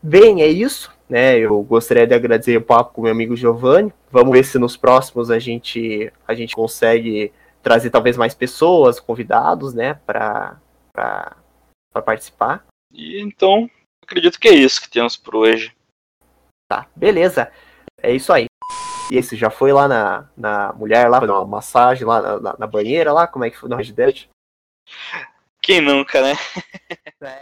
Bem, 0.02 0.42
é 0.42 0.46
isso 0.46 0.94
né? 1.08 1.38
Eu 1.38 1.62
gostaria 1.62 2.06
de 2.06 2.14
agradecer 2.14 2.56
o 2.56 2.62
papo 2.62 2.94
com 2.94 3.02
meu 3.02 3.12
amigo 3.12 3.36
Giovanni. 3.36 3.92
Vamos 4.10 4.32
ver 4.32 4.44
se 4.44 4.58
nos 4.58 4.76
próximos 4.76 5.30
a 5.30 5.38
gente 5.38 6.12
a 6.26 6.34
gente 6.34 6.54
consegue 6.54 7.32
trazer 7.62 7.90
talvez 7.90 8.16
mais 8.16 8.34
pessoas, 8.34 9.00
convidados, 9.00 9.74
né, 9.74 9.94
para 10.06 10.56
para 10.92 12.02
participar. 12.04 12.64
E 12.92 13.20
então, 13.20 13.70
acredito 14.02 14.38
que 14.38 14.48
é 14.48 14.54
isso 14.54 14.80
que 14.80 14.88
temos 14.88 15.16
por 15.16 15.34
hoje. 15.34 15.74
Tá, 16.68 16.86
beleza. 16.94 17.50
É 18.02 18.12
isso 18.12 18.32
aí. 18.32 18.46
E 19.10 19.16
esse 19.16 19.36
já 19.36 19.50
foi 19.50 19.72
lá 19.72 19.86
na, 19.86 20.28
na 20.36 20.72
mulher 20.72 21.08
lá, 21.08 21.20
uma 21.20 21.46
massagem 21.46 22.04
lá 22.04 22.20
na, 22.20 22.40
na, 22.40 22.56
na 22.58 22.66
banheira 22.66 23.12
lá, 23.12 23.26
como 23.26 23.44
é 23.44 23.50
que 23.50 23.56
foi 23.56 23.68
no 23.68 23.76
Red 23.76 23.92
Dead? 23.92 24.28
Quem 25.62 25.80
nunca, 25.80 26.22
né? 26.22 26.34
É. 27.20 27.34